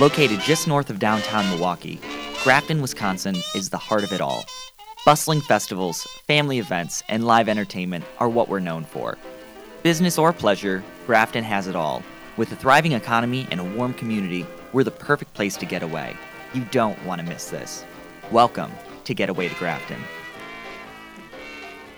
Located 0.00 0.40
just 0.40 0.66
north 0.66 0.88
of 0.88 0.98
downtown 0.98 1.46
Milwaukee, 1.50 2.00
Grafton, 2.42 2.80
Wisconsin 2.80 3.36
is 3.54 3.68
the 3.68 3.76
heart 3.76 4.02
of 4.02 4.14
it 4.14 4.22
all. 4.22 4.46
Bustling 5.04 5.42
festivals, 5.42 6.04
family 6.26 6.58
events, 6.58 7.02
and 7.10 7.26
live 7.26 7.50
entertainment 7.50 8.06
are 8.16 8.30
what 8.30 8.48
we're 8.48 8.60
known 8.60 8.82
for. 8.82 9.18
Business 9.82 10.16
or 10.16 10.32
pleasure, 10.32 10.82
Grafton 11.06 11.44
has 11.44 11.66
it 11.66 11.76
all. 11.76 12.02
With 12.38 12.50
a 12.50 12.56
thriving 12.56 12.92
economy 12.92 13.46
and 13.50 13.60
a 13.60 13.64
warm 13.64 13.92
community, 13.92 14.46
we're 14.72 14.84
the 14.84 14.90
perfect 14.90 15.34
place 15.34 15.58
to 15.58 15.66
get 15.66 15.82
away. 15.82 16.16
You 16.54 16.64
don't 16.70 17.04
want 17.04 17.20
to 17.20 17.26
miss 17.26 17.50
this. 17.50 17.84
Welcome 18.30 18.72
to 19.04 19.12
Getaway 19.12 19.50
to 19.50 19.54
Grafton. 19.56 20.00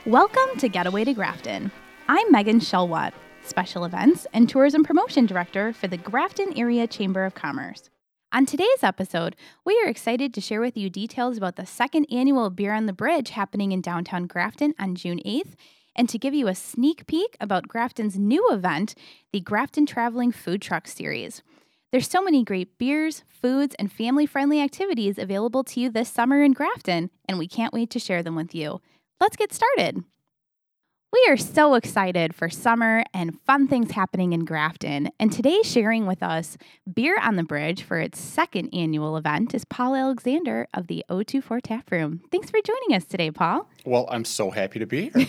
Welcome 0.07 0.59
to 0.59 0.69
Getaway 0.69 1.05
to 1.05 1.14
Grafton. 1.14 1.70
I'm 2.09 2.33
Megan 2.33 2.59
Shelwatt, 2.59 3.12
Special 3.45 3.84
Events 3.84 4.27
and 4.33 4.48
Tourism 4.48 4.83
Promotion 4.83 5.25
Director 5.25 5.73
for 5.73 5.87
the 5.87 5.98
Grafton 5.98 6.53
Area 6.59 6.89
Chamber 6.89 7.25
of 7.25 7.37
Commerce. 7.37 7.91
On 8.34 8.46
today's 8.46 8.82
episode, 8.82 9.36
we 9.62 9.78
are 9.84 9.91
excited 9.91 10.32
to 10.32 10.41
share 10.41 10.62
with 10.62 10.74
you 10.74 10.88
details 10.88 11.36
about 11.36 11.56
the 11.56 11.66
second 11.66 12.06
annual 12.10 12.48
Beer 12.48 12.72
on 12.72 12.86
the 12.86 12.95
Bridge 12.95 13.28
happening 13.28 13.72
in 13.72 13.82
downtown 13.82 14.27
Grafton 14.27 14.72
on 14.78 14.95
June 14.95 15.20
8th, 15.27 15.52
and 15.95 16.08
to 16.08 16.18
give 16.18 16.32
you 16.32 16.48
a 16.48 16.55
sneak 16.55 17.06
peek 17.06 17.36
about 17.42 17.68
Grafton's 17.68 18.18
new 18.18 18.48
event, 18.50 18.95
the 19.34 19.41
Grafton 19.41 19.84
Traveling 19.84 20.32
Food 20.32 20.62
Truck 20.62 20.88
Series. 20.88 21.42
There's 21.91 22.08
so 22.08 22.22
many 22.22 22.42
great 22.42 22.78
beers, 22.78 23.22
foods, 23.28 23.77
and 23.78 23.92
family 23.92 24.24
friendly 24.24 24.62
activities 24.62 25.19
available 25.19 25.62
to 25.64 25.80
you 25.80 25.91
this 25.91 26.08
summer 26.08 26.42
in 26.42 26.55
Grafton, 26.55 27.10
and 27.28 27.38
we 27.38 27.46
can't 27.46 27.74
wait 27.74 27.91
to 27.91 27.98
share 27.98 28.22
them 28.22 28.34
with 28.34 28.55
you. 28.55 28.80
Let's 29.20 29.36
get 29.36 29.52
started. 29.52 30.05
We 31.12 31.27
are 31.29 31.37
so 31.37 31.75
excited 31.75 32.34
for 32.34 32.48
summer 32.48 33.05
and 33.12 33.39
fun 33.42 33.69
things 33.69 33.91
happening 33.91 34.33
in 34.33 34.47
Grafton. 34.47 35.11
And 35.20 35.31
today, 35.31 35.61
sharing 35.62 36.06
with 36.06 36.23
us 36.23 36.56
Beer 36.91 37.19
on 37.20 37.36
the 37.36 37.42
Bridge 37.42 37.83
for 37.83 37.98
its 37.98 38.19
second 38.19 38.70
annual 38.73 39.19
event 39.19 39.53
is 39.53 39.67
Paul 39.67 39.95
Alexander 39.95 40.69
of 40.73 40.86
the 40.86 41.05
024 41.11 41.61
Tap 41.61 41.91
Room. 41.91 42.23
Thanks 42.33 42.48
for 42.48 42.61
joining 42.64 42.97
us 42.97 43.05
today, 43.05 43.31
Paul. 43.31 43.69
Well, 43.84 44.09
I'm 44.11 44.25
so 44.25 44.51
happy 44.51 44.78
to 44.78 44.86
be 44.86 45.11
here. 45.11 45.27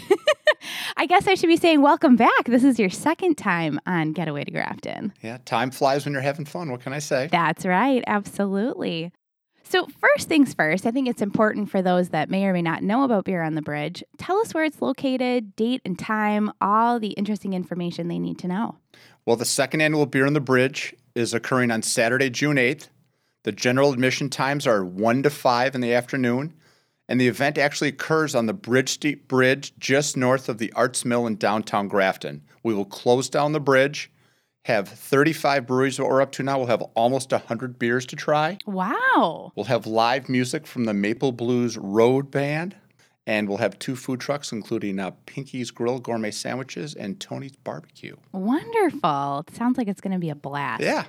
I 0.96 1.06
guess 1.06 1.28
I 1.28 1.34
should 1.34 1.48
be 1.48 1.58
saying 1.58 1.82
welcome 1.82 2.16
back. 2.16 2.46
This 2.46 2.64
is 2.64 2.80
your 2.80 2.90
second 2.90 3.36
time 3.36 3.78
on 3.86 4.14
Getaway 4.14 4.46
to 4.46 4.52
Grafton. 4.52 5.12
yeah, 5.22 5.40
time 5.44 5.70
flies 5.70 6.06
when 6.06 6.14
you're 6.14 6.22
having 6.22 6.46
fun. 6.46 6.72
What 6.72 6.80
can 6.80 6.94
I 6.94 7.00
say? 7.00 7.28
That's 7.30 7.66
right, 7.66 8.02
absolutely. 8.08 9.12
So, 9.74 9.88
first 10.00 10.30
things 10.30 10.54
first, 10.54 10.86
I 10.86 10.92
think 10.92 11.08
it's 11.08 11.24
important 11.24 11.68
for 11.68 11.82
those 11.82 12.10
that 12.10 12.30
may 12.30 12.46
or 12.46 12.54
may 12.54 12.62
not 12.62 12.84
know 12.84 13.06
about 13.06 13.26
Beer 13.26 13.42
on 13.42 13.56
the 13.56 13.62
Bridge. 13.64 14.04
Tell 14.20 14.38
us 14.38 14.54
where 14.54 14.64
it's 14.64 14.84
located, 14.84 15.56
date 15.56 15.82
and 15.84 15.98
time, 15.98 16.52
all 16.62 17.00
the 17.00 17.14
interesting 17.14 17.54
information 17.54 18.08
they 18.08 18.20
need 18.20 18.38
to 18.38 18.48
know. 18.48 18.78
Well, 19.26 19.36
the 19.36 19.46
second 19.46 19.82
annual 19.82 20.06
Beer 20.06 20.28
on 20.28 20.34
the 20.34 20.40
Bridge 20.40 20.94
is 21.16 21.34
occurring 21.34 21.72
on 21.72 21.82
Saturday, 21.82 22.30
June 22.30 22.58
8th. 22.58 22.90
The 23.46 23.52
general 23.52 23.92
admission 23.92 24.30
times 24.30 24.68
are 24.68 24.86
1 24.86 25.24
to 25.24 25.32
5 25.32 25.74
in 25.74 25.82
the 25.82 25.96
afternoon, 25.96 26.54
and 27.10 27.20
the 27.20 27.28
event 27.28 27.58
actually 27.58 27.88
occurs 27.88 28.36
on 28.36 28.46
the 28.46 28.54
Bridge 28.54 28.90
Street 28.90 29.28
Bridge 29.28 29.74
just 29.80 30.16
north 30.16 30.50
of 30.50 30.60
the 30.60 30.72
Arts 30.74 31.04
Mill 31.04 31.26
in 31.26 31.36
downtown 31.38 31.88
Grafton. 31.88 32.44
We 32.62 32.76
will 32.76 32.86
close 32.86 33.28
down 33.28 33.54
the 33.54 33.60
bridge, 33.60 34.12
have 34.66 34.88
35 34.88 35.68
breweries, 35.68 36.00
what 36.00 36.10
we're 36.10 36.22
up 36.22 36.32
to 36.34 36.44
now. 36.44 36.58
We'll 36.58 36.68
have 36.68 36.82
almost 36.96 37.32
100 37.32 37.78
beers 37.78 38.06
to 38.08 38.16
try. 38.16 38.58
Wow. 38.66 39.52
We'll 39.56 39.66
have 39.66 39.86
live 39.86 40.30
music 40.30 40.66
from 40.66 40.86
the 40.86 40.94
Maple 40.94 41.32
Blues 41.32 41.78
Road 41.78 42.32
Band, 42.32 42.76
and 43.28 43.50
we'll 43.50 43.58
have 43.58 43.78
two 43.78 43.96
food 43.96 44.22
trucks, 44.22 44.52
including 44.52 45.00
uh, 45.00 45.12
Pinky's 45.26 45.70
Grill 45.70 46.00
Gourmet 46.00 46.32
Sandwiches 46.32 46.96
and 46.96 47.20
Tony's 47.20 47.56
Barbecue. 47.58 48.16
Wonderful. 48.32 49.46
It 49.48 49.56
sounds 49.56 49.78
like 49.78 49.88
it's 49.88 50.02
going 50.02 50.14
to 50.14 50.20
be 50.20 50.30
a 50.30 50.36
blast. 50.36 50.82
Yeah. 50.82 51.06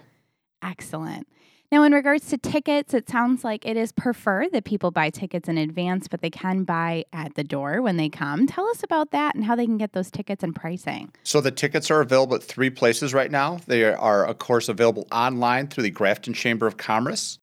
Excellent. 0.62 1.28
Now, 1.74 1.82
in 1.82 1.92
regards 1.92 2.28
to 2.28 2.38
tickets, 2.38 2.94
it 2.94 3.08
sounds 3.08 3.42
like 3.42 3.66
it 3.66 3.76
is 3.76 3.90
preferred 3.90 4.52
that 4.52 4.62
people 4.62 4.92
buy 4.92 5.10
tickets 5.10 5.48
in 5.48 5.58
advance, 5.58 6.06
but 6.06 6.20
they 6.20 6.30
can 6.30 6.62
buy 6.62 7.04
at 7.12 7.34
the 7.34 7.42
door 7.42 7.82
when 7.82 7.96
they 7.96 8.08
come. 8.08 8.46
Tell 8.46 8.68
us 8.68 8.84
about 8.84 9.10
that 9.10 9.34
and 9.34 9.42
how 9.42 9.56
they 9.56 9.66
can 9.66 9.76
get 9.76 9.92
those 9.92 10.08
tickets 10.08 10.44
and 10.44 10.54
pricing. 10.54 11.10
So 11.24 11.40
the 11.40 11.50
tickets 11.50 11.90
are 11.90 12.00
available 12.00 12.36
at 12.36 12.44
three 12.44 12.70
places 12.70 13.12
right 13.12 13.28
now. 13.28 13.58
They 13.66 13.82
are, 13.82 14.24
of 14.24 14.38
course, 14.38 14.68
available 14.68 15.08
online 15.10 15.66
through 15.66 15.82
the 15.82 15.90
Grafton 15.90 16.32
Chamber 16.32 16.68
of 16.68 16.76
Commerce, 16.76 17.40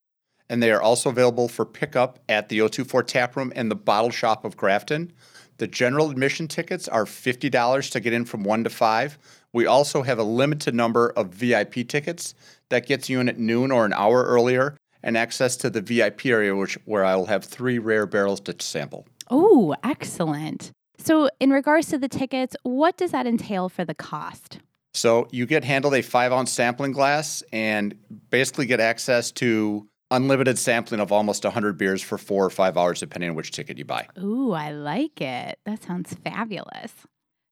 and 0.49 0.63
they 0.63 0.71
are 0.71 0.81
also 0.81 1.09
available 1.09 1.49
for 1.49 1.65
pickup 1.65 2.19
at 2.29 2.47
the 2.47 2.59
024 2.59 3.03
Tap 3.03 3.35
Room 3.35 3.51
and 3.53 3.69
the 3.69 3.75
Bottle 3.75 4.11
Shop 4.11 4.45
of 4.45 4.55
Grafton. 4.55 5.11
The 5.57 5.67
general 5.67 6.09
admission 6.09 6.47
tickets 6.47 6.87
are 6.87 7.03
$50 7.03 7.91
to 7.91 7.99
get 7.99 8.13
in 8.13 8.23
from 8.23 8.45
1 8.45 8.63
to 8.63 8.69
5. 8.69 9.17
We 9.53 9.65
also 9.65 10.03
have 10.03 10.19
a 10.19 10.23
limited 10.23 10.73
number 10.73 11.09
of 11.09 11.27
VIP 11.27 11.87
tickets 11.87 12.33
that 12.69 12.85
gets 12.87 13.09
you 13.09 13.19
in 13.19 13.29
at 13.29 13.37
noon 13.37 13.71
or 13.71 13.85
an 13.85 13.93
hour 13.93 14.23
earlier 14.23 14.77
and 15.03 15.17
access 15.17 15.57
to 15.57 15.69
the 15.69 15.81
VIP 15.81 16.27
area, 16.27 16.55
which 16.55 16.77
where 16.85 17.03
I 17.03 17.15
will 17.15 17.25
have 17.25 17.43
three 17.43 17.79
rare 17.79 18.05
barrels 18.05 18.39
to 18.41 18.55
sample. 18.59 19.07
Oh, 19.29 19.75
excellent. 19.83 20.71
So, 20.97 21.29
in 21.39 21.49
regards 21.49 21.87
to 21.89 21.97
the 21.97 22.07
tickets, 22.07 22.55
what 22.63 22.95
does 22.97 23.11
that 23.11 23.25
entail 23.25 23.69
for 23.69 23.83
the 23.83 23.95
cost? 23.95 24.59
So 24.93 25.27
you 25.31 25.45
get 25.45 25.63
handled 25.63 25.93
a 25.95 26.01
five 26.01 26.31
ounce 26.31 26.51
sampling 26.51 26.91
glass 26.91 27.43
and 27.51 27.95
basically 28.29 28.65
get 28.65 28.79
access 28.79 29.31
to 29.33 29.87
unlimited 30.11 30.59
sampling 30.59 30.99
of 30.99 31.11
almost 31.11 31.43
100 31.45 31.77
beers 31.77 32.01
for 32.01 32.17
four 32.17 32.45
or 32.45 32.49
five 32.49 32.77
hours, 32.77 32.99
depending 32.99 33.29
on 33.29 33.35
which 33.35 33.51
ticket 33.51 33.77
you 33.77 33.85
buy. 33.85 34.07
Ooh, 34.19 34.51
I 34.51 34.71
like 34.71 35.21
it. 35.21 35.59
That 35.65 35.81
sounds 35.81 36.13
fabulous. 36.13 36.91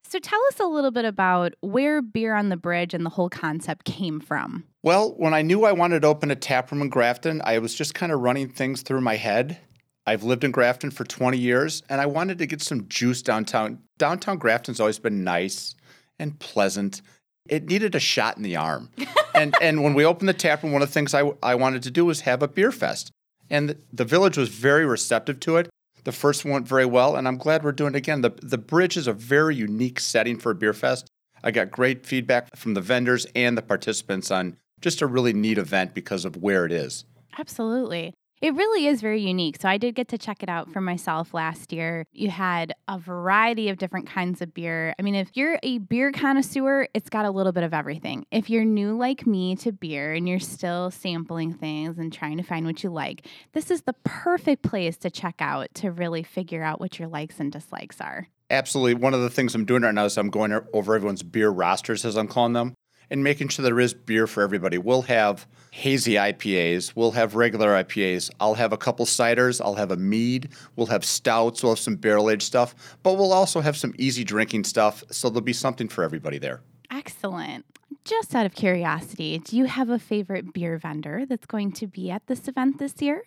So, 0.10 0.18
tell 0.18 0.40
us 0.48 0.60
a 0.60 0.66
little 0.66 0.90
bit 0.90 1.06
about 1.06 1.54
where 1.62 2.02
Beer 2.02 2.34
on 2.34 2.50
the 2.50 2.58
Bridge 2.58 2.96
and 2.96 3.06
the 3.06 3.12
whole 3.12 3.30
concept 3.30 3.86
came 3.86 4.20
from. 4.20 4.64
Well, 4.82 5.14
when 5.18 5.36
I 5.36 5.44
knew 5.44 5.66
I 5.66 5.72
wanted 5.72 6.02
to 6.02 6.08
open 6.08 6.32
a 6.32 6.36
tap 6.36 6.72
room 6.72 6.82
in 6.82 6.90
Grafton, 6.90 7.44
I 7.46 7.60
was 7.60 7.76
just 7.76 7.94
kind 7.94 8.12
of 8.12 8.20
running 8.20 8.50
things 8.50 8.82
through 8.82 9.02
my 9.02 9.18
head. 9.18 9.60
I've 10.08 10.24
lived 10.24 10.44
in 10.44 10.50
Grafton 10.50 10.90
for 10.90 11.04
20 11.04 11.38
years 11.38 11.84
and 11.90 12.02
I 12.02 12.08
wanted 12.08 12.40
to 12.40 12.48
get 12.48 12.64
some 12.64 12.88
juice 12.88 13.22
downtown. 13.22 13.84
Downtown 14.00 14.40
Grafton's 14.40 14.80
always 14.80 14.98
been 14.98 15.24
nice 15.24 15.76
and 16.18 16.40
pleasant. 16.40 17.04
It 17.48 17.70
needed 17.70 17.94
a 17.94 18.00
shot 18.00 18.36
in 18.36 18.42
the 18.42 18.56
arm. 18.56 18.90
and 19.36 19.54
and 19.62 19.84
when 19.84 19.94
we 19.94 20.06
opened 20.06 20.28
the 20.28 20.34
tap 20.34 20.64
room, 20.64 20.72
one 20.72 20.82
of 20.82 20.88
the 20.88 20.94
things 20.94 21.14
I, 21.14 21.32
I 21.44 21.54
wanted 21.54 21.84
to 21.84 21.92
do 21.92 22.06
was 22.06 22.22
have 22.22 22.42
a 22.42 22.48
beer 22.48 22.72
fest. 22.72 23.12
And 23.48 23.70
the, 23.70 23.78
the 23.94 24.06
village 24.06 24.38
was 24.40 24.50
very 24.50 24.88
receptive 24.88 25.40
to 25.42 25.58
it. 25.58 25.70
The 26.10 26.14
first 26.14 26.44
one 26.44 26.54
went 26.54 26.68
very 26.68 26.88
well, 26.88 27.16
and 27.16 27.28
I'm 27.28 27.38
glad 27.38 27.64
we're 27.64 27.72
doing 27.72 27.94
it 27.94 27.98
again. 27.98 28.22
The, 28.22 28.32
the 28.42 28.58
bridge 28.58 28.98
is 28.98 29.06
a 29.06 29.14
very 29.14 29.56
unique 29.56 30.00
setting 30.00 30.40
for 30.40 30.50
a 30.50 30.56
beer 30.56 30.74
fest. 30.74 31.08
I 31.44 31.52
got 31.52 31.70
great 31.70 32.04
feedback 32.04 32.56
from 32.56 32.74
the 32.74 32.82
vendors 32.82 33.28
and 33.36 33.56
the 33.56 33.62
participants 33.62 34.32
on 34.32 34.58
just 34.82 35.04
a 35.04 35.06
really 35.06 35.34
neat 35.34 35.60
event 35.60 35.94
because 35.94 36.26
of 36.26 36.36
where 36.36 36.66
it 36.66 36.72
is. 36.72 37.06
Absolutely. 37.38 38.16
It 38.42 38.56
really 38.56 38.88
is 38.88 39.02
very 39.02 39.22
unique. 39.22 39.58
So 39.62 39.68
I 39.68 39.78
did 39.78 39.96
get 39.96 40.08
to 40.10 40.18
check 40.18 40.42
it 40.42 40.48
out 40.48 40.72
for 40.72 40.80
myself 40.80 41.34
last 41.34 41.74
year. 41.74 42.06
You 42.14 42.30
had 42.30 42.74
a 42.88 42.98
variety 42.98 43.68
of 43.68 43.78
different 43.78 44.08
kinds 44.08 44.42
of 44.42 44.54
beer. 44.54 44.96
I 44.98 45.02
mean, 45.02 45.16
if 45.16 45.36
you're 45.36 45.60
a 45.62 45.80
beer 45.80 46.14
connoisseur, 46.14 46.88
it's 46.94 47.10
got 47.10 47.26
a 47.26 47.32
little 47.32 47.52
bit 47.52 47.64
of 47.64 47.74
everything. 47.74 48.26
If 48.32 48.50
you're 48.50 48.64
new 48.64 48.98
like 48.98 49.28
me 49.28 49.58
to 49.58 49.74
beer 49.74 50.14
and 50.14 50.28
you're 50.28 50.40
still 50.40 50.90
sampling 50.90 51.54
things 51.54 51.98
and 51.98 52.14
trying 52.14 52.38
to 52.38 52.44
find 52.44 52.66
what 52.66 52.82
you 52.82 52.90
like, 52.92 53.28
this 53.52 53.70
is 53.70 53.82
the 53.82 53.96
perfect 54.06 54.64
place 54.64 54.96
to 55.00 55.10
check 55.10 55.36
out 55.40 55.68
to 55.76 55.92
really 55.92 56.24
figure 56.24 56.64
out 56.64 56.80
what 56.80 56.98
your 56.98 57.10
likes 57.10 57.42
and 57.42 57.52
dislikes 57.52 58.00
are. 58.00 58.30
Absolutely. 58.50 58.94
One 58.94 59.14
of 59.14 59.22
the 59.22 59.30
things 59.30 59.54
I'm 59.54 59.66
doing 59.66 59.82
right 59.82 59.94
now 59.94 60.06
is 60.06 60.18
I'm 60.18 60.30
going 60.30 60.58
over 60.74 60.96
everyone's 60.96 61.24
beer 61.24 61.50
rosters, 61.50 62.06
as 62.06 62.16
I'm 62.16 62.30
calling 62.30 62.54
them, 62.54 62.74
and 63.12 63.24
making 63.24 63.50
sure 63.50 63.64
there 63.64 63.80
is 63.80 63.94
beer 63.94 64.28
for 64.28 64.44
everybody. 64.44 64.78
We'll 64.78 65.04
have 65.04 65.48
hazy 65.72 66.14
IPAs, 66.14 66.94
we'll 66.96 67.12
have 67.12 67.36
regular 67.36 67.70
IPAs, 67.84 68.32
I'll 68.40 68.56
have 68.56 68.74
a 68.74 68.78
couple 68.78 69.06
ciders, 69.06 69.62
I'll 69.64 69.76
have 69.76 69.92
a 69.92 69.98
mead, 69.98 70.50
we'll 70.76 70.88
have 70.88 71.06
stouts, 71.06 71.64
we'll 71.64 71.74
have 71.74 71.80
some 71.80 71.96
barrel 71.96 72.30
aged 72.30 72.44
stuff, 72.44 72.74
but 73.04 73.14
we'll 73.14 73.34
also 73.34 73.62
have 73.62 73.78
some 73.78 73.94
easy 73.98 74.24
drinking 74.24 74.64
stuff, 74.64 75.04
so 75.12 75.30
there'll 75.30 75.42
be 75.42 75.54
something 75.54 75.88
for 75.88 76.04
everybody 76.04 76.38
there. 76.38 76.62
Excellent. 76.92 77.66
Just 78.04 78.34
out 78.34 78.46
of 78.46 78.56
curiosity, 78.56 79.40
do 79.40 79.56
you 79.56 79.66
have 79.66 79.90
a 79.90 80.00
favorite 80.00 80.54
beer 80.54 80.78
vendor 80.78 81.26
that's 81.28 81.46
going 81.46 81.72
to 81.74 81.88
be 81.88 82.10
at 82.10 82.26
this 82.28 82.48
event 82.48 82.80
this 82.80 83.02
year? 83.02 83.24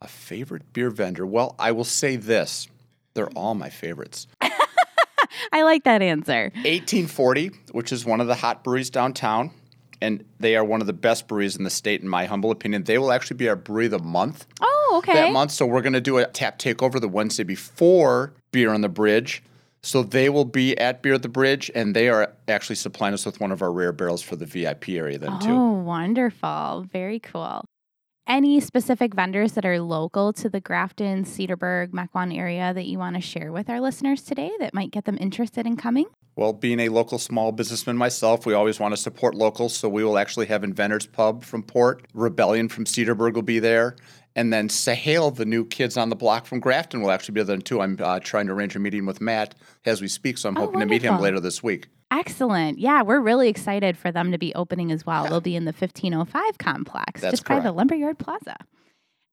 A 0.00 0.08
favorite 0.08 0.72
beer 0.72 0.90
vendor? 0.90 1.24
Well, 1.24 1.54
I 1.58 1.72
will 1.72 1.84
say 1.84 2.16
this 2.16 2.68
they're 3.14 3.30
all 3.30 3.54
my 3.54 3.68
favorites. 3.68 4.26
I 5.52 5.62
like 5.62 5.84
that 5.84 6.02
answer. 6.02 6.50
1840, 6.54 7.50
which 7.72 7.92
is 7.92 8.04
one 8.04 8.20
of 8.20 8.26
the 8.26 8.34
hot 8.34 8.64
breweries 8.64 8.90
downtown, 8.90 9.50
and 10.00 10.24
they 10.40 10.56
are 10.56 10.64
one 10.64 10.80
of 10.80 10.86
the 10.86 10.92
best 10.92 11.28
breweries 11.28 11.56
in 11.56 11.64
the 11.64 11.70
state, 11.70 12.00
in 12.02 12.08
my 12.08 12.26
humble 12.26 12.50
opinion. 12.50 12.84
They 12.84 12.98
will 12.98 13.12
actually 13.12 13.36
be 13.36 13.48
our 13.48 13.56
brewery 13.56 13.86
of 13.86 13.92
the 13.92 13.98
month 14.00 14.46
Oh, 14.60 14.94
okay. 14.98 15.14
that 15.14 15.32
month. 15.32 15.52
So 15.52 15.64
we're 15.66 15.82
going 15.82 15.92
to 15.92 16.00
do 16.00 16.18
a 16.18 16.26
tap 16.26 16.58
takeover 16.58 17.00
the 17.00 17.08
Wednesday 17.08 17.44
before 17.44 18.32
Beer 18.52 18.72
on 18.72 18.80
the 18.80 18.88
Bridge. 18.88 19.42
So 19.84 20.04
they 20.04 20.28
will 20.28 20.44
be 20.44 20.78
at 20.78 21.02
Beer 21.02 21.14
at 21.14 21.22
the 21.22 21.28
Bridge, 21.28 21.68
and 21.74 21.96
they 21.96 22.08
are 22.08 22.32
actually 22.46 22.76
supplying 22.76 23.14
us 23.14 23.26
with 23.26 23.40
one 23.40 23.50
of 23.50 23.62
our 23.62 23.72
rare 23.72 23.92
barrels 23.92 24.22
for 24.22 24.36
the 24.36 24.46
VIP 24.46 24.90
area 24.90 25.18
then 25.18 25.38
too. 25.40 25.50
Oh, 25.50 25.72
wonderful. 25.72 26.86
Very 26.92 27.18
cool. 27.18 27.64
Any 28.26 28.60
specific 28.60 29.14
vendors 29.14 29.52
that 29.52 29.66
are 29.66 29.80
local 29.80 30.32
to 30.34 30.48
the 30.48 30.60
Grafton, 30.60 31.24
Cedarburg, 31.24 31.88
Mequon 31.90 32.36
area 32.36 32.72
that 32.72 32.86
you 32.86 32.98
want 32.98 33.16
to 33.16 33.20
share 33.20 33.50
with 33.50 33.68
our 33.68 33.80
listeners 33.80 34.22
today 34.22 34.50
that 34.60 34.72
might 34.72 34.92
get 34.92 35.04
them 35.06 35.18
interested 35.20 35.66
in 35.66 35.76
coming? 35.76 36.06
Well, 36.36 36.52
being 36.52 36.80
a 36.80 36.88
local 36.88 37.18
small 37.18 37.52
businessman 37.52 37.96
myself, 37.98 38.46
we 38.46 38.54
always 38.54 38.78
want 38.80 38.94
to 38.94 39.00
support 39.00 39.34
locals. 39.34 39.76
So 39.76 39.88
we 39.88 40.04
will 40.04 40.16
actually 40.18 40.46
have 40.46 40.62
Inventors 40.64 41.06
Pub 41.06 41.44
from 41.44 41.62
Port, 41.64 42.06
Rebellion 42.14 42.68
from 42.68 42.84
Cedarburg 42.84 43.34
will 43.34 43.42
be 43.42 43.58
there, 43.58 43.96
and 44.34 44.50
then 44.52 44.68
Sahale, 44.68 45.34
the 45.34 45.44
new 45.44 45.66
kids 45.66 45.96
on 45.98 46.08
the 46.08 46.16
block 46.16 46.46
from 46.46 46.60
Grafton, 46.60 47.02
will 47.02 47.10
actually 47.10 47.34
be 47.34 47.42
there 47.42 47.58
too. 47.58 47.82
I'm 47.82 47.98
uh, 48.00 48.20
trying 48.20 48.46
to 48.46 48.52
arrange 48.54 48.76
a 48.76 48.78
meeting 48.78 49.04
with 49.04 49.20
Matt 49.20 49.56
as 49.84 50.00
we 50.00 50.08
speak, 50.08 50.38
so 50.38 50.48
I'm 50.48 50.56
Oh, 50.56 50.60
hoping 50.62 50.80
to 50.80 50.86
meet 50.86 51.02
him 51.02 51.20
later 51.20 51.40
this 51.40 51.62
week. 51.62 51.88
Excellent. 52.12 52.78
Yeah, 52.78 53.02
we're 53.02 53.20
really 53.20 53.48
excited 53.48 53.96
for 53.96 54.12
them 54.12 54.32
to 54.32 54.38
be 54.38 54.54
opening 54.54 54.92
as 54.92 55.06
well. 55.06 55.26
They'll 55.26 55.40
be 55.40 55.56
in 55.56 55.64
the 55.64 55.72
1505 55.72 56.58
complex, 56.58 57.22
That's 57.22 57.32
just 57.32 57.44
by 57.46 57.58
the. 57.58 57.72
Lumberyard 57.72 58.18
Plaza. 58.18 58.56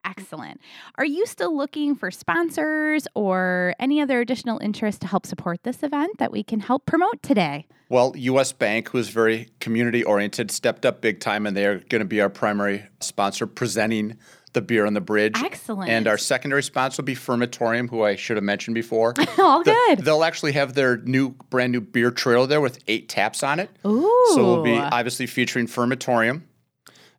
Excellent. 0.05 0.61
Are 0.95 1.05
you 1.05 1.25
still 1.25 1.55
looking 1.55 1.93
for 1.93 2.09
sponsors 2.09 3.05
or 3.15 3.75
any 3.79 3.99
other 4.01 4.21
additional 4.21 4.57
interest 4.59 5.01
to 5.01 5.07
help 5.07 5.25
support 5.25 5.63
this 5.63 5.83
event 5.83 6.19
that 6.19 6.31
we 6.31 6.41
can 6.41 6.61
help 6.61 6.85
promote 6.85 7.21
today? 7.21 7.67
Well, 7.89 8.13
US 8.15 8.53
Bank, 8.53 8.89
who 8.89 8.97
is 8.97 9.09
very 9.09 9.49
community 9.59 10.03
oriented, 10.03 10.49
stepped 10.49 10.85
up 10.85 11.01
big 11.01 11.19
time, 11.19 11.45
and 11.45 11.57
they're 11.57 11.79
going 11.89 11.99
to 11.99 12.05
be 12.05 12.21
our 12.21 12.29
primary 12.29 12.85
sponsor 13.01 13.45
presenting 13.45 14.17
the 14.53 14.61
beer 14.61 14.85
on 14.85 14.93
the 14.93 15.01
bridge. 15.01 15.35
Excellent. 15.43 15.89
And 15.89 16.07
our 16.07 16.17
secondary 16.17 16.63
sponsor 16.63 17.01
will 17.01 17.05
be 17.07 17.15
Fermentorium, 17.15 17.89
who 17.89 18.03
I 18.03 18.15
should 18.15 18.37
have 18.37 18.43
mentioned 18.43 18.75
before. 18.75 19.13
All 19.37 19.63
The- 19.63 19.71
good. 19.71 19.99
They'll 20.05 20.23
actually 20.23 20.53
have 20.53 20.73
their 20.73 20.97
new, 20.97 21.29
brand 21.49 21.71
new 21.71 21.81
beer 21.81 22.11
trailer 22.11 22.47
there 22.47 22.61
with 22.61 22.79
eight 22.87 23.09
taps 23.09 23.43
on 23.43 23.59
it. 23.59 23.69
Ooh. 23.85 24.09
So 24.33 24.43
we'll 24.43 24.63
be 24.63 24.73
obviously 24.77 25.27
featuring 25.27 25.67
Fermentorium, 25.67 26.41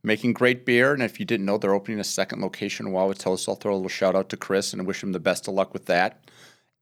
making 0.03 0.32
great 0.32 0.65
beer. 0.67 0.93
And 0.93 1.03
if 1.03 1.21
you 1.21 1.27
didn't 1.27 1.47
know, 1.47 1.56
they're 1.59 1.75
opening 1.75 2.00
a 2.00 2.05
second 2.05 2.41
location 2.43 2.87
in 2.88 2.93
Wauwatosa. 2.93 3.38
So 3.38 3.53
I'll 3.53 3.56
throw 3.56 3.75
a 3.75 3.77
little 3.77 3.88
shout 3.88 4.17
out 4.17 4.29
to 4.31 4.37
Chris 4.37 4.73
and 4.73 4.87
wish 4.87 5.03
him 5.03 5.12
the 5.12 5.21
best 5.21 5.47
of 5.47 5.55
luck 5.55 5.73
with 5.73 5.87
that. 5.87 6.25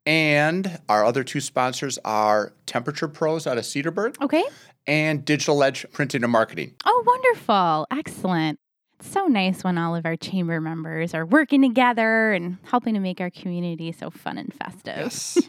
And 0.07 0.81
our 0.89 1.05
other 1.05 1.23
two 1.25 1.41
sponsors 1.41 1.99
are 2.05 2.55
Temperature 2.65 3.09
Pros 3.09 3.47
out 3.47 3.59
of 3.59 3.65
Cedarburg 3.65 4.19
Okay. 4.23 4.45
and 4.87 5.23
Digital 5.25 5.63
Edge 5.63 5.85
Printing 5.93 6.23
and 6.23 6.33
Marketing. 6.33 6.75
Oh, 6.87 7.03
wonderful. 7.07 7.87
Excellent. 7.91 8.59
It's 8.99 9.11
so 9.11 9.27
nice 9.27 9.63
when 9.63 9.79
all 9.79 9.95
of 9.95 10.05
our 10.07 10.17
chamber 10.17 10.61
members 10.61 11.15
are 11.15 11.25
working 11.25 11.63
together 11.63 12.33
and 12.33 12.59
helping 12.65 12.95
to 12.95 13.01
make 13.01 13.21
our 13.21 13.31
community 13.31 13.93
so 13.93 14.11
fun 14.11 14.39
and 14.39 14.53
festive. 14.53 14.97
Yes. 14.97 15.39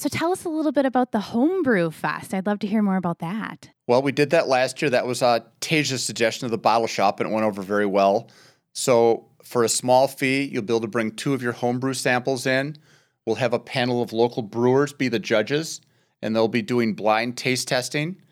So 0.00 0.08
tell 0.08 0.32
us 0.32 0.46
a 0.46 0.48
little 0.48 0.72
bit 0.72 0.86
about 0.86 1.12
the 1.12 1.20
Homebrew 1.20 1.90
Fest. 1.90 2.32
I'd 2.32 2.46
love 2.46 2.58
to 2.60 2.66
hear 2.66 2.80
more 2.80 2.96
about 2.96 3.18
that. 3.18 3.68
Well, 3.86 4.00
we 4.00 4.12
did 4.12 4.30
that 4.30 4.48
last 4.48 4.80
year. 4.80 4.90
That 4.90 5.06
was 5.06 5.20
uh, 5.20 5.40
Tasia's 5.60 6.02
suggestion 6.02 6.46
of 6.46 6.50
the 6.50 6.56
bottle 6.56 6.86
shop, 6.86 7.20
and 7.20 7.28
it 7.28 7.34
went 7.34 7.44
over 7.44 7.60
very 7.60 7.84
well. 7.84 8.30
So, 8.72 9.28
for 9.44 9.62
a 9.62 9.68
small 9.68 10.08
fee, 10.08 10.44
you'll 10.44 10.62
be 10.62 10.72
able 10.72 10.80
to 10.80 10.86
bring 10.86 11.10
two 11.10 11.34
of 11.34 11.42
your 11.42 11.52
homebrew 11.52 11.92
samples 11.92 12.46
in. 12.46 12.78
We'll 13.26 13.36
have 13.36 13.52
a 13.52 13.58
panel 13.58 14.00
of 14.00 14.14
local 14.14 14.42
brewers 14.42 14.94
be 14.94 15.08
the 15.08 15.18
judges, 15.18 15.82
and 16.22 16.34
they'll 16.34 16.48
be 16.48 16.62
doing 16.62 16.94
blind 16.94 17.36
taste 17.36 17.68
testing. 17.68 18.22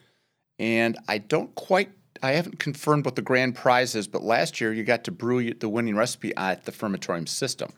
And 0.58 0.96
I 1.06 1.18
don't 1.18 1.54
quite, 1.54 1.90
I 2.22 2.32
haven't 2.32 2.58
confirmed 2.58 3.04
what 3.04 3.16
the 3.16 3.22
grand 3.22 3.54
prize 3.54 3.94
is, 3.94 4.06
but 4.08 4.22
last 4.22 4.60
year 4.60 4.72
you 4.72 4.84
got 4.84 5.04
to 5.04 5.10
brew 5.10 5.52
the 5.54 5.68
winning 5.68 5.96
recipe 5.96 6.32
at 6.36 6.64
the 6.64 6.72
Fermentorium 6.72 7.28
system, 7.28 7.70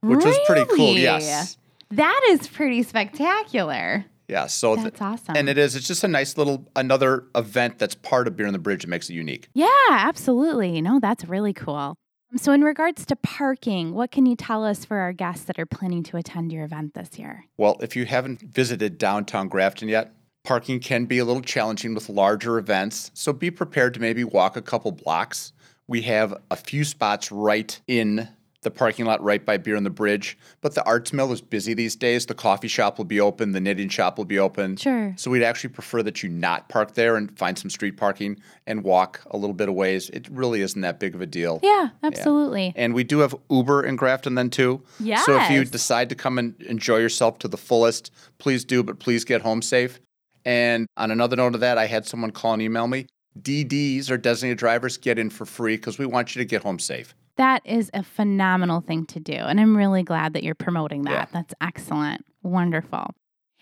which 0.00 0.24
was 0.24 0.38
pretty 0.46 0.64
cool. 0.76 0.94
Yes. 0.98 1.56
That 1.90 2.20
is 2.30 2.48
pretty 2.48 2.82
spectacular. 2.82 4.04
Yeah. 4.28 4.46
So, 4.46 4.74
th- 4.74 4.84
That's 4.84 5.02
awesome. 5.02 5.36
and 5.36 5.48
it 5.48 5.58
is, 5.58 5.76
it's 5.76 5.86
just 5.86 6.02
a 6.02 6.08
nice 6.08 6.36
little, 6.38 6.66
another 6.74 7.24
event 7.34 7.78
that's 7.78 7.94
part 7.94 8.26
of 8.26 8.36
Beer 8.36 8.46
on 8.46 8.52
the 8.52 8.58
Bridge 8.58 8.82
that 8.82 8.88
makes 8.88 9.10
it 9.10 9.14
unique. 9.14 9.48
Yeah, 9.54 9.68
absolutely. 9.90 10.80
No, 10.80 10.98
that's 10.98 11.24
really 11.26 11.52
cool. 11.52 11.94
So, 12.36 12.50
in 12.52 12.64
regards 12.64 13.06
to 13.06 13.16
parking, 13.16 13.94
what 13.94 14.10
can 14.10 14.26
you 14.26 14.34
tell 14.34 14.64
us 14.64 14.84
for 14.84 14.96
our 14.96 15.12
guests 15.12 15.44
that 15.44 15.58
are 15.58 15.66
planning 15.66 16.02
to 16.04 16.16
attend 16.16 16.50
your 16.52 16.64
event 16.64 16.94
this 16.94 17.16
year? 17.18 17.44
Well, 17.58 17.76
if 17.80 17.94
you 17.94 18.06
haven't 18.06 18.40
visited 18.40 18.98
downtown 18.98 19.46
Grafton 19.48 19.88
yet, 19.88 20.12
parking 20.44 20.78
can 20.78 21.06
be 21.06 21.18
a 21.18 21.24
little 21.24 21.42
challenging 21.42 21.94
with 21.94 22.08
larger 22.08 22.58
events, 22.58 23.10
so 23.14 23.32
be 23.32 23.50
prepared 23.50 23.94
to 23.94 24.00
maybe 24.00 24.22
walk 24.22 24.56
a 24.56 24.62
couple 24.62 24.92
blocks. 24.92 25.52
We 25.88 26.02
have 26.02 26.34
a 26.50 26.56
few 26.56 26.84
spots 26.84 27.32
right 27.32 27.78
in 27.88 28.28
the 28.60 28.70
parking 28.70 29.04
lot 29.04 29.22
right 29.22 29.44
by 29.44 29.58
Beer 29.58 29.76
on 29.76 29.84
the 29.84 29.90
Bridge, 29.90 30.38
but 30.62 30.74
the 30.74 30.82
Arts 30.84 31.12
Mill 31.12 31.30
is 31.32 31.42
busy 31.42 31.74
these 31.74 31.96
days. 31.96 32.24
The 32.24 32.34
coffee 32.34 32.68
shop 32.68 32.96
will 32.96 33.04
be 33.04 33.20
open, 33.20 33.52
the 33.52 33.60
knitting 33.60 33.90
shop 33.90 34.16
will 34.16 34.24
be 34.24 34.38
open. 34.38 34.76
Sure. 34.76 35.12
So 35.18 35.30
we'd 35.30 35.42
actually 35.42 35.70
prefer 35.70 36.02
that 36.02 36.22
you 36.22 36.30
not 36.30 36.70
park 36.70 36.94
there 36.94 37.16
and 37.16 37.36
find 37.38 37.58
some 37.58 37.68
street 37.68 37.98
parking 37.98 38.40
and 38.66 38.82
walk 38.82 39.20
a 39.30 39.36
little 39.36 39.54
bit 39.54 39.68
of 39.68 39.74
ways. 39.74 40.08
It 40.10 40.28
really 40.30 40.62
isn't 40.62 40.80
that 40.80 40.98
big 40.98 41.14
of 41.14 41.20
a 41.20 41.26
deal. 41.26 41.60
Yeah, 41.62 41.90
absolutely. 42.02 42.72
And 42.74 42.94
we 42.94 43.04
do 43.04 43.18
have 43.18 43.34
Uber 43.50 43.82
in 43.82 43.96
Grafton 43.96 44.34
then 44.34 44.48
too. 44.48 44.82
Yeah. 44.98 45.20
So 45.20 45.38
if 45.38 45.50
you 45.50 45.64
decide 45.66 46.08
to 46.08 46.14
come 46.14 46.38
and 46.38 46.60
enjoy 46.62 46.98
yourself 46.98 47.38
to 47.40 47.48
the 47.48 47.58
fullest, 47.58 48.10
please 48.38 48.64
do, 48.64 48.82
but 48.82 48.98
please 48.98 49.24
get 49.24 49.42
home 49.42 49.60
safe. 49.60 50.00
And 50.44 50.86
on 50.96 51.10
another 51.10 51.36
note 51.36 51.54
of 51.54 51.60
that, 51.60 51.78
I 51.78 51.86
had 51.86 52.06
someone 52.06 52.30
call 52.30 52.54
and 52.54 52.62
email 52.62 52.86
me. 52.86 53.06
DDs 53.40 54.10
or 54.10 54.16
designated 54.16 54.58
drivers 54.58 54.96
get 54.96 55.18
in 55.18 55.30
for 55.30 55.44
free 55.44 55.76
because 55.76 55.98
we 55.98 56.06
want 56.06 56.34
you 56.34 56.40
to 56.40 56.44
get 56.44 56.62
home 56.62 56.78
safe. 56.78 57.14
That 57.36 57.62
is 57.64 57.90
a 57.94 58.02
phenomenal 58.04 58.80
thing 58.80 59.06
to 59.06 59.18
do. 59.18 59.32
And 59.32 59.58
I'm 59.58 59.76
really 59.76 60.04
glad 60.04 60.34
that 60.34 60.44
you're 60.44 60.54
promoting 60.54 61.02
that. 61.02 61.10
Yeah. 61.10 61.26
That's 61.32 61.54
excellent. 61.60 62.24
Wonderful. 62.42 63.10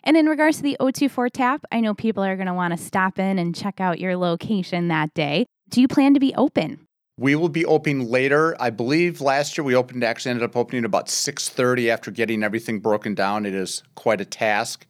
And 0.05 0.17
in 0.17 0.27
regards 0.27 0.59
to 0.59 0.63
the 0.63 0.77
O24 0.81 1.31
tap, 1.31 1.65
I 1.71 1.81
know 1.81 1.95
people 1.95 2.23
are 2.23 2.37
going 2.37 2.49
to 2.49 2.55
want 2.55 2.77
to 2.77 2.83
stop 2.83 3.19
in 3.19 3.39
and 3.39 3.55
check 3.55 3.81
out 3.81 4.01
your 4.01 4.17
location 4.17 4.89
that 4.89 5.15
day. 5.15 5.47
Do 5.71 5.81
you 5.81 5.89
plan 5.89 6.13
to 6.15 6.21
be 6.21 6.35
open? 6.35 6.87
We 7.17 7.35
will 7.35 7.49
be 7.49 7.65
opening 7.65 8.11
later. 8.11 8.57
I 8.61 8.71
believe 8.71 9.21
last 9.21 9.57
year 9.57 9.65
we 9.65 9.75
opened 9.75 10.03
actually 10.03 10.31
ended 10.31 10.45
up 10.45 10.57
opening 10.57 10.85
about 10.85 11.09
6:30 11.09 11.89
after 11.89 12.11
getting 12.11 12.43
everything 12.43 12.81
broken 12.81 13.15
down. 13.15 13.47
It 13.47 13.55
is 13.55 13.83
quite 13.95 14.21
a 14.21 14.25
task. 14.25 14.87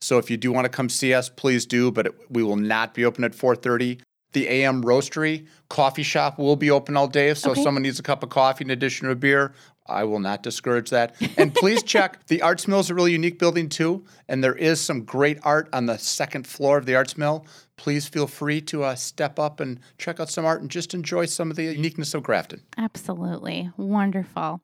So 0.00 0.18
if 0.18 0.30
you 0.30 0.36
do 0.36 0.52
want 0.52 0.64
to 0.66 0.68
come 0.68 0.88
see 0.88 1.14
us, 1.14 1.28
please 1.28 1.66
do, 1.66 1.90
but 1.90 2.06
it, 2.06 2.14
we 2.30 2.42
will 2.42 2.56
not 2.56 2.94
be 2.94 3.04
open 3.04 3.24
at 3.24 3.32
4:30. 3.34 4.00
The 4.32 4.48
AM 4.48 4.82
Roastery 4.84 5.46
coffee 5.70 6.02
shop 6.02 6.38
will 6.38 6.56
be 6.56 6.70
open 6.70 6.96
all 6.96 7.08
day. 7.08 7.32
So 7.34 7.50
Okay. 7.50 7.60
if 7.60 7.64
someone 7.64 7.82
needs 7.82 7.98
a 7.98 8.02
cup 8.02 8.22
of 8.22 8.28
coffee 8.28 8.64
in 8.64 8.70
addition 8.70 9.06
to 9.06 9.12
a 9.12 9.16
beer, 9.16 9.54
I 9.86 10.04
will 10.04 10.18
not 10.18 10.42
discourage 10.42 10.90
that. 10.90 11.14
And 11.38 11.54
please 11.54 11.82
check 11.94 12.26
the 12.26 12.42
Arts 12.42 12.68
Mill 12.68 12.80
is 12.80 12.90
a 12.90 12.94
really 12.94 13.12
unique 13.12 13.38
building 13.38 13.68
too, 13.70 14.04
and 14.28 14.44
there 14.44 14.54
is 14.54 14.80
some 14.80 15.04
great 15.04 15.38
art 15.42 15.68
on 15.72 15.86
the 15.86 15.96
second 15.96 16.46
floor 16.46 16.76
of 16.76 16.84
the 16.84 16.94
Arts 16.96 17.16
Mill. 17.16 17.46
Please 17.76 18.06
feel 18.08 18.26
free 18.26 18.60
to 18.62 18.82
uh, 18.82 18.94
step 18.96 19.38
up 19.38 19.60
and 19.60 19.80
check 19.96 20.20
out 20.20 20.28
some 20.28 20.44
art 20.44 20.60
and 20.60 20.70
just 20.70 20.92
enjoy 20.92 21.24
some 21.26 21.50
of 21.50 21.56
the 21.56 21.64
uniqueness 21.64 22.12
of 22.12 22.22
Grafton. 22.22 22.62
Absolutely. 22.76 23.70
Wonderful. 23.78 24.60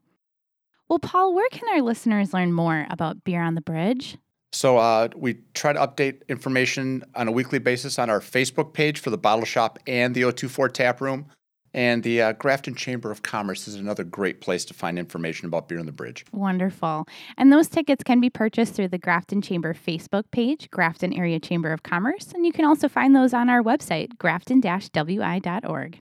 Well, 0.89 0.99
Paul, 0.99 1.35
where 1.35 1.49
can 1.51 1.69
our 1.73 1.81
listeners 1.81 2.35
learn 2.35 2.53
more 2.53 2.87
about 2.91 3.25
Beer 3.25 3.43
on 3.43 3.55
the 3.55 3.61
Bridge? 3.63 4.19
So 4.53 4.77
uh, 4.77 5.09
we 5.17 5.39
try 5.55 5.73
to 5.73 5.79
update 5.79 6.29
information 6.29 7.05
on 7.15 7.27
a 7.27 7.33
weekly 7.33 7.59
basis 7.59 7.99
on 7.99 8.11
our 8.11 8.21
Facebook 8.21 8.75
page 8.75 9.01
for 9.01 9.11
the 9.11 9.19
bottle 9.19 9.45
shop 9.45 9.79
and 9.87 10.15
the 10.15 10.23
024 10.23 10.69
tap 10.69 11.01
room. 11.01 11.27
And 11.75 12.03
the 12.03 12.21
uh, 12.21 12.33
Grafton 12.33 12.75
Chamber 12.75 13.11
of 13.11 13.23
Commerce 13.23 13.67
is 13.67 13.77
another 13.77 14.05
great 14.05 14.43
place 14.43 14.65
to 14.67 14.75
find 14.75 14.99
information 14.99 15.47
about 15.47 15.69
Beer 15.69 15.79
on 15.79 15.87
the 15.87 15.93
Bridge. 15.93 16.27
Wonderful. 16.31 17.07
And 17.39 17.51
those 17.51 17.69
tickets 17.69 18.05
can 18.05 18.21
be 18.21 18.29
purchased 18.29 18.75
through 18.75 18.89
the 18.89 18.99
Grafton 18.99 19.41
Chamber 19.41 19.73
Facebook 19.73 20.25
page, 20.33 20.71
Grafton 20.71 21.15
Area 21.15 21.41
Chamber 21.41 21.73
of 21.73 21.83
Commerce, 21.83 22.33
and 22.35 22.45
you 22.45 22.53
can 22.53 22.67
also 22.67 22.89
find 22.89 23.17
those 23.17 23.33
on 23.33 23.49
our 23.49 23.63
website, 23.63 24.19
grafton-wi.org. 24.19 26.01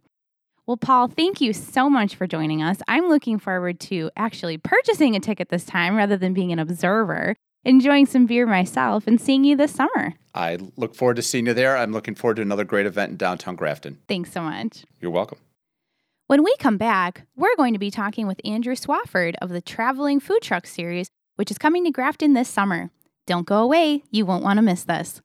Well, 0.67 0.77
Paul, 0.77 1.08
thank 1.08 1.41
you 1.41 1.53
so 1.53 1.89
much 1.89 2.15
for 2.15 2.27
joining 2.27 2.62
us. 2.62 2.81
I'm 2.88 3.08
looking 3.08 3.39
forward 3.39 3.79
to 3.81 4.12
actually 4.15 4.58
purchasing 4.58 5.15
a 5.15 5.20
ticket 5.22 5.50
this 5.50 5.65
time 5.65 5.96
rather 5.96 6.17
than 6.17 6.34
being 6.34 6.51
an 6.51 6.60
observer, 6.60 7.36
enjoying 7.63 8.06
some 8.06 8.25
beer 8.25 8.46
myself, 8.46 9.08
and 9.08 9.20
seeing 9.20 9.44
you 9.44 9.56
this 9.56 9.72
summer. 9.72 10.15
I 10.34 10.58
look 10.75 10.96
forward 10.96 11.15
to 11.18 11.22
seeing 11.22 11.48
you 11.48 11.53
there. 11.53 11.77
I'm 11.77 11.91
looking 11.91 12.15
forward 12.15 12.36
to 12.36 12.41
another 12.41 12.63
great 12.63 12.86
event 12.86 13.12
in 13.12 13.18
downtown 13.18 13.56
Grafton. 13.56 14.00
Thanks 14.08 14.32
so 14.32 14.41
much. 14.41 14.86
You're 15.00 15.12
welcome. 15.12 15.39
When 16.27 16.44
we 16.44 16.56
come 16.60 16.77
back, 16.77 17.24
we're 17.36 17.56
going 17.58 17.74
to 17.74 17.80
be 17.80 17.91
talking 17.91 18.25
with 18.25 18.39
Andrew 18.46 18.75
Swafford 18.75 19.36
of 19.41 19.50
the 19.50 19.60
Traveling 19.60 20.20
Food 20.22 20.41
Truck 20.41 20.65
Series, 20.65 21.10
which 21.36 21.51
is 21.51 21.58
coming 21.58 21.84
to 21.84 21.91
Grafton 21.91 22.34
this 22.34 22.48
summer. 22.48 22.89
Don't 23.27 23.46
go 23.46 23.58
away, 23.58 24.03
you 24.12 24.25
won't 24.25 24.44
want 24.44 24.58
to 24.58 24.62
miss 24.62 24.84
this. 24.86 25.22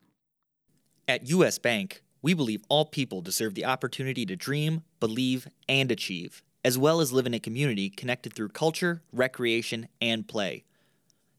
At 1.07 1.29
US 1.29 1.57
Bank, 1.57 2.01
we 2.21 2.33
believe 2.33 2.61
all 2.67 2.85
people 2.85 3.21
deserve 3.21 3.55
the 3.55 3.63
opportunity 3.63 4.25
to 4.25 4.35
dream, 4.35 4.83
believe, 4.99 5.47
and 5.69 5.89
achieve, 5.91 6.43
as 6.65 6.77
well 6.77 6.99
as 6.99 7.13
live 7.13 7.25
in 7.25 7.33
a 7.33 7.39
community 7.39 7.89
connected 7.89 8.33
through 8.33 8.49
culture, 8.49 9.01
recreation, 9.13 9.87
and 10.01 10.27
play. 10.27 10.65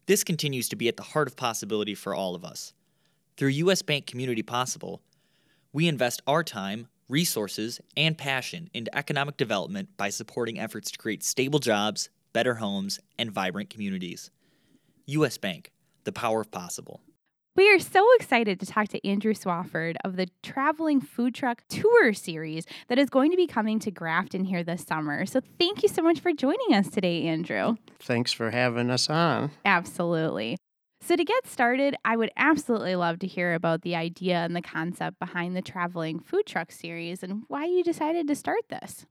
This 0.09 0.23
continues 0.23 0.67
to 0.69 0.75
be 0.75 0.87
at 0.87 0.97
the 0.97 1.03
heart 1.03 1.27
of 1.27 1.35
possibility 1.35 1.93
for 1.93 2.15
all 2.15 2.33
of 2.33 2.43
us. 2.43 2.73
Through 3.37 3.49
US 3.49 3.83
Bank 3.83 4.07
Community 4.07 4.41
Possible, 4.41 5.03
we 5.71 5.87
invest 5.87 6.23
our 6.25 6.43
time, 6.43 6.87
resources, 7.07 7.79
and 7.95 8.17
passion 8.17 8.71
into 8.73 8.97
economic 8.97 9.37
development 9.37 9.89
by 9.97 10.09
supporting 10.09 10.59
efforts 10.59 10.89
to 10.89 10.97
create 10.97 11.21
stable 11.23 11.59
jobs, 11.59 12.09
better 12.33 12.55
homes, 12.55 12.99
and 13.19 13.29
vibrant 13.29 13.69
communities. 13.69 14.31
US 15.05 15.37
Bank, 15.37 15.71
the 16.05 16.11
power 16.11 16.41
of 16.41 16.49
possible. 16.49 17.01
We 17.55 17.69
are 17.73 17.79
so 17.79 18.05
excited 18.15 18.59
to 18.59 18.65
talk 18.65 18.87
to 18.89 19.05
Andrew 19.05 19.33
Swafford 19.33 19.95
of 20.03 20.15
the 20.15 20.29
Traveling 20.43 21.01
Food 21.01 21.35
Truck 21.35 21.63
Tour 21.67 22.13
Series 22.13 22.65
that 22.87 22.99
is 22.99 23.09
going 23.09 23.31
to 23.31 23.37
be 23.37 23.47
coming 23.47 23.79
to 23.79 23.91
Grafton 23.91 24.45
here 24.45 24.63
this 24.63 24.83
summer. 24.83 25.25
So 25.25 25.41
thank 25.57 25.83
you 25.83 25.89
so 25.89 26.01
much 26.01 26.19
for 26.19 26.31
joining 26.31 26.73
us 26.73 26.89
today, 26.89 27.23
Andrew. 27.23 27.75
Thanks 27.99 28.31
for 28.31 28.51
having 28.51 28.89
us 28.89 29.09
on. 29.09 29.51
Absolutely. 29.65 30.57
So, 31.01 31.15
to 31.15 31.23
get 31.23 31.47
started, 31.47 31.95
I 32.03 32.17
would 32.17 32.29
absolutely 32.35 32.95
love 32.95 33.19
to 33.19 33.27
hear 33.27 33.53
about 33.53 33.83
the 33.83 33.95
idea 33.95 34.35
and 34.35 34.53
the 34.53 34.61
concept 34.61 35.17
behind 35.17 35.55
the 35.55 35.61
Traveling 35.61 36.19
Food 36.19 36.45
Truck 36.45 36.73
Series 36.73 37.23
and 37.23 37.43
why 37.47 37.65
you 37.65 37.85
decided 37.85 38.27
to 38.27 38.35
start 38.35 38.67
this. 38.69 39.05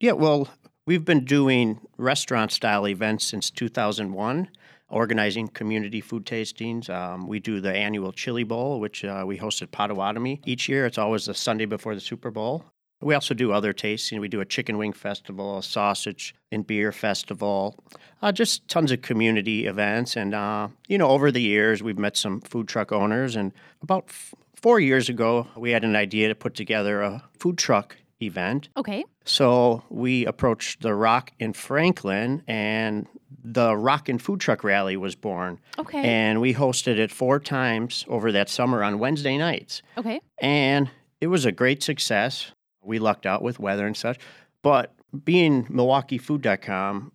Yeah, 0.00 0.12
well, 0.12 0.48
we've 0.84 1.04
been 1.04 1.24
doing 1.24 1.78
restaurant 1.96 2.50
style 2.50 2.88
events 2.88 3.24
since 3.24 3.50
2001, 3.50 4.48
organizing 4.88 5.48
community 5.48 6.00
food 6.00 6.24
tastings. 6.24 6.88
Um, 6.88 7.26
we 7.26 7.40
do 7.40 7.60
the 7.60 7.72
annual 7.72 8.12
Chili 8.12 8.44
Bowl, 8.44 8.80
which 8.80 9.04
uh, 9.04 9.24
we 9.26 9.36
host 9.36 9.62
at 9.62 9.70
Potawatomi 9.70 10.40
each 10.44 10.68
year. 10.68 10.86
It's 10.86 10.98
always 10.98 11.26
the 11.26 11.34
Sunday 11.34 11.66
before 11.66 11.94
the 11.94 12.00
Super 12.00 12.30
Bowl. 12.30 12.64
We 13.02 13.14
also 13.14 13.34
do 13.34 13.52
other 13.52 13.74
tastings. 13.74 14.20
We 14.20 14.28
do 14.28 14.40
a 14.40 14.46
chicken 14.46 14.78
wing 14.78 14.94
festival, 14.94 15.58
a 15.58 15.62
sausage 15.62 16.34
and 16.50 16.66
beer 16.66 16.92
festival, 16.92 17.76
uh, 18.22 18.32
just 18.32 18.66
tons 18.68 18.90
of 18.90 19.02
community 19.02 19.66
events. 19.66 20.16
And, 20.16 20.34
uh, 20.34 20.68
you 20.88 20.96
know, 20.96 21.08
over 21.08 21.30
the 21.30 21.42
years, 21.42 21.82
we've 21.82 21.98
met 21.98 22.16
some 22.16 22.40
food 22.40 22.68
truck 22.68 22.92
owners. 22.92 23.36
And 23.36 23.52
about 23.82 24.06
f- 24.08 24.34
four 24.54 24.80
years 24.80 25.10
ago, 25.10 25.46
we 25.56 25.72
had 25.72 25.84
an 25.84 25.94
idea 25.94 26.28
to 26.28 26.34
put 26.34 26.54
together 26.54 27.02
a 27.02 27.22
food 27.38 27.58
truck 27.58 27.96
event. 28.22 28.70
Okay. 28.78 29.04
So 29.24 29.82
we 29.90 30.24
approached 30.24 30.80
the 30.80 30.94
Rock 30.94 31.32
in 31.38 31.52
Franklin, 31.52 32.42
and 32.46 33.06
the 33.48 33.76
Rock 33.76 34.08
and 34.08 34.20
Food 34.20 34.40
Truck 34.40 34.64
Rally 34.64 34.96
was 34.96 35.14
born. 35.14 35.60
Okay. 35.78 36.02
And 36.02 36.40
we 36.40 36.52
hosted 36.54 36.98
it 36.98 37.12
four 37.12 37.38
times 37.38 38.04
over 38.08 38.32
that 38.32 38.48
summer 38.48 38.82
on 38.82 38.98
Wednesday 38.98 39.38
nights. 39.38 39.82
okay. 39.96 40.20
And 40.38 40.90
it 41.20 41.28
was 41.28 41.44
a 41.44 41.52
great 41.52 41.82
success. 41.82 42.50
We 42.82 42.98
lucked 42.98 43.24
out 43.24 43.42
with 43.42 43.60
weather 43.60 43.86
and 43.86 43.96
such. 43.96 44.18
But 44.62 44.92
being 45.24 45.64
MilwaukeeFood.com, 45.66 47.12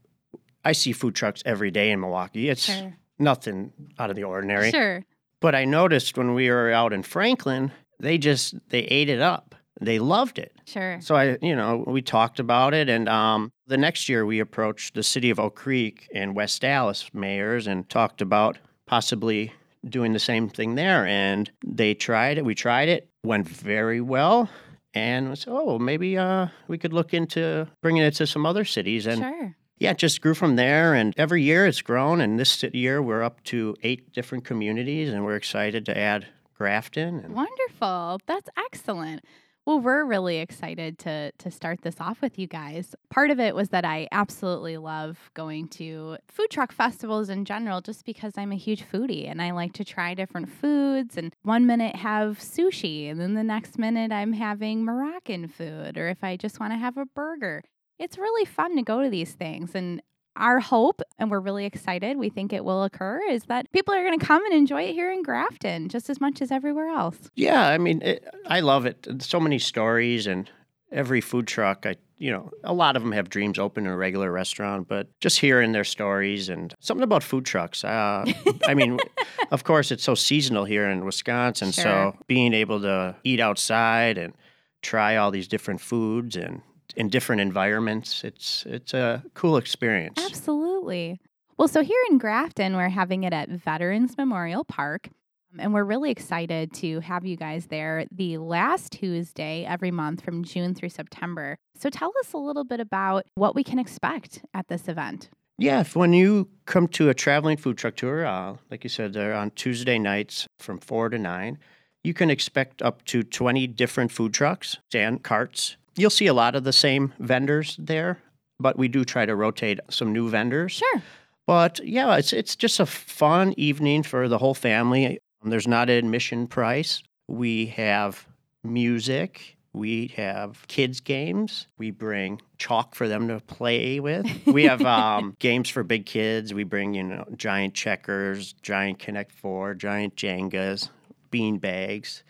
I 0.64 0.72
see 0.72 0.92
food 0.94 1.16
trucks 1.16 1.42
every 1.46 1.72
day 1.72 1.92
in 1.92 2.00
Milwaukee. 2.00 2.50
It's 2.50 2.64
Sure. 2.66 2.94
nothing 3.20 3.74
out 4.00 4.10
of 4.10 4.16
the 4.16 4.24
ordinary. 4.24 4.72
Sure. 4.72 5.04
But 5.40 5.56
I 5.56 5.66
noticed 5.66 6.18
when 6.18 6.34
we 6.34 6.50
were 6.50 6.72
out 6.72 6.94
in 6.94 7.04
Franklin, 7.04 7.72
they 8.00 8.18
just 8.18 8.56
they 8.70 8.82
ate 8.84 9.10
it 9.10 9.20
up. 9.20 9.56
They 9.80 10.00
loved 10.00 10.38
it. 10.38 10.54
Sure. 10.66 11.00
So 11.02 11.16
I, 11.16 11.38
you 11.42 11.56
know, 11.56 11.84
we 11.88 12.02
talked 12.02 12.40
about 12.40 12.74
it, 12.74 12.90
and 12.90 13.08
um, 13.08 13.52
the 13.68 13.78
next 13.78 14.10
year 14.10 14.26
we 14.26 14.40
approached 14.40 14.96
the 14.96 15.04
city 15.04 15.30
of 15.30 15.40
Oak 15.40 15.56
Creek 15.56 16.10
and 16.14 16.36
West 16.36 16.64
Allis 16.66 17.10
mayors 17.14 17.68
and 17.68 17.90
talked 17.90 18.22
about 18.22 18.58
possibly 18.86 19.54
doing 19.88 20.14
the 20.14 20.20
same 20.20 20.50
thing 20.50 20.76
there. 20.76 21.06
And 21.06 21.50
they 21.66 21.94
tried 21.94 22.38
it. 22.38 22.46
We 22.46 22.56
tried 22.56 22.90
it. 22.90 23.10
Went 23.24 23.48
very 23.48 24.02
well. 24.02 24.50
And 24.94 25.30
we 25.30 25.36
said, 25.36 25.54
oh, 25.54 25.80
maybe 25.80 26.18
uh, 26.18 26.48
we 26.68 26.78
could 26.78 26.94
look 26.94 27.14
into 27.14 27.68
bringing 27.82 28.04
it 28.04 28.16
to 28.16 28.28
some 28.28 28.46
other 28.46 28.66
cities. 28.66 29.08
And 29.08 29.20
sure. 29.20 29.56
yeah, 29.80 29.92
it 29.92 29.98
just 29.98 30.22
grew 30.22 30.34
from 30.34 30.58
there. 30.58 30.94
And 30.94 31.14
every 31.18 31.42
year 31.44 31.66
it's 31.66 31.82
grown. 31.82 32.20
And 32.20 32.38
this 32.38 32.62
year 32.74 33.02
we're 33.02 33.24
up 33.24 33.42
to 33.46 33.76
eight 33.84 34.12
different 34.12 34.44
communities, 34.44 35.10
and 35.10 35.24
we're 35.24 35.38
excited 35.38 35.86
to 35.86 35.98
add 35.98 36.28
Grafton. 36.54 37.20
And 37.20 37.34
Wonderful. 37.34 38.20
That's 38.28 38.50
excellent. 38.58 39.24
Well, 39.66 39.80
we're 39.80 40.06
really 40.06 40.38
excited 40.38 40.98
to 41.00 41.32
to 41.38 41.52
start 41.52 41.82
this 41.82 42.02
off 42.02 42.20
with 42.22 42.40
you 42.40 42.48
guys. 42.48 42.96
Part 43.12 43.30
of 43.30 43.40
it 43.40 43.54
was 43.54 43.70
that 43.70 43.86
I 43.86 44.08
absolutely 44.12 44.78
love 44.78 45.30
going 45.36 45.68
to 45.70 46.18
food 46.28 46.50
truck 46.50 46.72
festivals 46.72 47.30
in 47.30 47.46
general 47.46 47.80
just 47.80 48.04
because 48.04 48.34
I'm 48.38 48.52
a 48.52 48.56
huge 48.56 48.84
foodie 48.84 49.30
and 49.30 49.40
I 49.40 49.52
like 49.52 49.74
to 49.74 49.86
try 49.86 50.16
different 50.16 50.50
foods 50.50 51.16
and 51.16 51.36
one 51.44 51.68
minute 51.68 51.96
have 51.96 52.40
sushi 52.40 53.12
and 53.12 53.20
then 53.20 53.36
the 53.36 53.44
next 53.44 53.78
minute 53.78 54.12
I'm 54.12 54.34
having 54.34 54.84
Moroccan 54.84 55.48
food 55.48 55.96
or 55.96 56.10
if 56.10 56.24
I 56.24 56.38
just 56.38 56.60
want 56.60 56.74
to 56.74 56.78
have 56.78 56.98
a 56.98 57.06
burger. 57.06 57.64
It's 58.00 58.18
really 58.18 58.46
fun 58.46 58.76
to 58.78 58.82
go 58.82 59.04
to 59.04 59.12
these 59.12 59.34
things 59.34 59.76
and 59.76 60.02
our 60.36 60.60
hope, 60.60 61.02
and 61.20 61.30
we're 61.30 61.40
really 61.40 61.66
excited, 61.66 62.18
we 62.18 62.30
think 62.30 62.54
it 62.54 62.64
will 62.64 62.84
occur, 62.84 63.22
is 63.30 63.44
that 63.46 63.72
people 63.72 63.94
are 63.94 64.04
going 64.04 64.18
to 64.20 64.26
come 64.26 64.44
and 64.46 64.54
enjoy 64.54 64.84
it 64.84 64.94
here 64.94 65.12
in 65.12 65.24
Grafton 65.24 65.90
just 65.90 66.10
as 66.10 66.22
much 66.22 66.42
as 66.42 66.52
everywhere 66.52 66.88
else. 66.88 67.18
Yeah, 67.36 67.68
I 67.68 67.78
mean, 67.78 68.02
it, 68.02 68.26
I 68.46 68.62
love 68.62 68.86
it. 68.86 69.08
So 69.22 69.40
many 69.40 69.60
stories, 69.60 70.28
and 70.28 70.50
every 70.92 71.22
food 71.22 71.48
truck, 71.48 71.86
I 71.86 71.96
you 72.18 72.30
know, 72.30 72.52
a 72.64 72.72
lot 72.72 72.96
of 72.96 73.02
them 73.02 73.14
have 73.14 73.30
dreams 73.30 73.58
open 73.58 73.88
in 73.88 73.92
a 73.92 73.98
regular 73.98 74.32
restaurant, 74.32 74.88
but 74.88 75.08
just 75.20 75.40
hearing 75.40 75.72
their 75.72 75.84
stories 75.84 76.50
and 76.50 76.72
something 76.80 77.04
about 77.04 77.24
food 77.24 77.46
trucks. 77.48 77.84
Uh, 77.84 78.32
I 78.68 78.76
mean, 78.76 79.00
of 79.52 79.64
course, 79.64 79.90
it's 79.92 80.04
so 80.04 80.14
seasonal 80.14 80.64
here 80.66 80.88
in 80.88 81.04
Wisconsin, 81.04 81.72
Sure. 81.72 81.84
so 81.84 82.18
being 82.28 82.54
able 82.54 82.80
to 82.82 83.16
eat 83.24 83.40
outside 83.40 84.20
and 84.20 84.36
try 84.84 85.16
all 85.16 85.32
these 85.32 85.48
different 85.48 85.82
foods 85.82 86.36
and 86.36 86.62
in 86.96 87.10
different 87.10 87.42
environments, 87.42 88.24
it's 88.24 88.66
it's 88.68 88.94
a 88.94 89.24
cool 89.34 89.58
experience. 89.58 90.24
Absolutely. 90.24 91.20
Well, 91.58 91.68
so 91.68 91.84
here 91.84 92.02
in 92.10 92.18
Grafton, 92.18 92.76
we're 92.76 92.90
having 92.90 93.24
it 93.24 93.34
at 93.34 93.50
Veterans 93.50 94.18
Memorial 94.18 94.64
Park. 94.64 95.10
um, 95.54 95.60
And 95.60 95.74
we're 95.74 95.84
really 95.84 96.10
excited 96.10 96.74
to 96.76 97.00
have 97.02 97.26
you 97.26 97.36
guys 97.38 97.68
there 97.68 98.06
the 98.12 98.38
last 98.40 98.94
Tuesday 98.94 99.66
every 99.68 99.92
month 99.92 100.24
from 100.24 100.44
June 100.44 100.74
through 100.74 100.90
September. 100.90 101.58
So 101.78 101.90
tell 101.90 102.12
us 102.22 102.34
a 102.34 102.38
little 102.38 102.64
bit 102.64 102.80
about 102.80 103.26
what 103.36 103.54
we 103.54 103.64
can 103.64 103.78
expect 103.78 104.42
at 104.54 104.68
this 104.70 104.88
event. 104.88 105.30
Yeah, 105.58 105.82
if 105.82 105.96
when 105.96 106.14
you 106.14 106.50
come 106.66 106.88
to 106.90 107.10
a 107.10 107.14
traveling 107.14 107.58
food 107.58 107.78
truck 107.78 107.96
tour, 107.96 108.26
uh, 108.26 108.56
like 108.72 108.84
you 108.84 108.90
said, 108.90 109.14
they're 109.14 109.36
on 109.36 109.52
Tuesday 109.52 110.00
nights 110.00 110.48
from 110.58 110.80
4 110.80 111.10
to 111.10 111.20
9, 111.20 111.60
you 112.04 112.16
can 112.16 112.32
expect 112.32 112.82
up 112.82 113.06
to 113.06 113.22
20 113.22 113.68
different 113.68 114.12
food 114.12 114.34
trucks 114.34 114.78
and 114.92 115.22
carts. 115.22 115.78
You'll 115.96 116.10
see 116.10 116.28
a 116.28 116.34
lot 116.34 116.56
of 116.56 116.64
the 116.64 116.74
same 116.74 117.14
vendors 117.20 117.76
there, 117.80 118.20
but 118.60 118.78
we 118.78 118.88
do 118.88 119.04
try 119.04 119.26
to 119.26 119.36
rotate 119.36 119.80
some 119.90 120.14
new 120.14 120.30
vendors. 120.30 120.74
Sure. 120.74 121.04
But 121.48 121.80
yeah, 121.84 122.16
it's 122.16 122.34
it's 122.34 122.56
just 122.56 122.80
a 122.80 122.86
fun 122.86 123.54
evening 123.58 124.04
for 124.04 124.28
the 124.28 124.38
whole 124.38 124.54
family. 124.54 125.20
There's 125.44 125.68
not 125.68 125.90
an 125.90 125.98
admission 125.98 126.48
price. 126.48 127.02
We 127.28 127.68
have 127.68 128.28
music. 128.64 129.58
We 129.74 130.08
have 130.18 130.68
kids 130.68 131.00
games. 131.00 131.68
We 131.78 131.92
bring 131.92 132.42
chalk 132.58 132.94
for 132.94 133.08
them 133.08 133.30
to 133.30 133.40
play 133.40 134.00
with. 134.02 134.28
We 134.46 134.64
have 134.66 134.82
um, 134.86 135.36
games 135.40 135.70
for 135.70 135.84
big 135.84 136.06
kids. 136.06 136.54
We 136.54 136.64
bring 136.64 136.94
you 136.94 137.04
know 137.04 137.26
giant 137.36 137.74
checkers, 137.74 138.54
giant 138.62 139.00
Connect 139.00 139.32
Four, 139.32 139.74
giant 139.74 140.16
Jengas, 140.16 140.90
bean 141.32 141.58
bags, 141.58 142.24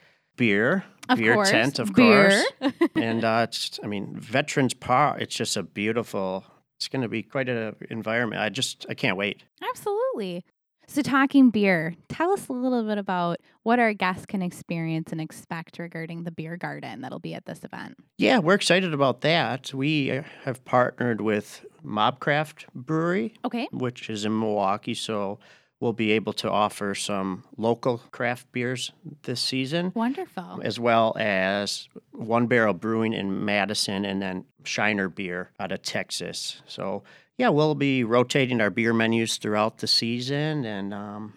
beer, 0.45 0.83
Of 1.07 1.17
beer 1.19 1.33
course. 1.35 1.51
tent, 1.51 1.77
of 1.79 1.93
Beer. 1.93 2.43
course. 2.59 2.73
and 2.95 3.23
uh, 3.23 3.45
it's 3.47 3.79
I 3.83 3.87
mean 3.87 4.15
Veterans 4.19 4.73
Park. 4.73 5.21
It's 5.21 5.35
just 5.35 5.55
a 5.57 5.63
beautiful. 5.63 6.43
It's 6.77 6.87
going 6.87 7.03
to 7.03 7.07
be 7.09 7.21
quite 7.21 7.47
an 7.47 7.75
environment. 7.91 8.41
I 8.41 8.49
just 8.49 8.85
I 8.89 8.95
can't 8.95 9.15
wait. 9.17 9.43
Absolutely. 9.69 10.43
So, 10.87 11.01
talking 11.01 11.51
beer, 11.51 11.95
tell 12.09 12.31
us 12.31 12.49
a 12.49 12.53
little 12.53 12.83
bit 12.83 12.97
about 12.97 13.37
what 13.63 13.79
our 13.79 13.93
guests 13.93 14.25
can 14.25 14.41
experience 14.41 15.11
and 15.13 15.21
expect 15.21 15.79
regarding 15.79 16.23
the 16.25 16.31
beer 16.31 16.57
garden 16.57 16.99
that'll 17.01 17.19
be 17.19 17.33
at 17.33 17.45
this 17.45 17.63
event. 17.63 17.95
Yeah, 18.17 18.39
we're 18.39 18.55
excited 18.55 18.93
about 18.93 19.21
that. 19.21 19.73
We 19.73 20.11
uh, 20.11 20.23
have 20.43 20.65
partnered 20.65 21.21
with 21.21 21.63
Mobcraft 21.85 22.65
Brewery, 22.75 23.35
Okay. 23.45 23.69
which 23.71 24.09
is 24.09 24.25
in 24.25 24.37
Milwaukee, 24.37 24.95
so 24.95 25.39
we'll 25.81 25.91
be 25.91 26.11
able 26.11 26.31
to 26.31 26.49
offer 26.49 26.95
some 26.95 27.43
local 27.57 27.97
craft 28.11 28.49
beers 28.53 28.93
this 29.23 29.41
season, 29.41 29.91
Wonderful. 29.93 30.61
as 30.63 30.79
well 30.79 31.13
as 31.19 31.89
One 32.11 32.47
Barrel 32.47 32.73
Brewing 32.73 33.11
in 33.11 33.43
Madison 33.43 34.05
and 34.05 34.21
then 34.21 34.45
Shiner 34.63 35.09
Beer 35.09 35.49
out 35.59 35.73
of 35.73 35.81
Texas. 35.81 36.61
So, 36.67 37.03
yeah, 37.37 37.49
we'll 37.49 37.75
be 37.75 38.03
rotating 38.05 38.61
our 38.61 38.69
beer 38.69 38.93
menus 38.93 39.37
throughout 39.37 39.79
the 39.79 39.87
season, 39.87 40.63
and 40.63 40.93
um, 40.93 41.33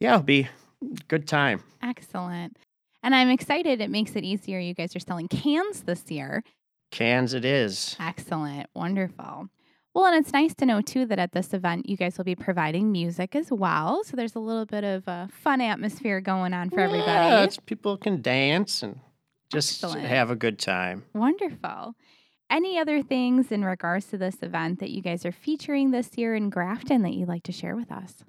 yeah, 0.00 0.14
it'll 0.14 0.22
be 0.22 0.48
a 0.82 1.04
good 1.08 1.26
time. 1.26 1.62
Excellent. 1.82 2.56
And 3.02 3.14
I'm 3.14 3.28
excited. 3.28 3.82
It 3.82 3.90
makes 3.90 4.16
it 4.16 4.24
easier. 4.24 4.58
You 4.58 4.72
guys 4.72 4.96
are 4.96 5.00
selling 5.00 5.28
cans 5.28 5.82
this 5.82 6.10
year. 6.10 6.42
Cans 6.90 7.34
it 7.34 7.44
is. 7.44 7.96
Excellent. 8.00 8.70
Wonderful. 8.74 9.48
Well, 9.94 10.06
and 10.06 10.16
it's 10.16 10.32
nice 10.32 10.54
to 10.56 10.66
know 10.66 10.80
too 10.80 11.06
that 11.06 11.18
at 11.20 11.32
this 11.32 11.54
event 11.54 11.88
you 11.88 11.96
guys 11.96 12.18
will 12.18 12.24
be 12.24 12.34
providing 12.34 12.90
music 12.90 13.36
as 13.36 13.50
well. 13.52 14.02
So 14.04 14.16
there's 14.16 14.34
a 14.34 14.40
little 14.40 14.66
bit 14.66 14.82
of 14.84 15.06
a 15.06 15.28
fun 15.32 15.60
atmosphere 15.60 16.20
going 16.20 16.52
on 16.52 16.70
for 16.70 16.80
Yeah, 16.80 16.86
everybody. 16.86 17.44
it's, 17.44 17.58
people 17.58 17.96
can 17.96 18.20
dance 18.20 18.82
and 18.82 18.98
just 19.52 19.84
Excellent. 19.84 20.06
have 20.06 20.30
a 20.30 20.36
good 20.36 20.58
time. 20.58 21.04
Wonderful. 21.14 21.94
Any 22.50 22.78
other 22.78 23.02
things 23.02 23.52
in 23.52 23.64
regards 23.64 24.06
to 24.06 24.18
this 24.18 24.42
event 24.42 24.80
that 24.80 24.90
you 24.90 25.00
guys 25.00 25.24
are 25.24 25.32
featuring 25.32 25.92
this 25.92 26.18
year 26.18 26.34
in 26.34 26.50
Grafton 26.50 27.02
that 27.02 27.14
you'd 27.14 27.28
like 27.28 27.44
to 27.44 27.52
share 27.52 27.76
with 27.76 27.90
us? 27.92 28.24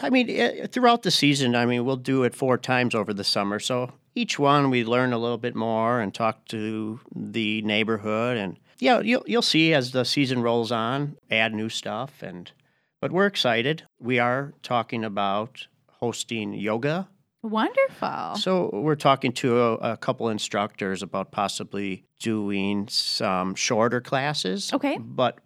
I 0.00 0.10
mean, 0.10 0.30
eh, 0.30 0.66
throughout 0.68 1.02
the 1.02 1.10
season, 1.10 1.56
I 1.56 1.66
mean, 1.66 1.84
we'll 1.84 1.96
do 1.96 2.22
it 2.22 2.34
four 2.34 2.56
times 2.56 2.94
over 2.94 3.12
the 3.12 3.24
summer. 3.24 3.58
So 3.58 3.92
each 4.14 4.38
one 4.38 4.70
we 4.70 4.84
learn 4.84 5.12
a 5.12 5.18
little 5.18 5.36
bit 5.38 5.56
more 5.56 6.00
and 6.00 6.14
talk 6.14 6.44
to 6.46 7.00
the 7.14 7.60
neighborhood. 7.62 8.36
And 8.36 8.58
yeah, 8.78 9.00
you'll, 9.00 9.24
you'll 9.26 9.42
see 9.42 9.74
as 9.74 9.92
the 9.92 10.04
season 10.04 10.42
rolls 10.42 10.72
on, 10.72 11.16
add 11.30 11.52
new 11.54 11.68
stuff. 11.68 12.22
And 12.22 12.50
But 13.00 13.12
we're 13.12 13.26
excited. 13.26 13.84
We 13.98 14.18
are 14.18 14.54
talking 14.62 15.04
about 15.04 15.66
hosting 15.88 16.52
yoga. 16.52 17.08
Wonderful. 17.42 18.36
So 18.36 18.70
we're 18.72 18.96
talking 18.96 19.32
to 19.34 19.60
a, 19.60 19.74
a 19.92 19.96
couple 19.96 20.28
instructors 20.28 21.02
about 21.02 21.30
possibly 21.30 22.04
doing 22.18 22.88
some 22.88 23.54
shorter 23.54 24.00
classes. 24.00 24.72
Okay. 24.72 24.98
But 24.98 25.38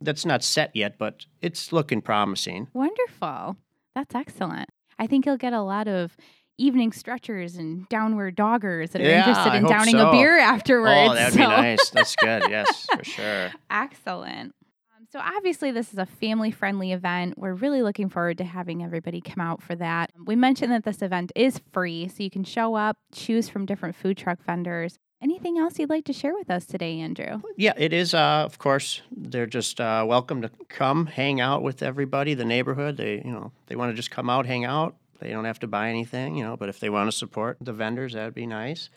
that's 0.00 0.26
not 0.26 0.42
set 0.42 0.74
yet, 0.74 0.98
but 0.98 1.24
it's 1.40 1.72
looking 1.72 2.02
promising. 2.02 2.68
Wonderful. 2.74 3.56
That's 3.94 4.14
excellent. 4.14 4.68
I 4.98 5.06
think 5.06 5.24
you'll 5.24 5.36
get 5.36 5.52
a 5.52 5.62
lot 5.62 5.88
of 5.88 6.16
evening 6.58 6.92
stretchers 6.92 7.56
and 7.56 7.88
downward 7.88 8.36
doggers 8.36 8.90
that 8.90 9.02
are 9.02 9.04
Yeah, 9.04 9.18
interested 9.28 9.54
in 9.54 9.64
downing 9.66 9.96
a 9.96 10.10
beer 10.10 10.38
afterwards. 10.38 11.10
Oh, 11.10 11.14
that'd 11.14 11.34
so- 11.34 11.38
be 11.40 11.46
nice. 11.46 11.90
That's 11.90 12.16
good. 12.16 12.44
Yes, 12.50 12.86
for 12.96 13.04
sure. 13.04 13.50
Excellent. 13.70 14.54
Um, 14.96 15.06
So, 15.12 15.20
obviously, 15.20 15.70
this 15.70 15.92
is 15.92 15.98
a 15.98 16.06
family 16.06 16.50
friendly 16.50 16.92
event. 16.92 17.38
We're 17.38 17.54
really 17.54 17.82
looking 17.82 18.08
forward 18.08 18.38
to 18.38 18.44
having 18.44 18.82
everybody 18.82 19.20
come 19.20 19.40
out 19.44 19.62
for 19.62 19.74
that. 19.76 20.10
We 20.26 20.36
mentioned 20.36 20.72
that 20.72 20.84
this 20.84 21.02
event 21.02 21.32
is 21.36 21.60
free, 21.72 22.08
so 22.08 22.22
you 22.22 22.30
can 22.30 22.44
show 22.44 22.74
up, 22.74 22.96
choose 23.12 23.48
from 23.48 23.66
different 23.66 23.94
food 23.96 24.16
truck 24.16 24.42
vendors. 24.44 24.98
Anything 25.22 25.56
else 25.58 25.78
you'd 25.78 25.88
like 25.88 26.04
to 26.06 26.12
share 26.12 26.34
with 26.34 26.50
us 26.50 26.66
today, 26.66 27.00
Andrew? 27.00 27.40
Yeah, 27.56 27.72
it 27.78 27.92
is. 27.94 28.12
Uh, 28.12 28.42
of 28.44 28.58
course, 28.58 29.00
they're 29.10 29.46
just 29.46 29.80
uh, 29.80 30.04
welcome 30.06 30.42
to 30.42 30.50
come 30.68 31.06
hang 31.06 31.40
out 31.40 31.62
with 31.62 31.82
everybody, 31.82 32.34
the 32.34 32.44
neighborhood. 32.44 32.98
They, 32.98 33.22
you 33.24 33.30
know, 33.32 33.50
they 33.66 33.76
want 33.76 33.92
to 33.92 33.96
just 33.96 34.10
come 34.10 34.28
out, 34.28 34.44
hang 34.44 34.64
out. 34.66 34.94
They 35.20 35.30
don't 35.30 35.44
have 35.44 35.60
to 35.60 35.66
buy 35.66 35.88
anything, 35.90 36.36
you 36.36 36.44
know. 36.44 36.56
But 36.56 36.68
if 36.68 36.80
they 36.80 36.90
want 36.90 37.10
to 37.10 37.16
support 37.16 37.58
the 37.60 37.72
vendors, 37.72 38.14
that'd 38.14 38.34
be 38.34 38.46
nice. 38.46 38.90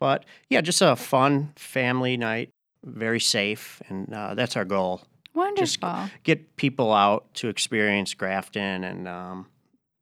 But 0.00 0.24
yeah, 0.48 0.60
just 0.60 0.82
a 0.82 0.96
fun 0.96 1.52
family 1.56 2.16
night, 2.16 2.50
very 2.84 3.20
safe, 3.20 3.80
and 3.88 4.12
uh, 4.12 4.34
that's 4.34 4.56
our 4.56 4.64
goal. 4.64 5.02
Wonderful. 5.34 6.10
Get 6.22 6.56
people 6.56 6.92
out 6.92 7.32
to 7.34 7.48
experience 7.48 8.14
Grafton 8.14 8.84
and 8.84 9.08
um, 9.08 9.46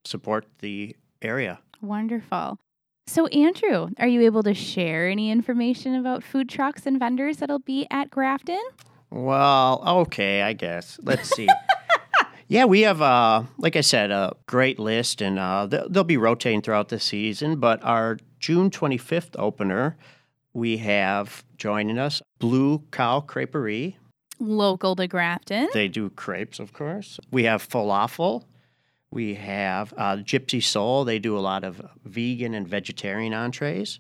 support 0.05 0.47
the 0.59 0.95
area. 1.23 1.61
Wonderful. 1.81 2.59
So, 3.07 3.27
Andrew, 3.29 3.89
are 3.99 4.07
you 4.07 4.23
able 4.23 4.43
to 4.45 4.55
share 4.55 5.09
any 5.09 5.31
information 5.31 5.95
about 5.95 6.23
food 6.23 6.49
trucks 6.49 6.87
and 6.87 6.99
vendors 6.99 7.39
that'll 7.39 7.59
be 7.59 7.87
at 7.91 8.11
Grafton? 8.11 8.63
Well, 9.11 9.83
okay, 9.87 10.43
I 10.43 10.53
guess. 10.53 10.99
Let's 11.03 11.29
see. 11.29 11.49
yeah, 12.53 12.67
we 12.67 12.83
have, 12.83 13.01
uh, 13.01 13.45
like 13.57 13.77
I 13.77 13.81
said, 13.81 14.11
a 14.11 14.37
great 14.47 14.79
list, 14.79 15.23
and 15.23 15.39
uh, 15.39 15.67
they'll, 15.67 16.05
be 16.05 16.19
rotating 16.19 16.61
throughout 16.61 16.91
the 16.91 17.01
season. 17.01 17.57
But 17.57 17.83
our 17.83 18.19
June 18.39 18.71
25th 18.71 19.35
opener, 19.39 19.97
we 20.53 20.77
have 20.77 21.45
joining 21.57 21.99
us 21.99 22.21
Blue 22.39 22.81
Cow 22.91 23.21
Creperie. 23.21 23.95
Local 24.39 24.95
to 24.97 25.07
Grafton. 25.07 25.69
They 25.73 25.89
do 25.89 26.11
crepes, 26.11 26.59
of 26.61 26.75
course. 26.75 27.19
We 27.31 27.45
have 27.45 27.67
falafel. 27.67 28.43
We 29.11 29.35
have 29.35 29.95
uh, 29.97 30.17
Gypsy 30.17 30.63
Soul. 30.63 31.07
They 31.07 31.19
do 31.19 31.39
a 31.39 31.41
lot 31.41 31.65
of 31.65 31.81
vegan 32.05 32.53
and 32.53 32.69
vegetarian 32.69 33.33
entrees. 33.33 33.99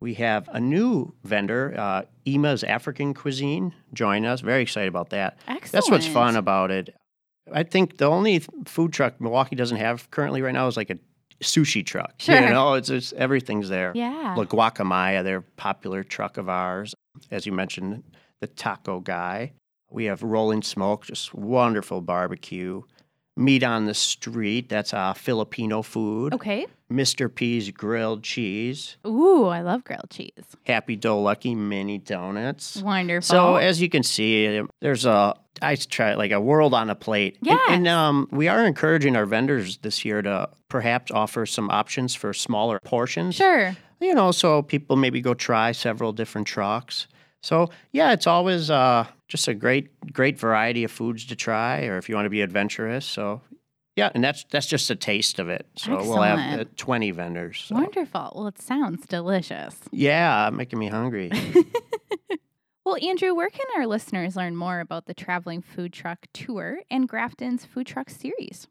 We 0.00 0.14
have 0.14 0.48
a 0.50 0.58
new 0.58 1.14
vendor, 1.24 1.74
uh, 1.76 2.02
Ema's 2.26 2.64
African 2.64 3.12
Cuisine, 3.12 3.74
join 3.92 4.24
us. 4.24 4.40
Very 4.40 4.62
excited 4.62 4.88
about 4.88 5.10
that. 5.10 5.36
Excellent. 5.46 5.72
That's 5.72 5.90
what's 5.90 6.06
fun 6.06 6.36
about 6.36 6.70
it. 6.70 6.94
I 7.52 7.62
think 7.62 7.96
the 7.96 8.06
only 8.06 8.40
food 8.66 8.92
truck 8.92 9.20
Milwaukee 9.20 9.56
doesn't 9.56 9.78
have 9.78 10.10
currently 10.10 10.42
right 10.42 10.52
now 10.52 10.66
is 10.68 10.76
like 10.76 10.90
a 10.90 10.98
sushi 11.42 11.84
truck. 11.84 12.14
Sure. 12.18 12.40
You 12.40 12.50
know, 12.50 12.74
it's, 12.74 12.88
it's 12.88 13.12
everything's 13.14 13.68
there. 13.68 13.92
Yeah. 13.94 14.34
La 14.36 14.44
Guacamaya, 14.44 15.24
their 15.24 15.40
popular 15.40 16.04
truck 16.04 16.36
of 16.36 16.48
ours. 16.48 16.94
As 17.30 17.46
you 17.46 17.52
mentioned, 17.52 18.04
the 18.40 18.46
taco 18.46 19.00
guy. 19.00 19.52
We 19.90 20.06
have 20.06 20.22
Rolling 20.22 20.62
Smoke, 20.62 21.04
just 21.04 21.34
wonderful 21.34 22.00
barbecue. 22.00 22.82
Meat 23.36 23.62
on 23.62 23.86
the 23.86 23.94
Street, 23.94 24.68
that's 24.68 24.92
uh, 24.92 25.14
Filipino 25.14 25.80
food. 25.82 26.34
Okay. 26.34 26.66
Mr. 26.90 27.34
P's 27.34 27.70
Grilled 27.70 28.22
Cheese. 28.22 28.96
Ooh, 29.06 29.46
I 29.46 29.62
love 29.62 29.82
grilled 29.84 30.10
cheese. 30.10 30.32
Happy 30.64 30.94
Dough 30.96 31.20
Lucky 31.22 31.54
Mini 31.54 31.96
Donuts. 31.96 32.82
Wonderful. 32.82 33.26
So 33.26 33.56
as 33.56 33.80
you 33.80 33.88
can 33.88 34.02
see, 34.02 34.58
um, 34.58 34.68
there's 34.80 35.06
a 35.06 35.34
I 35.62 35.76
try 35.76 36.14
like 36.14 36.32
a 36.32 36.40
world 36.40 36.74
on 36.74 36.90
a 36.90 36.94
plate. 36.94 37.38
And- 37.48 37.58
And, 37.68 37.88
um, 37.88 38.28
we 38.32 38.48
are 38.48 38.64
encouraging 38.66 39.16
our 39.16 39.24
vendors 39.26 39.78
this 39.78 40.04
year 40.04 40.20
to 40.20 40.48
perhaps 40.68 41.10
offer 41.12 41.46
some 41.46 41.70
options 41.70 42.14
for 42.14 42.34
smaller 42.34 42.78
portions. 42.84 43.36
sure. 43.36 43.74
You 44.00 44.14
know, 44.14 44.32
so 44.32 44.62
people 44.62 44.96
maybe 44.96 45.20
go 45.20 45.32
try 45.32 45.70
several 45.72 46.12
different 46.12 46.48
trucks. 46.48 47.06
So 47.42 47.70
yeah, 47.92 48.12
it's 48.12 48.26
always 48.26 48.70
uh, 48.70 49.06
just 49.28 49.48
a 49.48 49.54
great 49.54 50.12
great 50.12 50.38
variety 50.38 50.84
of 50.84 50.90
foods 50.90 51.24
to 51.26 51.36
try, 51.36 51.86
or 51.86 51.98
if 51.98 52.08
you 52.08 52.14
want 52.14 52.26
to 52.26 52.30
be 52.30 52.42
adventurous. 52.42 53.04
So 53.04 53.40
yeah, 53.96 54.10
and 54.14 54.22
that's 54.22 54.44
that's 54.50 54.66
just 54.66 54.90
a 54.90 54.96
taste 54.96 55.38
of 55.38 55.48
it. 55.48 55.66
So 55.76 55.96
we'll 55.96 56.22
have 56.22 56.60
uh, 56.60 56.64
20 56.76 57.10
vendors. 57.10 57.64
So. 57.66 57.74
Wonderful. 57.74 58.32
Well, 58.34 58.46
it 58.46 58.60
sounds 58.60 59.06
delicious. 59.06 59.76
Yeah, 59.90 60.50
making 60.52 60.78
me 60.78 60.88
hungry. 60.88 61.30
Well, 62.84 62.96
Andrew, 63.00 63.32
where 63.32 63.48
can 63.48 63.66
our 63.76 63.86
listeners 63.86 64.34
learn 64.34 64.56
more 64.56 64.80
about 64.80 65.06
the 65.06 65.14
Traveling 65.14 65.62
Food 65.62 65.92
Truck 65.92 66.26
Tour 66.32 66.80
and 66.90 67.08
Grafton's 67.08 67.64
Food 67.64 67.86
Truck 67.86 68.10
Series? 68.10 68.66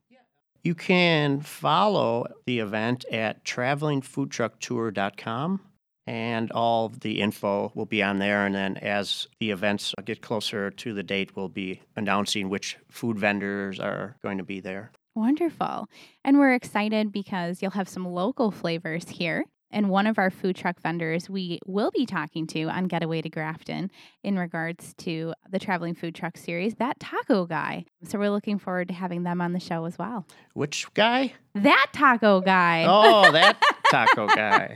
You 0.63 0.75
can 0.75 1.39
follow 1.39 2.27
the 2.45 2.60
event 2.60 3.05
at 3.10 3.45
travelingfoodtrucktour.com 3.45 5.62
and 6.07 6.51
all 6.51 6.89
the 6.89 7.21
info 7.21 7.71
will 7.75 7.85
be 7.85 8.01
on 8.01 8.19
there. 8.19 8.45
And 8.45 8.55
then 8.55 8.77
as 8.77 9.27
the 9.39 9.51
events 9.51 9.93
get 10.05 10.21
closer 10.21 10.71
to 10.71 10.93
the 10.93 11.03
date, 11.03 11.35
we'll 11.35 11.49
be 11.49 11.81
announcing 11.95 12.49
which 12.49 12.77
food 12.89 13.19
vendors 13.19 13.79
are 13.79 14.15
going 14.23 14.37
to 14.37 14.43
be 14.43 14.59
there. 14.59 14.91
Wonderful. 15.15 15.87
And 16.23 16.39
we're 16.39 16.53
excited 16.53 17.11
because 17.11 17.61
you'll 17.61 17.71
have 17.71 17.89
some 17.89 18.05
local 18.05 18.49
flavors 18.51 19.09
here. 19.09 19.45
And 19.73 19.89
one 19.89 20.05
of 20.05 20.17
our 20.17 20.29
food 20.29 20.57
truck 20.57 20.81
vendors 20.81 21.29
we 21.29 21.59
will 21.65 21.91
be 21.91 22.05
talking 22.05 22.45
to 22.47 22.63
on 22.63 22.85
Getaway 22.85 23.21
to 23.21 23.29
Grafton 23.29 23.89
in 24.21 24.37
regards 24.37 24.93
to 24.95 25.33
the 25.49 25.59
Traveling 25.59 25.95
Food 25.95 26.13
Truck 26.13 26.35
Series, 26.35 26.75
that 26.75 26.99
taco 26.99 27.45
guy. 27.45 27.85
So 28.03 28.19
we're 28.19 28.31
looking 28.31 28.59
forward 28.59 28.89
to 28.89 28.93
having 28.93 29.23
them 29.23 29.39
on 29.39 29.53
the 29.53 29.61
show 29.61 29.85
as 29.85 29.97
well. 29.97 30.25
Which 30.53 30.93
guy? 30.93 31.33
That 31.55 31.87
taco 31.93 32.41
guy. 32.41 32.85
Oh, 32.87 33.31
that 33.31 33.61
taco 33.89 34.27
guy. 34.27 34.73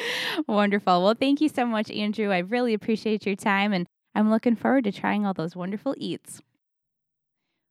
Wonderful. 0.48 1.02
Well, 1.02 1.14
thank 1.14 1.40
you 1.40 1.48
so 1.48 1.66
much, 1.66 1.90
Andrew. 1.90 2.30
I 2.30 2.38
really 2.38 2.74
appreciate 2.74 3.26
your 3.26 3.36
time, 3.36 3.72
and 3.72 3.86
I'm 4.14 4.30
looking 4.30 4.56
forward 4.56 4.84
to 4.84 4.92
trying 4.92 5.26
all 5.26 5.34
those 5.34 5.56
wonderful 5.56 5.94
eats. 5.96 6.42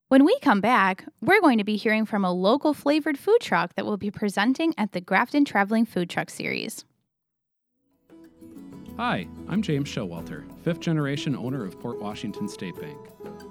When 0.10 0.26
we 0.26 0.38
come 0.40 0.60
back, 0.60 1.06
we're 1.22 1.40
going 1.40 1.58
to 1.58 1.64
be 1.64 1.78
hearing 1.78 2.06
from 2.06 2.26
a 2.26 2.34
local 2.34 2.74
flavored 2.74 3.18
food 3.18 3.40
truck 3.40 3.76
that 3.76 3.86
will 3.86 3.98
be 3.98 4.12
presenting 4.12 4.74
at 4.78 4.92
the 4.92 5.00
Grafton 5.00 5.46
Traveling 5.46 5.86
Food 5.86 6.10
Truck 6.10 6.30
Series. 6.30 6.84
Hi, 8.98 9.26
I'm 9.48 9.62
James 9.62 9.90
Showalter, 9.90 10.44
fifth 10.64 10.82
generation 10.82 11.34
owner 11.34 11.64
of 11.64 11.80
Port 11.80 12.02
Washington 12.02 12.48
State 12.50 12.80
Bank. 12.80 12.98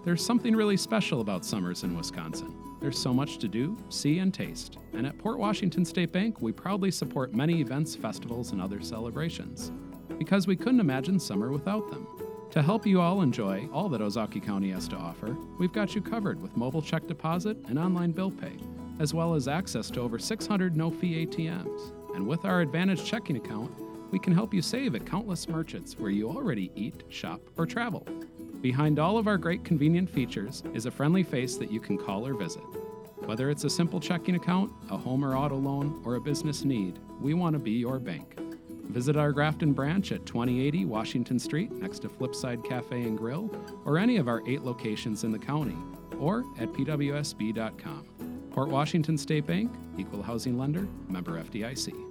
There's 0.05 0.25
something 0.25 0.55
really 0.55 0.77
special 0.77 1.23
about 1.23 1.47
summers 1.47 1.83
in 1.83 1.97
Wisconsin. 1.97 2.55
There's 2.79 2.99
so 2.99 3.15
much 3.15 3.39
to 3.39 3.49
do, 3.49 3.77
see, 3.89 4.19
and 4.19 4.35
taste. 4.35 4.77
And 4.93 5.07
at 5.07 5.19
Port 5.19 5.39
Washington 5.39 5.85
State 5.85 6.13
Bank, 6.13 6.43
we 6.43 6.53
proudly 6.53 6.91
support 6.91 7.35
many 7.35 7.61
events, 7.61 7.97
festivals, 7.97 8.53
and 8.53 8.61
other 8.61 8.83
celebrations. 8.83 9.73
Because 10.19 10.47
we 10.47 10.57
couldn't 10.57 10.79
imagine 10.79 11.19
summer 11.19 11.51
without 11.51 11.91
them. 11.91 12.07
To 12.51 12.63
help 12.63 12.87
you 12.87 13.01
all 13.01 13.23
enjoy 13.23 13.67
all 13.73 13.89
that 13.89 14.03
Ozaukee 14.03 14.45
County 14.45 14.71
has 14.71 14.89
to 14.89 14.97
offer, 14.97 15.37
we've 15.59 15.73
got 15.73 15.95
you 15.95 16.03
covered 16.03 16.41
with 16.41 16.57
mobile 16.57 16.83
check 16.83 17.07
deposit 17.07 17.57
and 17.67 17.79
online 17.79 18.13
bill 18.13 18.31
pay, 18.31 18.57
as 18.99 19.15
well 19.15 19.35
as 19.35 19.49
access 19.49 19.91
to 19.93 20.01
over 20.01 20.19
600 20.19 20.77
no 20.77 20.91
fee 20.91 21.27
ATMs. 21.27 21.93
And 22.15 22.27
with 22.27 22.45
our 22.45 22.61
Advantage 22.61 23.05
checking 23.05 23.37
account, 23.37 23.73
we 24.11 24.19
can 24.19 24.33
help 24.33 24.53
you 24.53 24.63
save 24.63 24.95
at 24.95 25.07
countless 25.07 25.49
merchants 25.49 25.99
where 25.99 26.11
you 26.11 26.29
already 26.29 26.71
eat, 26.75 27.05
shop, 27.09 27.41
or 27.57 27.67
travel. 27.67 28.07
Behind 28.61 28.99
all 28.99 29.17
of 29.17 29.27
our 29.27 29.39
great 29.39 29.65
convenient 29.65 30.11
features 30.11 30.63
is 30.75 30.87
a 30.87 30.91
friendly 30.91 31.23
face 31.23 31.57
that 31.57 31.73
you 31.73 31.81
can 31.81 31.97
call 31.97 32.27
or 32.27 32.35
visit. 32.35 32.63
Whether 33.25 33.51
it's 33.51 33.65
a 33.65 33.71
simple 33.71 34.01
checking 34.01 34.35
account, 34.35 34.73
a 34.91 34.97
home 34.97 35.25
or 35.25 35.37
auto 35.37 35.57
loan, 35.57 36.03
or 36.05 36.17
a 36.17 36.21
business 36.21 36.65
need, 36.65 36.99
we 37.21 37.35
want 37.35 37.55
to 37.55 37.59
be 37.59 37.73
your 37.73 37.99
bank. 37.99 38.39
Visit 38.89 39.17
our 39.17 39.31
Grafton 39.31 39.73
branch 39.73 40.11
at 40.11 40.27
2080 40.27 40.85
Washington 40.85 41.39
Street 41.39 41.71
next 41.71 42.01
to 42.01 42.09
Flipside 42.09 42.69
Cafe 42.69 43.01
and 43.01 43.17
Grill, 43.17 43.51
or 43.85 43.99
any 43.99 44.17
of 44.17 44.27
our 44.27 44.43
eight 44.49 44.63
locations 44.63 45.23
in 45.23 45.31
the 45.31 45.39
county, 45.39 45.77
or 46.19 46.45
at 46.59 46.73
pwsb.com. 46.73 48.07
Port 48.51 48.69
Washington 48.69 49.17
State 49.17 49.47
Bank, 49.47 49.73
Equal 49.97 50.23
Housing 50.23 50.59
Lender, 50.59 50.89
member 51.09 51.41
FDIC. 51.41 52.10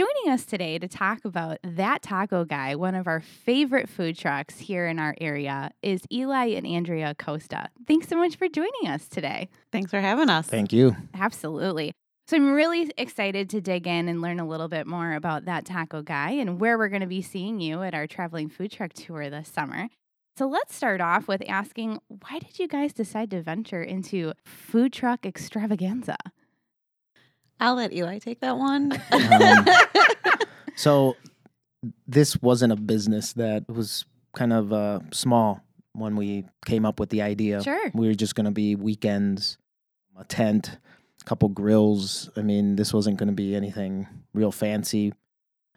Joining 0.00 0.32
us 0.32 0.46
today 0.46 0.78
to 0.78 0.88
talk 0.88 1.26
about 1.26 1.58
that 1.62 2.00
taco 2.00 2.46
guy, 2.46 2.74
one 2.74 2.94
of 2.94 3.06
our 3.06 3.20
favorite 3.20 3.86
food 3.86 4.16
trucks 4.16 4.58
here 4.58 4.86
in 4.86 4.98
our 4.98 5.14
area, 5.20 5.72
is 5.82 6.00
Eli 6.10 6.52
and 6.52 6.66
Andrea 6.66 7.14
Costa. 7.14 7.68
Thanks 7.86 8.08
so 8.08 8.16
much 8.16 8.36
for 8.36 8.48
joining 8.48 8.88
us 8.88 9.08
today. 9.08 9.50
Thanks 9.72 9.90
for 9.90 10.00
having 10.00 10.30
us. 10.30 10.46
Thank 10.46 10.72
you. 10.72 10.96
Absolutely. 11.12 11.92
So 12.28 12.38
I'm 12.38 12.54
really 12.54 12.90
excited 12.96 13.50
to 13.50 13.60
dig 13.60 13.86
in 13.86 14.08
and 14.08 14.22
learn 14.22 14.40
a 14.40 14.48
little 14.48 14.68
bit 14.68 14.86
more 14.86 15.12
about 15.12 15.44
that 15.44 15.66
taco 15.66 16.00
guy 16.00 16.30
and 16.30 16.58
where 16.58 16.78
we're 16.78 16.88
going 16.88 17.02
to 17.02 17.06
be 17.06 17.20
seeing 17.20 17.60
you 17.60 17.82
at 17.82 17.92
our 17.92 18.06
traveling 18.06 18.48
food 18.48 18.72
truck 18.72 18.94
tour 18.94 19.28
this 19.28 19.50
summer. 19.50 19.90
So 20.38 20.48
let's 20.48 20.74
start 20.74 21.02
off 21.02 21.28
with 21.28 21.42
asking 21.46 21.98
why 22.08 22.38
did 22.38 22.58
you 22.58 22.68
guys 22.68 22.94
decide 22.94 23.30
to 23.32 23.42
venture 23.42 23.82
into 23.82 24.32
food 24.46 24.94
truck 24.94 25.26
extravaganza? 25.26 26.16
I'll 27.60 27.74
let 27.74 27.92
Eli 27.92 28.18
take 28.18 28.40
that 28.40 28.56
one. 28.56 28.92
Um, 29.12 29.66
So 30.80 31.14
this 32.06 32.40
wasn't 32.40 32.72
a 32.72 32.76
business 32.76 33.34
that 33.34 33.68
was 33.68 34.06
kind 34.32 34.50
of 34.50 34.72
uh, 34.72 35.00
small 35.12 35.62
when 35.92 36.16
we 36.16 36.46
came 36.64 36.86
up 36.86 36.98
with 36.98 37.10
the 37.10 37.20
idea. 37.20 37.62
Sure. 37.62 37.90
We 37.92 38.06
were 38.06 38.14
just 38.14 38.34
going 38.34 38.46
to 38.46 38.50
be 38.50 38.76
weekends, 38.76 39.58
a 40.18 40.24
tent, 40.24 40.78
a 41.20 41.24
couple 41.24 41.50
grills. 41.50 42.30
I 42.34 42.40
mean, 42.40 42.76
this 42.76 42.94
wasn't 42.94 43.18
going 43.18 43.26
to 43.26 43.34
be 43.34 43.54
anything 43.54 44.08
real 44.32 44.52
fancy. 44.52 45.12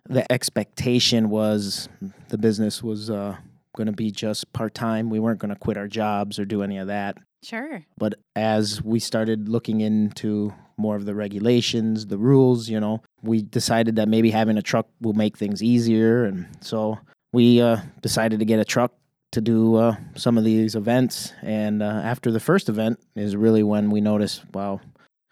The 0.07 0.29
expectation 0.31 1.29
was 1.29 1.89
the 2.29 2.37
business 2.37 2.81
was 2.81 3.09
uh, 3.09 3.35
going 3.75 3.87
to 3.87 3.93
be 3.93 4.09
just 4.09 4.53
part 4.53 4.73
time. 4.73 5.09
We 5.09 5.19
weren't 5.19 5.39
going 5.39 5.53
to 5.53 5.59
quit 5.59 5.75
our 5.75 5.89
jobs 5.89 6.39
or 6.39 6.45
do 6.45 6.63
any 6.63 6.77
of 6.77 6.87
that. 6.87 7.17
Sure. 7.43 7.85
But 7.97 8.15
as 8.35 8.81
we 8.81 8.99
started 8.99 9.49
looking 9.49 9.81
into 9.81 10.53
more 10.77 10.95
of 10.95 11.05
the 11.05 11.13
regulations, 11.13 12.07
the 12.07 12.17
rules, 12.17 12.69
you 12.69 12.79
know, 12.79 13.01
we 13.21 13.41
decided 13.41 13.95
that 13.97 14.07
maybe 14.07 14.31
having 14.31 14.57
a 14.57 14.61
truck 14.61 14.87
will 15.01 15.13
make 15.13 15.37
things 15.37 15.61
easier. 15.61 16.25
And 16.25 16.47
so 16.61 16.97
we 17.31 17.61
uh, 17.61 17.77
decided 18.01 18.39
to 18.39 18.45
get 18.45 18.59
a 18.59 18.65
truck 18.65 18.93
to 19.33 19.41
do 19.41 19.75
uh, 19.75 19.95
some 20.15 20.37
of 20.37 20.43
these 20.43 20.75
events. 20.75 21.33
And 21.41 21.83
uh, 21.83 21.85
after 21.85 22.31
the 22.31 22.39
first 22.39 22.69
event 22.69 22.99
is 23.15 23.35
really 23.35 23.63
when 23.63 23.89
we 23.91 23.99
noticed, 24.01 24.43
wow, 24.53 24.79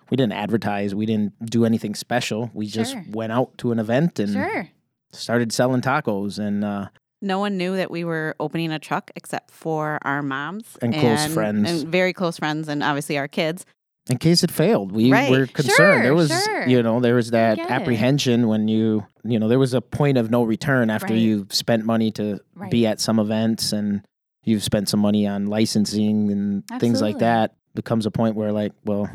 we 0.10 0.18
didn't 0.18 0.34
advertise, 0.34 0.94
we 0.94 1.06
didn't 1.06 1.34
do 1.46 1.66
anything 1.66 1.96
special. 1.96 2.52
We 2.54 2.68
just 2.68 2.98
went 3.10 3.32
out 3.32 3.58
to 3.60 3.72
an 3.72 3.80
event 3.80 4.20
and 4.20 4.34
Sure. 4.34 4.68
started 5.12 5.52
selling 5.54 5.82
tacos. 5.82 6.38
And 6.38 6.64
uh, 6.66 6.90
no 7.22 7.40
one 7.40 7.58
knew 7.58 7.76
that 7.76 7.92
we 7.92 8.04
were 8.04 8.36
opening 8.40 8.72
a 8.72 8.80
truck 8.80 9.12
except 9.16 9.52
for 9.52 10.00
our 10.04 10.22
moms 10.22 10.78
And 10.82 10.94
close 10.94 11.28
friends. 11.34 11.70
and 11.70 11.88
very 11.88 12.14
close 12.14 12.38
friends, 12.38 12.68
and 12.68 12.84
obviously 12.84 13.18
our 13.18 13.28
kids. 13.28 13.66
in 14.10 14.18
case 14.18 14.44
it 14.44 14.50
failed 14.52 14.92
we 14.92 15.12
Right. 15.12 15.30
were 15.30 15.46
concerned 15.46 15.76
Sure, 15.78 16.02
there 16.02 16.16
was 16.16 16.32
sure. 16.44 16.68
you 16.68 16.82
know 16.82 17.00
there 17.00 17.14
was 17.16 17.30
that 17.32 17.58
get 17.58 17.70
it. 17.70 17.72
apprehension 17.72 18.48
when 18.48 18.68
you 18.68 19.06
you 19.24 19.38
know 19.40 19.48
there 19.48 19.60
was 19.60 19.76
a 19.76 19.82
point 19.82 20.18
of 20.18 20.32
no 20.32 20.42
return 20.44 20.90
after 20.90 21.14
Right. 21.14 21.22
you've 21.22 21.54
spent 21.54 21.86
money 21.86 22.10
to 22.14 22.40
Right. 22.56 22.72
be 22.72 22.88
at 22.88 23.00
some 23.00 23.20
events 23.20 23.72
and 23.72 24.02
you've 24.44 24.64
spent 24.64 24.90
some 24.90 25.00
money 25.00 25.28
on 25.28 25.46
licensing 25.46 26.32
and 26.32 26.64
things 26.80 27.00
like 27.00 27.20
that 27.20 27.54
becomes 27.76 28.08
a 28.08 28.12
point 28.12 28.36
where 28.36 28.52
like 28.52 28.74
well 28.86 29.08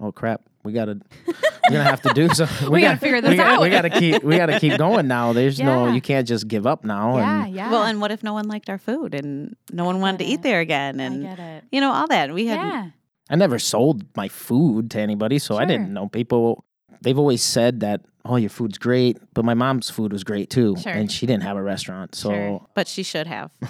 oh 0.00 0.12
crap 0.12 0.42
we 0.62 0.72
gotta 0.72 0.98
we're 1.26 1.34
gonna 1.70 1.84
have 1.84 2.02
to 2.02 2.12
do 2.14 2.28
so 2.30 2.46
We 2.70 2.80
gotta 2.82 2.98
figure 2.98 3.20
this 3.20 3.30
we 3.30 3.36
gotta, 3.36 3.54
out. 3.54 3.60
we 3.62 3.70
gotta 3.70 3.90
keep 3.90 4.22
we 4.22 4.36
gotta 4.36 4.58
keep 4.60 4.76
going 4.78 5.06
now 5.08 5.32
there's 5.32 5.58
no 5.58 5.88
you 5.92 6.00
can't 6.00 6.26
just 6.28 6.48
give 6.48 6.66
up 6.66 6.84
now 6.84 7.16
Yeah, 7.16 7.44
and 7.44 7.54
yeah. 7.54 7.70
Well, 7.70 7.84
and 7.84 8.00
what 8.00 8.10
if 8.10 8.22
no 8.22 8.32
one 8.32 8.46
liked 8.48 8.68
our 8.68 8.78
food 8.78 9.14
and 9.14 9.56
no 9.72 9.84
one 9.84 10.00
wanted 10.00 10.18
to 10.18 10.24
eat 10.24 10.42
there 10.42 10.60
again, 10.60 11.00
I 11.00 11.04
and 11.04 11.22
get 11.22 11.38
it. 11.38 11.64
you 11.72 11.80
know 11.80 11.92
all 11.92 12.06
that. 12.08 12.32
We 12.34 12.46
had 12.46 12.56
Yeah. 12.56 12.90
I 13.30 13.36
never 13.36 13.58
sold 13.60 14.04
my 14.16 14.26
food 14.28 14.90
to 14.90 15.00
anybody, 15.00 15.38
so 15.38 15.56
I 15.56 15.64
didn't 15.64 15.92
know. 15.92 16.08
People, 16.08 16.64
they've 17.00 17.16
always 17.16 17.44
said 17.44 17.78
that, 17.78 18.00
oh, 18.24 18.34
your 18.34 18.50
food's 18.50 18.76
great, 18.76 19.18
but 19.34 19.44
my 19.44 19.54
mom's 19.54 19.88
food 19.88 20.12
was 20.12 20.24
great 20.24 20.50
too. 20.50 20.74
Sure. 20.82 20.90
And 20.92 21.10
she 21.12 21.26
didn't 21.26 21.44
have 21.44 21.56
a 21.56 21.62
restaurant. 21.62 22.16
So, 22.16 22.30
Sure. 22.30 22.66
but 22.74 22.88
she 22.88 23.04
should 23.04 23.28
have. 23.28 23.52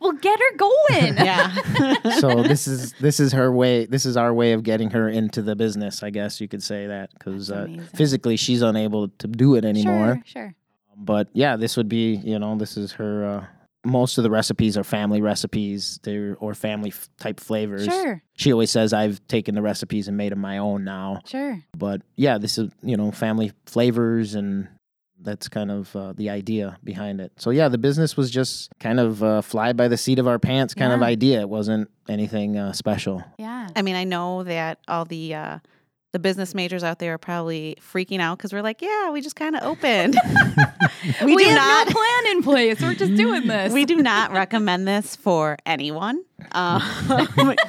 Well, 0.00 0.12
get 0.12 0.38
her 0.38 0.56
going. 0.56 1.16
yeah. 1.16 1.54
so 2.20 2.42
this 2.42 2.66
is 2.66 2.92
this 3.00 3.20
is 3.20 3.32
her 3.32 3.50
way. 3.52 3.86
This 3.86 4.06
is 4.06 4.16
our 4.16 4.32
way 4.32 4.52
of 4.52 4.62
getting 4.62 4.90
her 4.90 5.08
into 5.08 5.42
the 5.42 5.56
business. 5.56 6.02
I 6.02 6.10
guess 6.10 6.40
you 6.40 6.48
could 6.48 6.62
say 6.62 6.86
that 6.86 7.10
because 7.14 7.50
uh, 7.50 7.66
physically 7.94 8.36
she's 8.36 8.62
unable 8.62 9.08
to 9.08 9.26
do 9.26 9.54
it 9.54 9.64
anymore. 9.64 10.22
Sure. 10.24 10.42
Sure. 10.42 10.54
But 10.96 11.28
yeah, 11.34 11.56
this 11.56 11.76
would 11.76 11.88
be, 11.88 12.14
you 12.14 12.38
know, 12.38 12.56
this 12.56 12.76
is 12.76 12.92
her. 12.92 13.24
Uh, 13.24 13.46
most 13.84 14.18
of 14.18 14.24
the 14.24 14.30
recipes 14.30 14.76
are 14.76 14.82
family 14.82 15.20
recipes, 15.20 16.00
they're 16.02 16.36
or 16.40 16.54
family 16.54 16.90
f- 16.90 17.08
type 17.20 17.38
flavors. 17.38 17.84
Sure. 17.84 18.20
She 18.34 18.52
always 18.52 18.70
says 18.70 18.92
I've 18.92 19.24
taken 19.28 19.54
the 19.54 19.62
recipes 19.62 20.08
and 20.08 20.16
made 20.16 20.32
them 20.32 20.40
my 20.40 20.58
own 20.58 20.84
now. 20.84 21.20
Sure. 21.24 21.60
but 21.76 22.02
yeah, 22.16 22.38
this 22.38 22.58
is 22.58 22.70
you 22.82 22.96
know 22.96 23.12
family 23.12 23.52
flavors, 23.66 24.34
and 24.34 24.68
that's 25.26 25.48
kind 25.48 25.70
of 25.70 25.94
uh, 25.94 26.14
the 26.16 26.30
idea 26.30 26.78
behind 26.82 27.20
it. 27.20 27.32
So 27.36 27.50
yeah, 27.50 27.68
the 27.68 27.76
business 27.78 28.16
was 28.16 28.30
just 28.30 28.70
kind 28.80 28.98
of 28.98 29.22
uh, 29.22 29.42
fly 29.42 29.74
by 29.74 29.88
the 29.88 29.98
seat 29.98 30.18
of 30.18 30.26
our 30.26 30.38
pants 30.38 30.72
kind 30.72 30.92
of 30.94 31.02
idea. 31.02 31.40
It 31.40 31.48
wasn't 31.50 31.90
anything 32.08 32.56
uh, 32.56 32.72
special. 32.72 33.22
Yeah. 33.38 33.68
I 33.76 33.82
mean, 33.82 33.96
I 33.96 34.04
know 34.04 34.42
that 34.44 34.78
all 34.88 35.04
the 35.04 35.34
uh, 35.34 35.58
the 36.12 36.18
business 36.20 36.54
majors 36.54 36.82
out 36.82 36.98
there 36.98 37.12
are 37.12 37.18
probably 37.18 37.76
freaking 37.92 38.20
out 38.20 38.38
because 38.38 38.50
we're 38.50 38.62
like, 38.62 38.80
yeah, 38.80 39.10
we 39.10 39.20
just 39.20 39.36
kind 39.36 39.54
of 39.54 39.62
opened. 39.64 40.16
we, 41.22 41.34
we 41.34 41.44
do 41.44 41.50
have 41.50 41.56
not. 41.58 41.88
no 41.88 41.92
plan 42.00 42.26
in 42.36 42.42
place. 42.42 42.80
We're 42.80 42.94
just 42.94 43.14
doing 43.16 43.46
this. 43.46 43.70
We 43.72 43.84
do 43.84 43.96
not 43.96 44.32
recommend 44.32 44.88
this 44.88 45.14
for 45.16 45.58
anyone. 45.66 46.22
Um, 46.52 46.80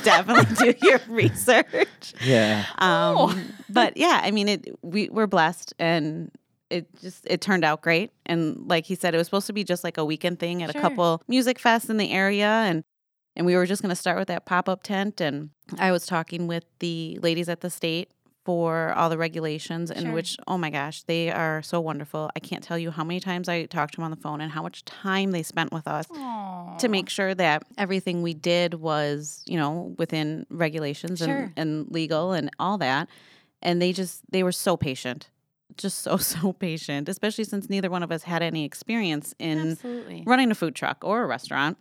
definitely 0.04 0.74
do 0.74 0.88
your 0.88 1.00
research. 1.10 2.14
Yeah, 2.24 2.64
Um, 2.78 3.16
Oh. 3.18 3.42
but 3.70 3.98
yeah, 3.98 4.22
I 4.24 4.32
mean, 4.32 4.48
it. 4.48 4.68
We 4.82 5.10
we're 5.10 5.28
blessed, 5.28 5.74
and 5.80 6.32
it 6.70 6.88
just 7.02 7.26
it 7.30 7.42
turned 7.42 7.64
out 7.64 7.82
great. 7.82 8.12
And 8.26 8.68
like 8.68 8.86
he 8.86 8.96
said, 8.96 9.14
it 9.14 9.18
was 9.18 9.28
supposed 9.28 9.48
to 9.48 9.54
be 9.54 9.64
just 9.64 9.84
like 9.84 9.98
a 9.98 10.06
weekend 10.06 10.40
thing 10.40 10.64
at 10.64 10.72
Sure. 10.72 10.80
a 10.80 10.82
couple 10.82 11.22
music 11.28 11.60
fests 11.60 11.90
in 11.90 11.98
the 11.98 12.12
area, 12.12 12.48
and 12.48 12.84
and 13.36 13.46
we 13.46 13.56
were 13.56 13.66
just 13.66 13.82
going 13.82 13.90
to 13.92 13.96
start 13.96 14.18
with 14.18 14.28
that 14.30 14.46
pop 14.46 14.68
up 14.68 14.84
tent. 14.84 15.22
And 15.22 15.52
I 15.78 15.92
was 15.92 16.06
talking 16.06 16.48
with 16.48 16.66
the 16.80 17.20
ladies 17.22 17.50
at 17.50 17.62
the 17.62 17.70
state 17.70 18.10
for 18.44 18.94
all 18.94 19.10
the 19.10 19.18
regulations, 19.18 19.92
in 19.92 20.04
Sure. 20.06 20.14
which 20.14 20.38
oh 20.48 20.58
my 20.58 20.70
gosh, 20.70 21.04
they 21.04 21.30
are 21.30 21.62
so 21.62 21.80
wonderful. 21.82 22.30
I 22.36 22.40
can't 22.40 22.64
tell 22.64 22.78
you 22.80 22.92
how 22.92 23.04
many 23.04 23.20
times 23.20 23.48
I 23.50 23.66
talked 23.66 23.94
to 23.94 23.98
them 23.98 24.06
on 24.06 24.12
the 24.12 24.18
phone 24.18 24.40
and 24.42 24.52
how 24.52 24.62
much 24.64 24.84
time 24.86 25.32
they 25.32 25.44
spent 25.44 25.72
with 25.74 25.88
us 25.88 26.08
to 26.80 26.88
make 26.90 27.10
sure 27.10 27.36
that 27.36 27.64
everything 27.78 28.22
we 28.22 28.34
did 28.34 28.76
was, 28.76 29.44
you 29.46 29.58
know, 29.58 29.94
within 29.98 30.46
regulations 30.50 31.20
Sure. 31.20 31.28
and, 31.30 31.54
and 31.58 31.92
legal 31.92 32.32
and 32.32 32.50
all 32.60 32.78
that. 32.78 33.10
And 33.62 33.82
they 33.82 33.92
just 33.94 34.22
they 34.32 34.44
were 34.44 34.52
so 34.54 34.78
patient. 34.78 35.30
Just 35.76 36.00
so 36.00 36.18
so 36.34 36.54
patient, 36.54 37.10
especially 37.10 37.44
since 37.44 37.70
neither 37.70 37.90
one 37.90 38.04
of 38.04 38.12
us 38.12 38.24
had 38.24 38.42
any 38.42 38.64
experience 38.66 39.34
in 39.40 39.72
Absolutely. 39.72 40.24
running 40.26 40.52
a 40.52 40.56
food 40.56 40.76
truck 40.76 41.04
or 41.04 41.24
a 41.24 41.28
restaurant. 41.28 41.78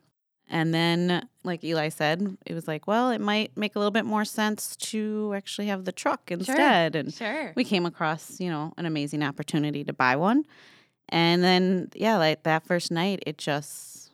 And 0.48 0.72
then, 0.72 1.28
like 1.42 1.64
Eli 1.64 1.88
said, 1.88 2.36
it 2.46 2.54
was 2.54 2.68
like, 2.68 2.86
well, 2.86 3.10
it 3.10 3.20
might 3.20 3.56
make 3.56 3.74
a 3.74 3.80
little 3.80 3.90
bit 3.90 4.04
more 4.04 4.24
sense 4.24 4.76
to 4.76 5.32
actually 5.34 5.66
have 5.66 5.84
the 5.84 5.90
truck 5.92 6.30
instead. 6.30 6.94
And 6.94 7.12
Sure. 7.12 7.52
we 7.56 7.64
came 7.64 7.84
across, 7.84 8.38
you 8.38 8.48
know, 8.48 8.72
an 8.76 8.86
amazing 8.86 9.24
opportunity 9.24 9.82
to 9.82 9.92
buy 9.92 10.14
one. 10.14 10.44
And 11.08 11.42
then, 11.42 11.88
yeah, 11.96 12.16
like 12.16 12.44
that 12.44 12.64
first 12.64 12.92
night, 12.92 13.24
it 13.26 13.38
just 13.38 14.05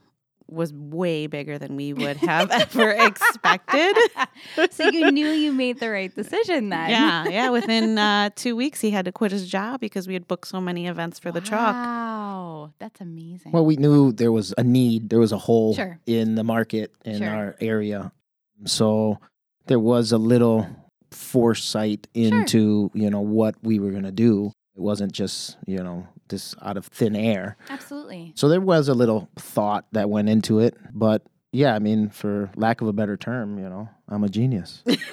was 0.48 0.72
way 0.72 1.26
bigger 1.26 1.58
than 1.58 1.76
we 1.76 1.92
would 1.92 2.16
have 2.18 2.50
ever 2.50 2.90
expected. 2.90 3.96
so 4.70 4.88
you 4.90 5.10
knew 5.10 5.28
you 5.28 5.52
made 5.52 5.80
the 5.80 5.90
right 5.90 6.14
decision 6.14 6.68
then. 6.68 6.90
yeah, 6.90 7.28
yeah. 7.28 7.50
Within 7.50 7.98
uh, 7.98 8.30
two 8.36 8.54
weeks, 8.56 8.80
he 8.80 8.90
had 8.90 9.04
to 9.06 9.12
quit 9.12 9.32
his 9.32 9.48
job 9.48 9.80
because 9.80 10.06
we 10.06 10.14
had 10.14 10.28
booked 10.28 10.48
so 10.48 10.60
many 10.60 10.86
events 10.86 11.18
for 11.18 11.32
the 11.32 11.40
truck. 11.40 11.74
Wow. 11.74 12.72
That's 12.78 13.00
amazing. 13.00 13.52
well, 13.52 13.64
we 13.64 13.76
knew 13.76 14.12
there 14.12 14.32
was 14.32 14.54
a 14.58 14.62
need, 14.64 15.10
there 15.10 15.18
was 15.20 15.32
a 15.32 15.38
hole 15.38 15.74
Sure. 15.74 15.98
in 16.06 16.34
the 16.34 16.44
market 16.44 16.92
in 17.04 17.18
Sure. 17.18 17.28
our 17.28 17.56
area, 17.60 18.12
so 18.64 19.18
there 19.66 19.78
was 19.80 20.12
a 20.12 20.18
little 20.18 20.66
foresight 21.10 22.06
into 22.14 22.90
you 22.94 23.10
know 23.10 23.20
what 23.20 23.54
we 23.62 23.78
were 23.78 23.90
gonna 23.90 24.12
do. 24.12 24.52
It 24.76 24.80
wasn't 24.80 25.12
just 25.12 25.56
you 25.66 25.82
know 25.82 26.06
this 26.32 26.54
out 26.62 26.76
of 26.76 26.86
thin 26.86 27.14
air. 27.14 27.56
Absolutely. 27.70 28.32
So 28.34 28.48
there 28.48 28.60
was 28.60 28.88
a 28.88 28.94
little 28.94 29.28
thought 29.36 29.86
that 29.92 30.10
went 30.10 30.28
into 30.28 30.58
it, 30.58 30.76
but 30.92 31.22
yeah, 31.52 31.74
I 31.74 31.78
mean, 31.78 32.08
for 32.08 32.50
lack 32.56 32.80
of 32.80 32.88
a 32.88 32.92
better 32.92 33.16
term, 33.16 33.58
you 33.58 33.68
know, 33.68 33.88
I'm 34.08 34.24
a 34.24 34.28
genius. 34.28 34.82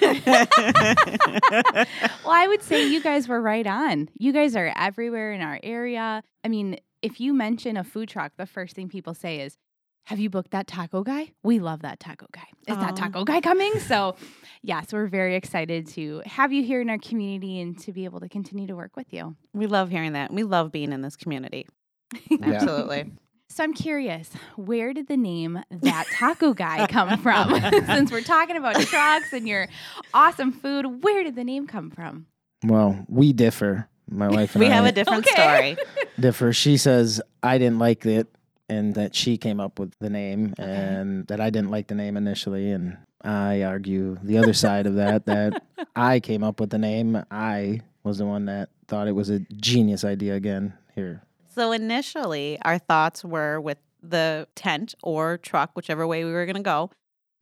Well, 2.24 2.34
I 2.34 2.46
would 2.48 2.62
say 2.62 2.86
you 2.86 3.02
guys 3.02 3.28
were 3.28 3.40
right 3.40 3.66
on. 3.66 4.08
You 4.18 4.32
guys 4.32 4.54
are 4.54 4.72
everywhere 4.76 5.32
in 5.32 5.40
our 5.40 5.58
area. 5.62 6.22
I 6.44 6.48
mean, 6.48 6.78
if 7.02 7.20
you 7.20 7.32
mention 7.32 7.76
a 7.76 7.84
food 7.84 8.08
truck, 8.08 8.32
the 8.36 8.46
first 8.46 8.76
thing 8.76 8.88
people 8.88 9.14
say 9.14 9.40
is, 9.40 9.56
have 10.04 10.18
you 10.18 10.28
booked 10.30 10.50
that 10.52 10.66
taco 10.66 11.02
guy? 11.02 11.30
We 11.42 11.58
love 11.60 11.82
that 11.82 12.00
taco 12.00 12.26
guy. 12.32 12.46
Is 12.66 12.76
that 12.78 12.96
taco 12.96 13.24
guy 13.24 13.40
coming? 13.40 13.78
So, 13.80 14.16
yes, 14.62 14.92
we're 14.92 15.06
very 15.06 15.36
excited 15.36 15.86
to 15.88 16.22
have 16.26 16.52
you 16.52 16.62
here 16.64 16.80
in 16.80 16.90
our 16.90 16.98
community 16.98 17.60
and 17.60 17.78
to 17.80 17.92
be 17.92 18.04
able 18.04 18.20
to 18.20 18.28
continue 18.28 18.66
to 18.66 18.74
work 18.76 18.96
with 18.96 19.12
you. 19.12 19.36
we 19.52 19.66
love 19.66 19.90
hearing 19.90 20.14
that. 20.14 20.32
We 20.32 20.42
love 20.42 20.72
being 20.72 20.92
in 20.92 21.00
this 21.02 21.16
community. 21.16 21.66
Absolutely. 22.42 23.12
So, 23.48 23.64
I'm 23.64 23.72
curious, 23.74 24.30
where 24.56 24.92
did 24.92 25.08
the 25.08 25.16
name 25.16 25.60
that 25.70 26.06
taco 26.10 26.54
guy 26.54 26.86
come 26.86 27.18
from? 27.18 27.60
Since 27.86 28.10
we're 28.12 28.20
talking 28.20 28.56
about 28.56 28.76
trucks 28.80 29.32
and 29.32 29.46
your 29.48 29.68
awesome 30.14 30.52
food, 30.52 31.02
where 31.04 31.22
did 31.24 31.34
the 31.36 31.44
name 31.44 31.66
come 31.66 31.90
from? 31.90 32.26
Well, 32.64 33.04
we 33.08 33.32
differ. 33.32 33.88
My 34.08 34.28
wife 34.28 34.54
and 34.54 34.62
I 34.64 34.66
We 34.66 34.72
I 34.72 34.74
have 34.76 34.84
a 34.86 34.92
different 34.92 35.26
Okay. 35.26 35.32
story. 35.34 35.76
differ. 36.20 36.52
She 36.52 36.76
says 36.76 37.20
I 37.42 37.58
didn't 37.58 37.78
like 37.78 38.04
it, 38.06 38.28
and 38.70 38.94
that 38.94 39.14
she 39.14 39.36
came 39.36 39.60
up 39.60 39.78
with 39.78 39.92
the 40.00 40.10
name, 40.10 40.54
Okay. 40.58 40.70
and 40.70 41.26
that 41.28 41.40
I 41.40 41.50
didn't 41.50 41.70
like 41.70 41.88
the 41.88 41.94
name 41.94 42.16
initially, 42.16 42.70
and 42.70 42.96
I 43.22 43.62
argue 43.62 44.18
the 44.22 44.38
other 44.38 44.52
side 44.54 44.86
of 44.86 44.94
that 44.94 45.26
that 45.26 45.62
I 45.96 46.20
came 46.20 46.42
up 46.42 46.60
with 46.60 46.70
the 46.70 46.78
name. 46.78 47.22
I 47.30 47.80
was 48.02 48.18
the 48.18 48.26
one 48.26 48.46
that 48.46 48.70
thought 48.88 49.08
it 49.08 49.14
was 49.14 49.28
a 49.30 49.40
genius 49.40 50.04
idea 50.04 50.34
again 50.34 50.72
here. 50.94 51.22
So 51.54 51.72
initially, 51.72 52.58
our 52.62 52.78
thoughts 52.78 53.24
were 53.24 53.60
with 53.60 53.78
the 54.02 54.46
tent 54.54 54.94
or 55.02 55.36
truck, 55.38 55.72
whichever 55.74 56.06
way 56.06 56.24
we 56.24 56.32
were 56.32 56.46
going 56.46 56.56
to 56.56 56.62
go, 56.62 56.90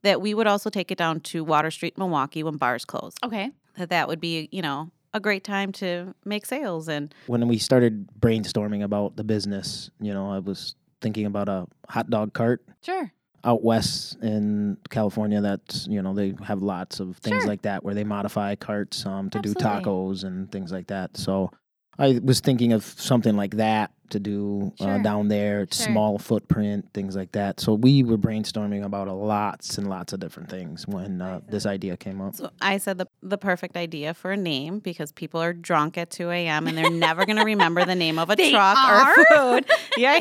that 0.03 0.21
we 0.21 0.35
would 0.35 0.47
also 0.49 0.71
take 0.71 0.91
it 0.91 0.99
down 0.99 1.21
to 1.21 1.45
Water 1.45 1.71
Street, 1.71 1.97
Milwaukee 1.97 2.43
when 2.43 2.57
bars 2.57 2.85
closed. 2.85 3.19
Okay. 3.25 3.51
That 3.77 3.91
that 3.91 4.09
would 4.09 4.21
be, 4.21 4.49
you 4.51 4.63
know, 4.63 4.91
a 5.15 5.21
great 5.21 5.45
time 5.45 5.71
to 5.73 6.15
make 6.25 6.45
sales 6.47 6.89
and 6.89 7.15
When 7.29 7.47
we 7.47 7.59
started 7.59 8.09
brainstorming 8.19 8.83
about 8.83 9.17
the 9.17 9.25
business, 9.25 9.91
you 10.01 10.13
know, 10.13 10.31
I 10.33 10.41
was 10.41 10.75
thinking 11.01 11.27
about 11.27 11.49
a 11.49 11.67
hot 11.89 12.11
dog 12.11 12.33
cart 12.33 12.63
Sure. 12.83 13.11
out 13.45 13.63
west 13.63 14.17
in 14.23 14.77
California. 14.91 15.41
That's 15.41 15.87
you 15.87 16.03
know 16.03 16.15
they 16.15 16.35
have 16.45 16.63
lots 16.63 17.01
of 17.01 17.17
things 17.19 17.43
Sure. 17.43 17.47
like 17.49 17.63
that 17.63 17.85
where 17.85 17.95
they 17.95 18.05
modify 18.05 18.55
carts 18.57 19.05
um, 19.07 19.31
to 19.31 19.41
do 19.41 19.55
tacos 19.55 20.25
and 20.25 20.51
things 20.51 20.73
like 20.73 20.89
that. 20.89 21.17
So 21.17 21.51
I 21.99 22.21
was 22.23 22.41
thinking 22.41 22.73
of 22.73 22.85
something 22.85 23.37
like 23.37 23.57
that 23.57 23.91
to 24.11 24.21
do 24.21 24.73
uh, 24.81 24.99
down 24.99 25.29
there, 25.29 25.67
Sure. 25.71 25.87
small 25.87 26.19
footprint, 26.19 26.87
things 26.95 27.17
like 27.17 27.33
that. 27.33 27.61
So 27.61 27.75
we 27.75 28.03
were 28.03 28.19
brainstorming 28.19 28.85
about 28.85 29.09
a 29.09 29.13
lots 29.13 29.79
and 29.79 29.89
lots 29.89 30.13
of 30.13 30.21
different 30.21 30.49
things 30.51 30.87
when 30.87 31.21
uh, 31.23 31.41
this 31.49 31.67
idea 31.67 31.97
came 31.97 32.21
up. 32.21 32.35
So 32.37 32.51
I 32.61 32.79
said 32.79 32.99
the 32.99 33.07
the 33.23 33.39
perfect 33.39 33.77
idea 33.77 34.15
for 34.15 34.33
a 34.33 34.37
name 34.37 34.79
because 34.79 35.13
people 35.13 35.41
are 35.43 35.53
drunk 35.53 35.99
at 35.99 36.11
2 36.11 36.31
a.m. 36.31 36.67
and 36.67 36.77
they're 36.79 36.91
never 36.91 37.27
going 37.27 37.37
to 37.39 37.45
remember 37.45 37.85
the 37.85 37.95
name 37.95 38.19
of 38.19 38.31
a 38.31 38.37
They 38.39 38.51
truck 38.51 38.77
are? 38.77 39.11
or 39.21 39.25
food. 39.27 39.67
Yeah, 39.97 40.21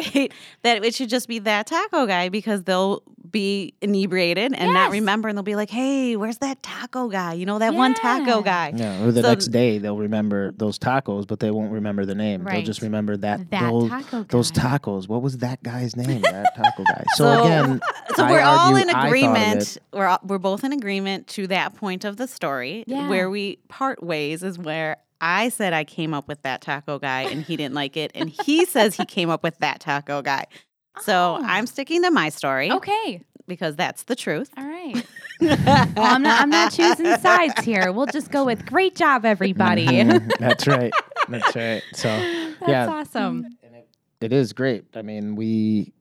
that 0.63 0.83
it 0.83 0.95
should 0.95 1.09
just 1.09 1.27
be 1.27 1.37
that 1.39 1.67
taco 1.67 2.07
guy 2.07 2.29
because 2.29 2.63
they'll 2.63 3.03
be 3.29 3.73
inebriated 3.81 4.53
and 4.53 4.73
not 4.73 4.85
Yes. 4.85 4.91
remember 4.93 5.27
and 5.27 5.37
they'll 5.37 5.43
be 5.43 5.55
like, 5.55 5.69
hey, 5.69 6.15
where's 6.15 6.37
that 6.39 6.63
taco 6.63 7.09
guy? 7.09 7.33
You 7.33 7.45
know, 7.45 7.59
that 7.59 7.73
one 7.75 7.93
taco 7.93 8.41
guy. 8.41 8.71
Yeah, 8.75 9.03
or 9.03 9.11
the 9.11 9.21
So- 9.21 9.29
next 9.29 9.47
day 9.47 9.77
they'll 9.77 9.97
remember 9.97 10.51
those 10.53 10.79
tacos, 10.79 11.27
but 11.27 11.39
they 11.39 11.51
won't 11.51 11.71
remember 11.73 12.05
the 12.05 12.15
name. 12.15 12.43
Right. 12.43 12.53
They'll 12.55 12.65
just 12.65 12.81
remember 12.81 13.17
that, 13.17 13.51
That 13.51 13.61
those, 13.81 13.89
taco 13.89 14.23
those 14.23 14.51
guy. 14.51 14.77
tacos. 14.77 15.07
What 15.07 15.21
was 15.21 15.37
that 15.39 15.61
guy's 15.63 15.95
name? 15.95 16.21
That 16.21 16.55
taco 16.55 16.83
guy. 16.83 17.03
So, 17.15 17.23
So- 17.25 17.43
again, 17.43 17.81
So 18.15 18.23
I 18.25 18.31
we're 18.31 18.41
all 18.41 18.75
in 18.75 18.89
I 18.89 18.93
thought 18.93 19.01
of 19.03 19.07
agreement. 19.07 19.77
We're 19.93 20.05
all, 20.07 20.19
we're 20.23 20.37
both 20.37 20.63
in 20.63 20.73
agreement 20.73 21.27
to 21.29 21.47
that 21.47 21.75
point 21.75 22.05
of 22.05 22.17
the 22.17 22.27
story. 22.27 22.83
Yeah. 22.87 23.07
Where 23.09 23.29
we 23.29 23.59
part 23.67 24.01
ways 24.03 24.43
is 24.43 24.57
where 24.57 24.97
I 25.21 25.49
said 25.49 25.73
I 25.73 25.83
came 25.83 26.13
up 26.13 26.27
with 26.27 26.41
that 26.43 26.61
taco 26.61 26.99
guy 26.99 27.21
and 27.23 27.41
he 27.41 27.57
didn't 27.57 27.73
like 27.75 27.97
it, 27.97 28.11
and 28.13 28.29
he 28.29 28.65
says 28.65 28.95
he 28.95 29.05
came 29.05 29.29
up 29.29 29.41
with 29.43 29.57
that 29.59 29.79
taco 29.79 30.21
guy. 30.21 30.45
So 31.01 31.37
Oh. 31.39 31.43
I'm 31.45 31.65
sticking 31.67 32.03
to 32.03 32.11
my 32.11 32.29
story 32.29 32.71
Okay. 32.71 33.23
because 33.47 33.75
that's 33.75 34.03
the 34.03 34.15
truth. 34.15 34.49
All 34.57 34.63
right. 34.65 35.05
well, 35.41 35.91
I'm 35.97 36.23
not. 36.23 36.41
I'm 36.41 36.49
not 36.49 36.71
choosing 36.71 37.15
sides 37.17 37.63
here. 37.63 37.91
We'll 37.91 38.07
just 38.07 38.31
go 38.31 38.43
with 38.45 38.65
great 38.65 38.95
job, 38.95 39.25
everybody. 39.25 39.85
Mhm. 39.85 40.31
That's 40.39 40.65
right. 40.67 40.91
That's 41.29 41.55
right. 41.55 41.83
So 41.93 42.07
That's 42.59 42.69
yeah, 42.69 42.87
awesome. 42.87 43.45
It 44.21 44.33
is 44.33 44.53
great. 44.53 44.85
I 44.95 45.01
mean, 45.01 45.35
we. 45.35 45.93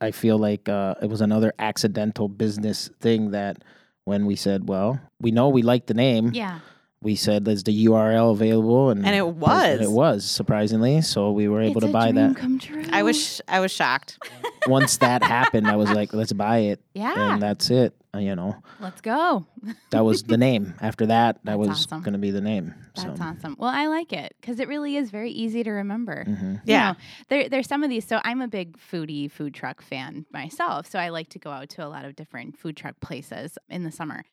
I 0.00 0.12
feel 0.12 0.38
like 0.38 0.68
uh, 0.68 0.94
it 1.02 1.10
was 1.10 1.20
another 1.20 1.52
accidental 1.58 2.28
business 2.28 2.88
thing 3.00 3.32
that 3.32 3.64
when 4.04 4.26
we 4.26 4.36
said, 4.36 4.68
well, 4.68 5.00
we 5.20 5.32
know 5.32 5.48
we 5.48 5.62
like 5.62 5.86
the 5.86 5.94
name. 5.94 6.30
Yeah. 6.32 6.60
We 7.00 7.14
said, 7.14 7.44
there's 7.44 7.62
the 7.62 7.86
URL 7.86 8.32
available?" 8.32 8.90
And 8.90 9.04
And 9.06 9.14
it 9.14 9.26
was. 9.26 9.80
it 9.80 9.90
was 9.90 10.24
surprisingly. 10.24 11.00
So 11.02 11.30
we 11.30 11.46
were 11.48 11.60
able 11.60 11.78
it's 11.78 11.84
to 11.86 11.90
a 11.90 11.92
buy 11.92 12.10
dream 12.12 12.28
that. 12.32 12.36
come 12.36 12.58
true. 12.58 12.82
I 12.90 13.02
was 13.02 13.40
I 13.48 13.60
was 13.60 13.70
shocked. 13.72 14.18
Once 14.66 14.98
that 14.98 15.22
happened, 15.22 15.68
I 15.70 15.76
was 15.76 15.90
like, 15.90 16.12
"Let's 16.12 16.32
buy 16.32 16.58
it," 16.58 16.80
Yeah. 16.94 17.32
and 17.32 17.40
that's 17.42 17.70
it. 17.70 17.94
Uh, 18.14 18.18
you 18.18 18.34
know, 18.34 18.56
Let's 18.80 19.00
go. 19.00 19.46
that 19.90 20.00
was 20.04 20.22
the 20.22 20.36
name. 20.38 20.74
After 20.80 21.06
that, 21.06 21.36
that 21.36 21.44
That's 21.44 21.58
was 21.58 21.68
awesome. 21.86 22.02
going 22.02 22.14
to 22.14 22.18
be 22.18 22.30
the 22.30 22.40
name. 22.40 22.74
That's 22.96 23.18
so. 23.18 23.24
awesome. 23.24 23.54
Well, 23.58 23.70
I 23.70 23.86
like 23.86 24.12
it 24.14 24.34
because 24.40 24.60
it 24.60 24.66
really 24.68 24.96
is 24.96 25.10
very 25.10 25.30
easy 25.30 25.62
to 25.62 25.70
remember. 25.70 26.24
hmm 26.24 26.52
You 26.52 26.58
Yeah. 26.64 26.92
know, 26.92 26.96
there, 27.28 27.48
there's 27.50 27.68
some 27.68 27.84
of 27.84 27.90
these. 27.90 28.06
So 28.06 28.20
I'm 28.24 28.40
a 28.40 28.48
big 28.48 28.78
foodie 28.78 29.30
food 29.30 29.52
truck 29.54 29.82
fan 29.82 30.24
myself. 30.32 30.86
So 30.90 30.98
I 30.98 31.10
like 31.10 31.28
to 31.30 31.38
go 31.38 31.50
out 31.50 31.68
to 31.70 31.84
a 31.84 31.88
lot 31.88 32.04
of 32.06 32.16
different 32.16 32.58
food 32.58 32.76
truck 32.76 32.98
places 33.00 33.58
in 33.68 33.84
the 33.84 33.92
summer. 33.92 34.24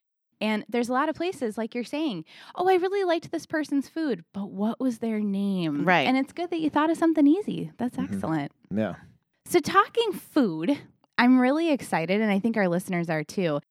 And 0.42 0.66
there's 0.68 0.90
a 0.90 0.94
lot 0.94 1.10
of 1.10 1.16
places, 1.16 1.58
like 1.58 1.74
you're 1.74 1.84
saying, 1.84 2.26
oh, 2.56 2.68
I 2.70 2.76
really 2.76 3.04
liked 3.04 3.32
this 3.32 3.46
person's 3.46 3.88
food, 3.88 4.24
but 4.34 4.50
what 4.52 4.80
was 4.80 5.00
their 5.00 5.20
name? 5.20 5.86
Right. 5.86 6.08
And 6.08 6.18
it's 6.18 6.34
good 6.34 6.50
that 6.50 6.60
you 6.60 6.70
thought 6.70 6.90
of 6.90 6.98
something 6.98 7.26
easy. 7.26 7.72
That's 7.78 7.96
Mhm. 7.98 8.04
excellent. 8.14 8.52
Yeah. 8.70 8.96
So, 9.46 9.60
talking 9.60 10.12
food, 10.12 10.78
I'm 11.18 11.40
really 11.40 11.72
excited, 11.72 12.20
and 12.20 12.32
I 12.32 12.40
think 12.40 12.58
our 12.58 12.68
listeners 12.68 13.10
are 13.10 13.24
too. 13.24 13.56
Um, 13.56 13.62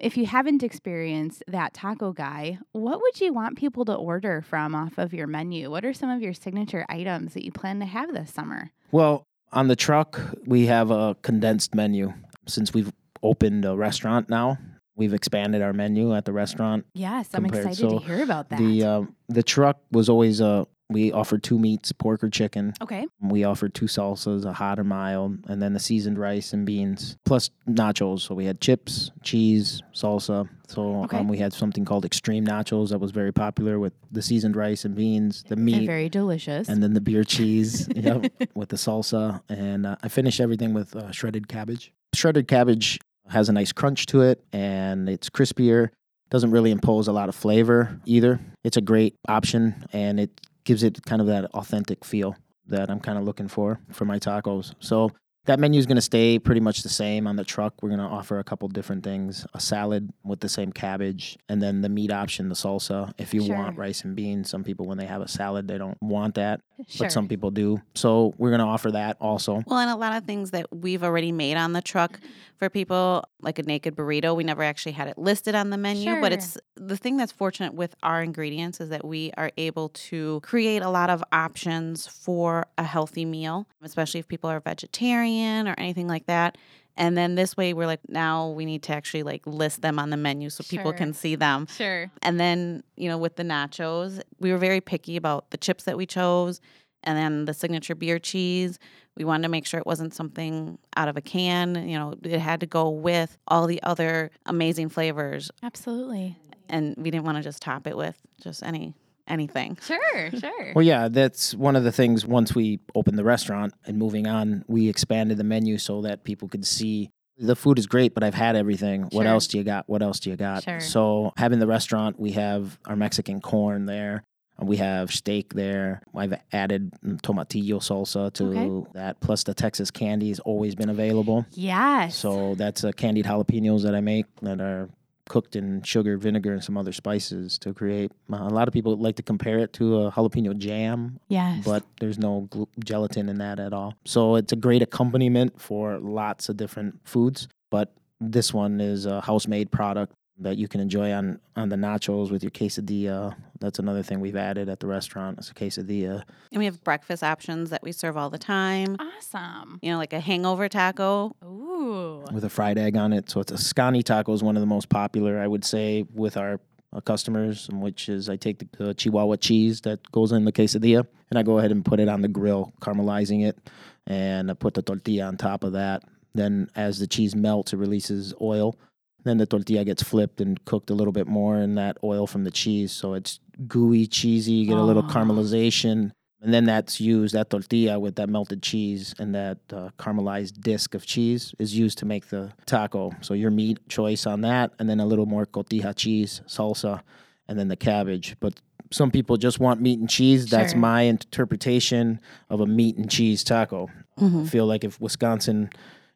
If 0.00 0.16
you 0.16 0.26
haven't 0.26 0.62
experienced 0.62 1.42
that 1.46 1.74
taco 1.74 2.12
guy, 2.12 2.58
what 2.72 3.00
would 3.00 3.20
you 3.20 3.32
want 3.32 3.56
people 3.58 3.84
to 3.84 3.94
order 3.94 4.42
from 4.42 4.74
off 4.74 4.96
of 4.98 5.12
your 5.12 5.26
menu? 5.26 5.70
What 5.70 5.84
are 5.84 5.92
some 5.92 6.08
of 6.10 6.20
your 6.22 6.32
signature 6.32 6.84
items 6.88 7.34
that 7.34 7.44
you 7.44 7.52
plan 7.52 7.78
to 7.80 7.86
have 7.86 8.12
this 8.12 8.32
summer? 8.32 8.70
Well, 8.90 9.24
on 9.52 9.68
the 9.68 9.76
truck, 9.76 10.20
we 10.46 10.66
have 10.66 10.90
a 10.90 11.14
condensed 11.22 11.74
menu. 11.74 12.12
Since 12.46 12.74
we've 12.74 12.92
opened 13.22 13.64
a 13.64 13.76
restaurant 13.76 14.28
now, 14.28 14.58
we've 14.96 15.14
expanded 15.14 15.62
our 15.62 15.72
menu 15.72 16.14
at 16.14 16.24
the 16.24 16.32
restaurant. 16.32 16.86
Yes, 16.94 17.28
I'm 17.34 17.46
excited 17.46 17.76
so 17.76 17.98
to 17.98 18.04
hear 18.04 18.22
about 18.22 18.48
that. 18.50 18.58
The 18.58 18.84
uh, 18.84 19.02
the 19.28 19.42
truck 19.42 19.78
was 19.90 20.08
always 20.08 20.40
uh, 20.40 20.64
we 20.90 21.12
offered 21.12 21.42
two 21.42 21.58
meats, 21.58 21.92
pork 21.92 22.22
or 22.22 22.28
chicken. 22.28 22.74
okay. 22.82 23.06
We 23.20 23.44
offered 23.44 23.74
two 23.74 23.86
salsas, 23.86 24.44
a 24.44 24.52
hot 24.52 24.78
or 24.78 24.84
mild, 24.84 25.38
and 25.48 25.60
then 25.62 25.72
the 25.72 25.80
seasoned 25.80 26.18
rice 26.18 26.52
and 26.52 26.66
beans, 26.66 27.16
plus 27.24 27.48
nachos. 27.66 28.20
So 28.20 28.34
we 28.34 28.44
had 28.44 28.60
chips, 28.60 29.10
cheese, 29.22 29.80
salsa. 29.94 30.46
So 30.68 31.02
Okay. 31.04 31.18
um, 31.18 31.28
we 31.28 31.38
had 31.38 31.52
something 31.54 31.84
called 31.86 32.04
extreme 32.04 32.46
nachos 32.46 32.90
that 32.90 32.98
was 32.98 33.12
very 33.12 33.32
popular 33.32 33.78
with 33.78 33.94
the 34.12 34.20
seasoned 34.22 34.56
rice 34.56 34.84
and 34.84 34.94
beans, 34.94 35.42
the 35.48 35.56
meat, 35.56 35.86
very 35.86 36.08
delicious. 36.10 36.68
and 36.68 36.82
then 36.82 36.92
the 36.92 37.00
beer 37.00 37.24
cheese 37.24 37.88
yep, 37.96 38.30
with 38.54 38.68
the 38.68 38.76
salsa. 38.76 39.40
And 39.48 39.86
uh, 39.86 39.96
I 40.02 40.08
finished 40.08 40.38
everything 40.40 40.74
with 40.74 40.94
uh, 40.94 41.10
shredded 41.12 41.48
cabbage. 41.48 41.92
Shredded 42.14 42.46
cabbage 42.46 42.98
has 43.28 43.48
a 43.48 43.52
nice 43.52 43.72
crunch 43.72 44.06
to 44.06 44.22
it, 44.22 44.44
and 44.52 45.08
it's 45.08 45.30
crispier. 45.30 45.90
Doesn't 46.30 46.50
really 46.50 46.70
impose 46.70 47.08
a 47.08 47.12
lot 47.12 47.28
of 47.28 47.34
flavor 47.34 48.00
either. 48.04 48.40
It's 48.64 48.76
a 48.76 48.80
great 48.80 49.14
option, 49.28 49.84
and 49.92 50.18
it 50.18 50.40
gives 50.64 50.82
it 50.82 51.02
kind 51.04 51.20
of 51.20 51.28
that 51.28 51.46
authentic 51.54 52.04
feel 52.04 52.36
that 52.66 52.90
I'm 52.90 53.00
kind 53.00 53.18
of 53.18 53.24
looking 53.24 53.48
for 53.48 53.78
for 53.92 54.04
my 54.04 54.18
tacos. 54.18 54.74
So 54.80 55.10
that 55.46 55.60
menu 55.60 55.78
is 55.78 55.84
going 55.84 55.96
to 55.96 56.02
stay 56.02 56.38
pretty 56.38 56.60
much 56.62 56.82
the 56.82 56.88
same 56.88 57.26
on 57.26 57.36
the 57.36 57.44
truck. 57.44 57.74
We're 57.82 57.90
going 57.90 58.00
to 58.00 58.06
offer 58.06 58.38
a 58.38 58.44
couple 58.44 58.66
different 58.68 59.04
things: 59.04 59.46
a 59.54 59.60
salad 59.60 60.10
with 60.24 60.40
the 60.40 60.48
same 60.48 60.72
cabbage, 60.72 61.36
and 61.48 61.62
then 61.62 61.82
the 61.82 61.88
meat 61.88 62.10
option, 62.10 62.48
the 62.48 62.54
salsa. 62.54 63.12
If 63.18 63.34
you 63.34 63.44
want 63.44 63.76
rice 63.76 64.04
and 64.04 64.16
beans, 64.16 64.48
some 64.48 64.64
people 64.64 64.86
when 64.86 64.98
they 64.98 65.06
have 65.06 65.20
a 65.20 65.28
salad 65.28 65.68
they 65.68 65.78
don't 65.78 65.98
want 66.00 66.36
that, 66.36 66.60
sure. 66.88 66.98
but 67.04 67.12
some 67.12 67.28
people 67.28 67.50
do. 67.50 67.80
So 67.94 68.34
we're 68.38 68.50
going 68.50 68.60
to 68.60 68.66
offer 68.66 68.90
that 68.92 69.18
also. 69.20 69.62
Well, 69.66 69.78
and 69.78 69.90
a 69.90 69.96
lot 69.96 70.16
of 70.16 70.24
things 70.24 70.50
that 70.52 70.66
we've 70.74 71.04
already 71.04 71.32
made 71.32 71.56
on 71.56 71.74
the 71.74 71.82
truck 71.82 72.18
for 72.64 72.70
people, 72.70 73.24
like 73.40 73.58
a 73.58 73.62
naked 73.62 73.94
burrito, 73.94 74.34
we 74.34 74.42
never 74.42 74.62
actually 74.62 74.92
had 74.92 75.06
it 75.06 75.18
listed 75.18 75.54
on 75.54 75.70
the 75.70 75.76
menu. 75.76 76.20
But 76.20 76.32
it's 76.32 76.56
the 76.76 76.96
thing 76.96 77.16
that's 77.16 77.32
fortunate 77.32 77.74
with 77.74 77.94
our 78.02 78.22
ingredients 78.22 78.80
is 78.80 78.88
that 78.88 79.04
we 79.04 79.32
are 79.36 79.50
able 79.58 79.90
to 79.90 80.40
create 80.40 80.82
a 80.82 80.88
lot 80.88 81.10
of 81.10 81.22
options 81.30 82.06
for 82.06 82.66
a 82.78 82.84
healthy 82.84 83.26
meal, 83.26 83.66
especially 83.82 84.20
if 84.20 84.28
people 84.28 84.48
are 84.48 84.60
vegetarian 84.60 85.68
or 85.68 85.74
anything 85.76 86.08
like 86.08 86.26
that. 86.26 86.56
And 86.96 87.18
then 87.18 87.34
this 87.34 87.56
way, 87.56 87.74
we're 87.74 87.86
like, 87.86 88.00
now 88.08 88.50
we 88.50 88.64
need 88.64 88.82
to 88.84 88.94
actually 88.94 89.24
like 89.24 89.46
list 89.46 89.82
them 89.82 89.98
on 89.98 90.10
the 90.10 90.16
menu 90.16 90.48
so 90.48 90.64
people 90.64 90.92
can 90.92 91.12
see 91.12 91.34
them. 91.34 91.66
Sure. 91.66 92.10
And 92.22 92.40
then, 92.40 92.82
you 92.96 93.08
know, 93.08 93.18
with 93.18 93.36
the 93.36 93.42
nachos, 93.42 94.22
we 94.38 94.52
were 94.52 94.58
very 94.58 94.80
picky 94.80 95.16
about 95.16 95.50
the 95.50 95.58
chips 95.58 95.84
that 95.84 95.96
we 95.96 96.06
chose 96.06 96.60
and 97.02 97.18
then 97.18 97.44
the 97.44 97.52
signature 97.52 97.94
beer 97.94 98.18
cheese. 98.18 98.78
We 99.16 99.24
wanted 99.24 99.44
to 99.44 99.48
make 99.48 99.66
sure 99.66 99.78
it 99.78 99.86
wasn't 99.86 100.14
something 100.14 100.78
out 100.96 101.08
of 101.08 101.16
a 101.16 101.20
can. 101.20 101.88
You 101.88 101.98
know, 101.98 102.14
it 102.22 102.38
had 102.40 102.60
to 102.60 102.66
go 102.66 102.90
with 102.90 103.36
all 103.46 103.66
the 103.66 103.82
other 103.82 104.30
amazing 104.46 104.88
flavors. 104.88 105.50
Absolutely. 105.62 106.36
And 106.68 106.94
we 106.96 107.10
didn't 107.10 107.24
want 107.24 107.36
to 107.36 107.42
just 107.42 107.62
top 107.62 107.86
it 107.86 107.96
with 107.96 108.16
just 108.42 108.62
any 108.62 108.94
anything. 109.26 109.78
Sure. 109.82 110.30
Sure. 110.38 110.72
Well, 110.74 110.84
yeah, 110.84 111.08
that's 111.08 111.54
one 111.54 111.76
of 111.76 111.84
the 111.84 111.92
things. 111.92 112.26
Once 112.26 112.54
we 112.54 112.80
opened 112.94 113.18
the 113.18 113.24
restaurant 113.24 113.72
and 113.86 113.98
moving 113.98 114.26
on, 114.26 114.64
we 114.66 114.88
expanded 114.88 115.38
the 115.38 115.44
menu 115.44 115.78
so 115.78 116.02
that 116.02 116.24
people 116.24 116.48
could 116.48 116.66
see 116.66 117.10
the 117.38 117.56
food 117.56 117.78
is 117.78 117.86
great, 117.86 118.14
but 118.14 118.22
I've 118.22 118.34
had 118.34 118.56
everything. 118.56 119.08
What 119.12 119.26
else 119.26 119.46
do 119.46 119.58
you 119.58 119.64
got? 119.64 119.88
What 119.88 120.02
else 120.02 120.20
do 120.20 120.30
you 120.30 120.36
got? 120.36 120.64
Sure. 120.64 120.80
So 120.80 121.32
having 121.36 121.58
the 121.58 121.66
restaurant, 121.66 122.18
we 122.18 122.32
have 122.32 122.78
our 122.86 122.96
Mexican 122.96 123.40
corn 123.40 123.86
there. 123.86 124.24
And 124.58 124.68
We 124.68 124.76
have 124.76 125.10
steak 125.12 125.54
there. 125.54 126.02
I've 126.14 126.34
added 126.52 126.92
tomatillo 127.22 127.78
salsa 127.80 128.32
to 128.34 128.44
Okay. 128.50 128.90
that. 128.94 129.20
Plus, 129.20 129.42
the 129.44 129.54
Texas 129.54 129.90
candy 129.90 130.28
has 130.28 130.40
always 130.40 130.74
been 130.74 130.90
available. 130.90 131.44
yes. 131.52 132.16
So 132.16 132.54
that's 132.54 132.84
uh, 132.84 132.92
candied 132.92 133.24
jalapenos 133.26 133.82
that 133.82 133.94
I 133.94 134.00
make 134.00 134.26
that 134.42 134.60
are 134.60 134.88
cooked 135.26 135.56
in 135.56 135.82
sugar, 135.82 136.18
vinegar, 136.18 136.52
and 136.52 136.62
some 136.62 136.76
other 136.76 136.92
spices 136.92 137.58
to 137.58 137.72
create. 137.72 138.12
Uh, 138.30 138.36
a 138.42 138.50
lot 138.50 138.68
of 138.68 138.74
people 138.74 138.94
like 138.96 139.16
to 139.16 139.22
compare 139.22 139.58
it 139.58 139.72
to 139.72 140.02
a 140.02 140.12
jalapeno 140.12 140.56
jam, 140.56 141.18
yes. 141.28 141.64
but 141.64 141.82
there's 141.98 142.18
no 142.18 142.42
glu- 142.50 142.68
gelatin 142.84 143.28
in 143.30 143.38
that 143.38 143.58
at 143.58 143.72
all. 143.72 143.94
So 144.04 144.36
it's 144.36 144.52
a 144.52 144.56
great 144.56 144.82
accompaniment 144.82 145.58
for 145.60 145.98
lots 145.98 146.48
of 146.50 146.58
different 146.58 147.00
foods. 147.04 147.48
But 147.70 147.92
this 148.20 148.52
one 148.52 148.80
is 148.82 149.06
a 149.06 149.20
house 149.22 149.46
made 149.48 149.70
product. 149.72 150.12
That 150.38 150.56
you 150.56 150.66
can 150.68 150.80
enjoy 150.80 151.12
on 151.12 151.40
on 151.56 151.68
the 151.68 151.76
nachos 151.76 152.30
with 152.30 152.42
your 152.42 152.50
quesadilla. 152.50 153.34
That's 153.60 153.78
another 153.78 154.02
thing 154.02 154.20
we've 154.20 154.36
added 154.36 154.68
at 154.68 154.80
the 154.80 154.86
restaurant. 154.86 155.38
It's 155.38 155.50
a 155.50 155.54
quesadilla. 155.54 156.24
And 156.50 156.58
we 156.58 156.64
have 156.64 156.82
breakfast 156.82 157.22
options 157.22 157.70
that 157.70 157.82
we 157.82 157.92
serve 157.92 158.16
all 158.16 158.30
the 158.30 158.38
time. 158.38 158.96
Awesome. 158.98 159.78
You 159.82 159.92
know, 159.92 159.98
like 159.98 160.12
a 160.12 160.20
hangover 160.20 160.68
taco. 160.68 161.34
Ooh. 161.44 162.24
with 162.32 162.44
a 162.44 162.50
fried 162.50 162.78
egg 162.78 162.96
on 162.96 163.12
it. 163.12 163.30
So 163.30 163.40
it's 163.40 163.52
a 163.52 163.56
scani 163.56 164.02
taco 164.02 164.32
is 164.32 164.42
one 164.42 164.56
of 164.56 164.60
the 164.60 164.66
most 164.66 164.88
popular, 164.88 165.38
I 165.40 165.46
would 165.46 165.64
say, 165.64 166.04
with 166.12 166.36
our 166.36 166.60
uh, 166.92 167.00
customers, 167.00 167.68
which 167.72 168.08
is 168.08 168.28
I 168.28 168.36
take 168.36 168.58
the, 168.58 168.84
the 168.84 168.94
Chihuahua 168.94 169.36
cheese 169.36 169.80
that 169.82 170.10
goes 170.12 170.32
in 170.32 170.44
the 170.44 170.52
quesadilla 170.52 171.06
and 171.30 171.38
I 171.38 171.42
go 171.42 171.58
ahead 171.58 171.72
and 171.72 171.84
put 171.84 172.00
it 172.00 172.08
on 172.08 172.22
the 172.22 172.28
grill, 172.28 172.72
caramelizing 172.80 173.46
it, 173.46 173.58
and 174.06 174.50
I 174.50 174.54
put 174.54 174.74
the 174.74 174.82
tortilla 174.82 175.24
on 175.26 175.36
top 175.36 175.64
of 175.64 175.72
that. 175.72 176.02
Then 176.34 176.68
as 176.74 176.98
the 176.98 177.06
cheese 177.06 177.34
melts, 177.34 177.72
it 177.72 177.76
releases 177.76 178.34
oil. 178.40 178.76
Then 179.24 179.38
the 179.38 179.46
tortilla 179.46 179.84
gets 179.84 180.02
flipped 180.02 180.40
and 180.40 180.62
cooked 180.64 180.90
a 180.90 180.94
little 180.94 181.12
bit 181.12 181.26
more 181.26 181.56
in 181.58 181.74
that 181.76 181.96
oil 182.04 182.26
from 182.26 182.44
the 182.44 182.50
cheese. 182.50 182.92
So 182.92 183.14
it's 183.14 183.40
gooey, 183.66 184.06
cheesy, 184.06 184.52
you 184.52 184.66
get 184.66 184.76
a 184.76 184.82
little 184.82 185.02
caramelization. 185.02 186.10
And 186.42 186.52
then 186.52 186.66
that's 186.66 187.00
used, 187.00 187.34
that 187.34 187.48
tortilla 187.48 187.98
with 187.98 188.16
that 188.16 188.28
melted 188.28 188.62
cheese 188.62 189.14
and 189.18 189.34
that 189.34 189.56
uh, 189.72 189.88
caramelized 189.98 190.60
disc 190.60 190.94
of 190.94 191.06
cheese 191.06 191.54
is 191.58 191.74
used 191.74 191.96
to 191.98 192.04
make 192.04 192.28
the 192.28 192.52
taco. 192.66 193.12
So 193.22 193.32
your 193.32 193.50
meat 193.50 193.78
choice 193.88 194.26
on 194.26 194.42
that, 194.42 194.72
and 194.78 194.86
then 194.90 195.00
a 195.00 195.06
little 195.06 195.24
more 195.24 195.46
cotija 195.46 195.96
cheese, 195.96 196.42
salsa, 196.46 197.00
and 197.48 197.58
then 197.58 197.68
the 197.68 197.76
cabbage. 197.76 198.36
But 198.40 198.60
some 198.90 199.10
people 199.10 199.38
just 199.38 199.58
want 199.58 199.80
meat 199.80 199.98
and 199.98 200.08
cheese. 200.10 200.50
That's 200.50 200.72
Sure. 200.72 200.80
my 200.80 201.02
interpretation 201.02 202.20
of 202.50 202.60
a 202.60 202.66
meat 202.66 202.96
and 202.98 203.10
cheese 203.10 203.42
taco. 203.42 203.88
I 204.20 204.44
feel 204.44 204.66
like 204.66 204.84
if 204.84 205.00
Wisconsin 205.00 205.70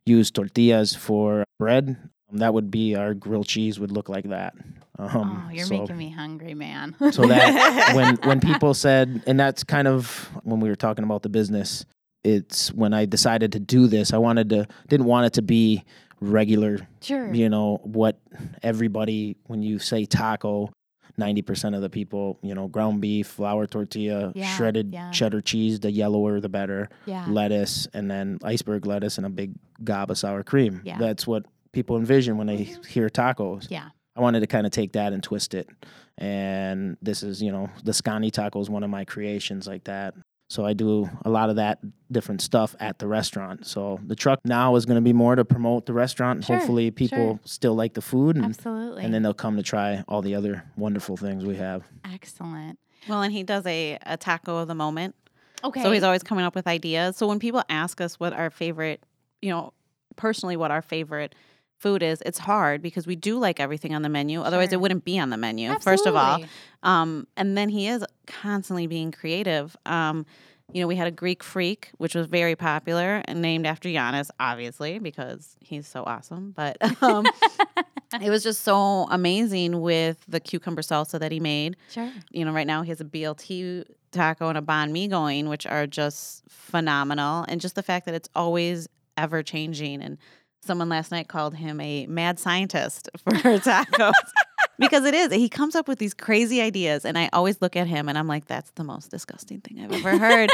used 0.05 0.35
tortillas 0.35 0.95
for 0.95 1.45
bread, 1.59 1.97
that 2.33 2.53
would 2.55 2.71
be 2.71 2.95
our 2.95 3.15
grilled 3.15 3.47
cheese 3.47 3.79
would 3.81 3.91
look 3.93 4.09
like 4.09 4.29
that. 4.29 4.55
Um, 4.99 5.45
oh, 5.47 5.53
you're 5.53 5.65
so- 5.67 5.79
making 5.79 5.97
me 5.97 6.11
hungry, 6.11 6.55
man. 6.55 6.95
so 7.13 7.27
that 7.27 7.93
when 7.95 8.17
when 8.17 8.41
people 8.41 8.75
said, 8.75 9.23
and 9.27 9.39
that's 9.39 9.65
kind 9.65 9.87
of 9.89 10.29
when 10.43 10.61
we 10.61 10.69
were 10.69 10.77
talking 10.77 11.05
about 11.05 11.23
the 11.23 11.29
business. 11.29 11.85
It's 12.25 12.73
when 12.73 12.93
I 12.93 13.07
decided 13.07 13.53
to 13.53 13.61
do 13.61 13.87
this. 13.87 14.13
I 14.13 14.19
wanted 14.19 14.51
to 14.51 14.67
didn't 14.89 15.07
want 15.07 15.27
it 15.27 15.35
to 15.35 15.43
be 15.43 15.85
regular. 16.21 16.81
sure. 17.01 17.33
You 17.33 17.49
know 17.49 17.79
what 17.85 18.19
everybody 18.63 19.37
when 19.47 19.63
you 19.63 19.79
say 19.79 20.05
taco. 20.05 20.71
90% 21.19 21.75
of 21.75 21.83
the 21.83 21.91
people, 21.91 22.39
you 22.43 22.55
know, 22.55 22.69
ground 22.69 23.01
beef, 23.01 23.27
flour 23.27 23.67
tortilla, 23.67 24.31
Yeah, 24.37 24.55
shredded 24.57 24.93
yeah. 24.93 25.11
cheddar 25.11 25.41
cheese, 25.41 25.81
the 25.81 25.91
yellower 25.91 26.39
the 26.41 26.49
better, 26.49 26.89
Yeah. 27.07 27.27
lettuce, 27.29 27.89
and 27.93 28.09
then 28.09 28.39
iceberg 28.45 28.87
lettuce 28.87 29.17
and 29.19 29.27
a 29.27 29.29
big 29.29 29.55
gob 29.83 30.13
of 30.13 30.19
sour 30.19 30.45
cream. 30.45 30.81
Yeah. 30.85 30.97
That's 30.99 31.27
what 31.27 31.45
people 31.73 31.97
envision 31.97 32.37
when 32.37 32.47
they 32.47 32.59
mm-hmm. 32.59 32.83
hear 32.85 33.09
tacos. 33.09 33.67
Yeah. 33.71 33.89
I 34.17 34.21
wanted 34.21 34.41
to 34.41 34.47
kind 34.47 34.67
of 34.67 34.73
take 34.73 34.93
that 34.93 35.13
and 35.13 35.23
twist 35.23 35.55
it. 35.55 35.69
And 36.17 36.97
this 37.01 37.23
is, 37.23 37.41
you 37.41 37.53
know, 37.53 37.71
the 37.85 37.93
Scani 37.93 38.33
taco 38.33 38.61
is 38.61 38.69
one 38.69 38.83
of 38.83 38.91
my 38.91 39.05
creations 39.05 39.67
like 39.67 39.85
that. 39.85 40.15
So 40.51 40.65
I 40.65 40.73
do 40.73 41.09
a 41.25 41.31
lot 41.31 41.51
of 41.51 41.57
that 41.57 41.79
different 42.11 42.41
stuff 42.41 42.75
at 42.81 42.99
the 42.99 43.07
restaurant. 43.07 43.67
So 43.67 44.01
the 44.05 44.17
truck 44.17 44.41
now 44.45 44.77
is 44.77 44.87
going 44.87 44.97
to 44.97 45.03
be 45.03 45.13
more 45.13 45.37
to 45.37 45.45
promote 45.45 45.85
the 45.85 45.93
restaurant. 45.93 46.45
Sure, 46.45 46.57
Hopefully 46.57 46.91
people 46.91 47.19
sure. 47.19 47.41
still 47.45 47.75
like 47.75 47.95
the 47.95 48.01
food 48.01 48.37
and, 48.37 48.47
Absolutely. 48.47 49.05
and 49.05 49.13
then 49.13 49.23
they'll 49.23 49.35
come 49.35 49.57
to 49.57 49.63
try 49.63 50.03
all 50.09 50.23
the 50.23 50.35
other 50.35 50.65
wonderful 50.77 51.17
things 51.17 51.45
we 51.45 51.57
have. 51.57 51.87
Excellent. 52.13 52.79
Well, 53.09 53.23
and 53.23 53.33
he 53.33 53.43
does 53.43 53.67
a, 53.67 53.99
a 54.07 54.17
taco 54.17 54.57
of 54.57 54.69
the 54.69 54.75
moment. 54.75 55.15
Okay. 55.63 55.83
So 55.83 55.93
he's 55.93 56.03
always 56.03 56.23
coming 56.23 56.45
up 56.45 56.55
with 56.55 56.67
ideas. 56.67 57.17
So 57.17 57.27
when 57.27 57.39
people 57.39 57.63
ask 57.69 58.01
us 58.01 58.19
what 58.19 58.33
our 58.33 58.49
favorite, 58.49 59.05
you 59.43 59.51
know, 59.51 59.75
personally 60.17 60.57
what 60.57 60.71
our 60.71 60.83
favorite 60.83 61.35
food 61.79 62.03
is, 62.03 62.23
it's 62.27 62.39
hard 62.39 62.83
because 62.83 63.07
we 63.07 63.17
do 63.17 63.39
like 63.39 63.61
everything 63.61 63.95
on 63.95 64.03
the 64.03 64.09
menu. 64.09 64.41
Otherwise, 64.43 64.69
Sure. 64.71 64.75
it 64.79 64.81
wouldn't 64.81 65.05
be 65.05 65.19
on 65.19 65.31
the 65.31 65.37
menu. 65.37 65.79
First 65.79 66.07
of 66.07 66.15
all, 66.17 66.43
um, 66.83 67.27
and 67.37 67.57
then 67.57 67.69
he 67.69 67.87
is 67.89 68.05
constantly 68.27 68.87
being 68.87 69.13
creative. 69.13 69.77
Um, 69.87 70.27
you 70.73 70.83
know, 70.83 70.87
we 70.87 70.97
had 70.97 71.07
a 71.07 71.11
Greek 71.11 71.43
freak, 71.43 71.91
which 71.97 72.15
was 72.15 72.27
very 72.27 72.55
popular 72.55 73.23
and 73.27 73.41
named 73.41 73.67
after 73.67 73.89
Giannis, 73.89 74.29
obviously, 74.39 74.99
because 74.99 75.57
he's 75.61 75.87
so 75.87 76.05
awesome. 76.05 76.51
But 76.55 76.77
um, 77.03 77.27
it 78.21 78.29
was 78.29 78.43
just 78.43 78.63
so 78.65 79.07
amazing 79.11 79.81
with 79.81 80.23
the 80.29 80.41
cucumber 80.41 80.83
salsa 80.83 81.19
that 81.21 81.33
he 81.33 81.41
made 81.41 81.77
Sure. 81.91 82.11
you 82.33 82.45
know, 82.45 82.53
right 82.53 82.67
now 82.67 82.83
he 82.83 82.91
has 82.91 83.01
a 83.01 83.05
BLT 83.05 83.85
taco 84.13 84.49
and 84.49 84.59
a 84.59 84.63
banh 84.63 84.91
mi 84.91 85.09
going, 85.09 85.49
which 85.49 85.65
are 85.67 85.87
just 85.87 86.43
phenomenal. 86.49 87.45
And 87.49 87.61
just 87.61 87.75
the 87.75 87.83
fact 87.83 88.05
that 88.07 88.15
it's 88.15 88.29
always 88.35 88.89
ever 89.17 89.43
changing. 89.43 90.03
And 90.03 90.19
someone 90.61 90.89
last 90.89 91.11
night 91.11 91.29
called 91.29 91.55
him 91.55 91.81
a 91.81 92.07
mad 92.07 92.39
scientist 92.39 93.09
for 93.25 93.33
tacos. 93.33 94.13
because 94.79 95.05
it 95.05 95.15
is. 95.15 95.33
He 95.33 95.49
comes 95.49 95.75
up 95.75 95.89
with 95.89 95.99
these 95.99 96.15
crazy 96.15 96.61
ideas. 96.61 97.05
And 97.05 97.17
I 97.19 97.29
always 97.33 97.61
look 97.63 97.77
at 97.77 97.87
him 97.87 98.09
and 98.09 98.17
I'm 98.19 98.29
like, 98.29 98.47
that's 98.47 98.71
the 98.73 98.85
most 98.85 99.11
disgusting 99.11 99.61
thing 99.61 99.81
I've 99.81 99.93
ever 99.93 100.19
heard. 100.19 100.51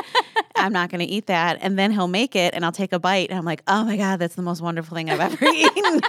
I'm 0.57 0.73
not 0.73 0.91
going 0.91 1.01
to 1.07 1.13
eat 1.13 1.27
that. 1.27 1.59
And 1.61 1.79
then 1.79 1.91
he'll 1.91 2.09
make 2.09 2.37
it 2.37 2.55
and 2.55 2.65
I'll 2.65 2.73
take 2.73 2.93
a 2.93 2.99
bite. 2.99 3.31
And 3.31 3.39
I'm 3.39 3.45
like, 3.45 3.63
oh 3.67 3.85
my 3.85 3.97
God, 3.97 4.19
that's 4.19 4.35
the 4.35 4.43
most 4.43 4.61
wonderful 4.61 4.95
thing 4.97 5.11
I've 5.11 5.21
ever 5.21 5.45
eaten. 5.47 6.01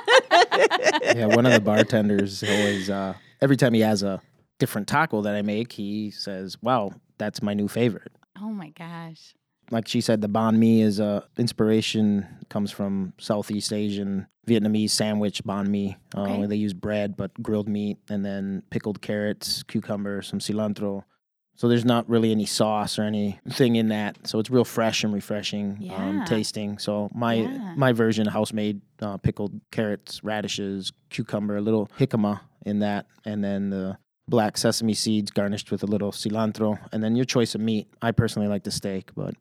yeah, 1.16 1.26
one 1.26 1.46
of 1.46 1.54
the 1.54 1.62
bartenders 1.62 2.44
always, 2.44 2.90
uh, 2.90 3.14
every 3.42 3.58
time 3.58 3.74
he 3.74 3.82
has 3.82 4.04
a 4.04 4.22
different 4.60 4.88
taco 4.88 5.22
that 5.22 5.36
I 5.36 5.42
make, 5.42 5.72
he 5.72 6.12
says, 6.12 6.62
wow, 6.62 6.92
that's 7.18 7.42
my 7.42 7.54
new 7.54 7.68
favorite. 7.68 8.12
Oh 8.42 8.50
my 8.50 8.70
gosh. 8.70 9.34
Like 9.72 9.88
she 9.88 10.02
said, 10.02 10.22
the 10.22 10.30
banh 10.30 10.58
mi 10.58 10.82
is 10.82 11.00
a 11.00 11.24
inspiration 11.38 12.26
comes 12.50 12.72
from 12.72 13.14
Southeast 13.18 13.74
Asian 13.74 14.28
Vietnamese 14.48 14.92
sandwich 14.92 15.44
banh 15.44 15.68
mi, 15.68 15.98
uh, 16.16 16.22
Okay. 16.22 16.38
where 16.38 16.48
they 16.48 16.56
use 16.56 16.74
bread 16.74 17.18
but 17.18 17.32
grilled 17.42 17.68
meat 17.68 17.98
and 18.10 18.24
then 18.26 18.62
pickled 18.70 19.02
carrots, 19.02 19.64
cucumber, 19.64 20.22
some 20.22 20.40
cilantro. 20.40 21.04
So 21.58 21.70
there's 21.70 21.86
not 21.86 22.08
really 22.10 22.32
any 22.32 22.46
sauce 22.46 23.00
or 23.00 23.04
anything 23.04 23.78
in 23.78 23.88
that. 23.88 24.28
So 24.28 24.40
it's 24.40 24.50
real 24.50 24.66
fresh 24.66 25.04
and 25.06 25.14
refreshing 25.14 25.78
Yeah. 25.80 25.96
um, 26.10 26.24
tasting. 26.26 26.78
So 26.78 27.10
my 27.14 27.34
Yeah. 27.36 27.74
my 27.78 27.92
version, 27.94 28.28
house 28.28 28.52
made 28.54 28.82
uh, 29.02 29.18
pickled 29.18 29.60
carrots, 29.72 30.24
radishes, 30.24 30.92
cucumber, 31.10 31.56
a 31.58 31.62
little 31.62 31.88
jicama 31.98 32.42
in 32.66 32.80
that, 32.80 33.06
and 33.26 33.44
then 33.44 33.70
the 33.70 33.98
black 34.28 34.58
sesame 34.58 34.94
seeds 34.94 35.30
garnished 35.32 35.70
with 35.72 35.84
a 35.84 35.86
little 35.86 36.12
cilantro, 36.12 36.80
and 36.92 37.04
then 37.04 37.16
your 37.16 37.26
choice 37.26 37.54
of 37.56 37.62
meat. 37.62 37.88
I 38.02 38.12
personally 38.12 38.48
like 38.48 38.64
the 38.64 38.72
steak, 38.72 39.12
but 39.16 39.36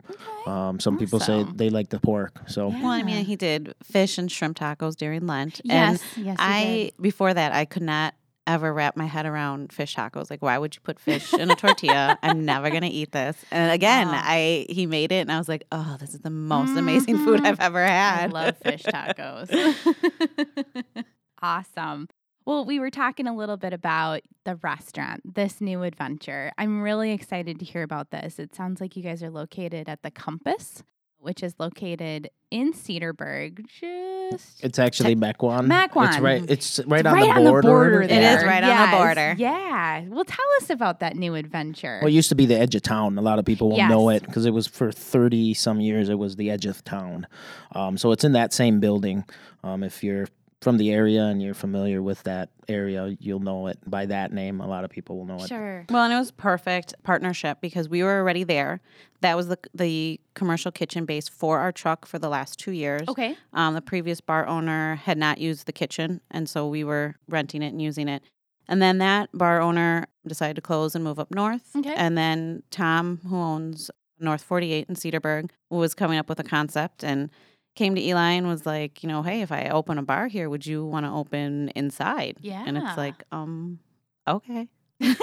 um, 0.46 0.78
some 0.80 0.98
people 0.98 1.20
say 1.20 1.44
they 1.54 1.70
like 1.70 1.88
the 1.90 1.98
pork. 2.00 2.32
So 2.46 2.68
Yeah. 2.70 2.82
well, 2.82 2.92
I 2.92 3.02
mean, 3.02 3.24
he 3.24 3.36
did 3.36 3.74
fish 3.82 4.18
and 4.18 4.30
shrimp 4.30 4.58
tacos 4.58 4.94
during 4.96 5.26
Lent. 5.26 5.60
Yes. 5.64 6.02
And 6.16 6.26
yes. 6.26 6.36
you 6.38 6.44
I 6.44 6.64
did. 6.64 7.02
before 7.02 7.32
that 7.32 7.52
I 7.52 7.64
could 7.64 7.82
not 7.82 8.14
ever 8.46 8.74
wrap 8.74 8.94
my 8.94 9.06
head 9.06 9.24
around 9.24 9.72
fish 9.72 9.96
tacos. 9.96 10.28
Like, 10.30 10.42
why 10.42 10.58
would 10.58 10.74
you 10.74 10.82
put 10.82 11.00
fish 11.00 11.32
in 11.32 11.50
a 11.50 11.56
tortilla? 11.56 12.18
I'm 12.22 12.44
never 12.44 12.68
gonna 12.68 12.90
eat 12.92 13.10
this. 13.10 13.42
And 13.50 13.72
again, 13.72 14.08
Oh. 14.08 14.12
I 14.12 14.66
he 14.68 14.84
made 14.84 15.12
it, 15.12 15.20
and 15.22 15.32
I 15.32 15.38
was 15.38 15.48
like, 15.48 15.64
oh, 15.72 15.96
this 15.98 16.12
is 16.12 16.20
the 16.20 16.28
most 16.28 16.76
amazing 16.76 17.16
food. 17.24 17.40
I've 17.46 17.58
ever 17.60 17.82
had. 17.82 18.18
I 18.18 18.20
had. 18.20 18.32
love 18.34 18.58
fish 18.58 18.82
tacos. 18.82 19.48
awesome. 21.42 22.08
Well, 22.46 22.64
we 22.66 22.78
were 22.78 22.90
talking 22.90 23.26
a 23.26 23.34
little 23.34 23.56
bit 23.56 23.72
about 23.72 24.20
the 24.44 24.56
restaurant, 24.56 25.22
this 25.34 25.60
new 25.62 25.82
adventure. 25.82 26.52
I'm 26.58 26.82
really 26.82 27.12
excited 27.12 27.58
to 27.60 27.64
hear 27.64 27.82
about 27.82 28.10
this. 28.10 28.38
It 28.38 28.54
sounds 28.54 28.80
like 28.82 28.96
you 28.96 29.02
guys 29.02 29.22
are 29.22 29.30
located 29.30 29.88
at 29.88 30.02
the 30.02 30.10
Compass, 30.10 30.82
which 31.18 31.42
is 31.42 31.54
located 31.58 32.28
in 32.50 32.74
Cedarburg. 32.74 33.64
Just 33.66 34.62
it's 34.62 34.78
actually 34.78 35.16
Mequon. 35.16 35.68
Mequon. 35.68 36.08
It's 36.08 36.18
right. 36.18 36.44
It's 36.50 36.80
right, 36.86 37.00
It's 37.00 37.08
on, 37.08 37.14
right 37.14 37.34
the 37.44 37.50
border. 37.50 38.02
It 38.02 38.08
there. 38.08 38.38
is 38.38 38.44
right 38.44 38.62
on 38.62 38.90
the 38.90 38.96
border. 38.98 39.34
Yeah. 39.38 40.04
Well, 40.08 40.24
tell 40.26 40.44
us 40.60 40.68
about 40.68 41.00
that 41.00 41.16
new 41.16 41.34
adventure. 41.34 42.00
Well, 42.02 42.08
it 42.10 42.14
used 42.14 42.28
to 42.28 42.34
be 42.34 42.44
the 42.44 42.58
edge 42.58 42.74
of 42.74 42.82
town. 42.82 43.16
A 43.16 43.22
lot 43.22 43.38
of 43.38 43.46
people 43.46 43.70
will 43.70 43.88
know 43.88 44.10
Yes. 44.10 44.20
it 44.20 44.26
because 44.26 44.44
it 44.44 44.50
was 44.52 44.66
for 44.66 44.92
30 44.92 45.54
some 45.54 45.80
years, 45.80 46.10
it 46.10 46.18
was 46.18 46.36
the 46.36 46.50
edge 46.50 46.66
of 46.66 46.84
town. 46.84 47.26
Um, 47.72 47.96
so 47.96 48.12
it's 48.12 48.22
in 48.24 48.32
that 48.32 48.52
same 48.52 48.80
building. 48.80 49.24
Um, 49.62 49.82
if 49.82 50.04
you're 50.04 50.28
from 50.64 50.78
the 50.78 50.90
area 50.90 51.24
and 51.26 51.42
you're 51.42 51.52
familiar 51.52 52.00
with 52.00 52.22
that 52.22 52.48
area, 52.68 53.14
you'll 53.20 53.38
know 53.38 53.66
it 53.66 53.78
by 53.86 54.06
that 54.06 54.32
name. 54.32 54.60
A 54.62 54.66
lot 54.66 54.82
of 54.82 54.90
people 54.90 55.18
will 55.18 55.26
know 55.26 55.36
it. 55.36 55.46
sure. 55.46 55.84
Well, 55.90 56.04
and 56.04 56.12
it 56.12 56.16
was 56.16 56.30
perfect 56.30 56.94
partnership 57.02 57.58
because 57.60 57.86
we 57.86 58.02
were 58.02 58.18
already 58.18 58.44
there. 58.44 58.80
That 59.20 59.36
was 59.36 59.48
the 59.48 59.58
the 59.74 60.18
commercial 60.32 60.72
kitchen 60.72 61.04
base 61.04 61.28
for 61.28 61.60
our 61.60 61.70
truck 61.70 62.06
for 62.06 62.18
the 62.18 62.30
last 62.30 62.58
two 62.58 62.72
years. 62.72 63.06
Okay. 63.06 63.36
Um, 63.52 63.74
the 63.74 63.82
previous 63.82 64.22
bar 64.22 64.46
owner 64.46 64.94
had 64.96 65.18
not 65.18 65.36
used 65.36 65.66
the 65.66 65.72
kitchen, 65.72 66.22
and 66.30 66.48
so 66.48 66.66
we 66.66 66.82
were 66.82 67.16
renting 67.28 67.62
it 67.62 67.68
and 67.68 67.82
using 67.82 68.08
it. 68.08 68.22
And 68.66 68.80
then 68.80 68.96
that 68.98 69.28
bar 69.34 69.60
owner 69.60 70.06
decided 70.26 70.56
to 70.56 70.62
close 70.62 70.94
and 70.94 71.04
move 71.04 71.18
up 71.18 71.30
north. 71.30 71.76
Okay. 71.76 71.94
And 71.94 72.16
then 72.16 72.62
Tom, 72.70 73.20
who 73.28 73.36
owns 73.36 73.90
North 74.18 74.42
48 74.42 74.86
in 74.88 74.94
Cedarburg, 74.94 75.50
was 75.68 75.92
coming 75.92 76.16
up 76.16 76.30
with 76.30 76.40
a 76.40 76.44
concept 76.44 77.04
and 77.04 77.28
came 77.74 77.94
to 77.94 78.00
Eli 78.00 78.32
and 78.32 78.46
was 78.46 78.66
like, 78.66 79.02
you 79.02 79.08
know, 79.08 79.22
hey, 79.22 79.42
if 79.42 79.52
I 79.52 79.68
open 79.68 79.98
a 79.98 80.02
bar 80.02 80.26
here, 80.26 80.48
would 80.48 80.66
you 80.66 80.84
want 80.84 81.06
to 81.06 81.12
open 81.12 81.70
inside? 81.70 82.38
Yeah. 82.40 82.62
And 82.66 82.78
it's 82.78 82.96
like, 82.96 83.22
um, 83.32 83.78
okay. 84.26 84.68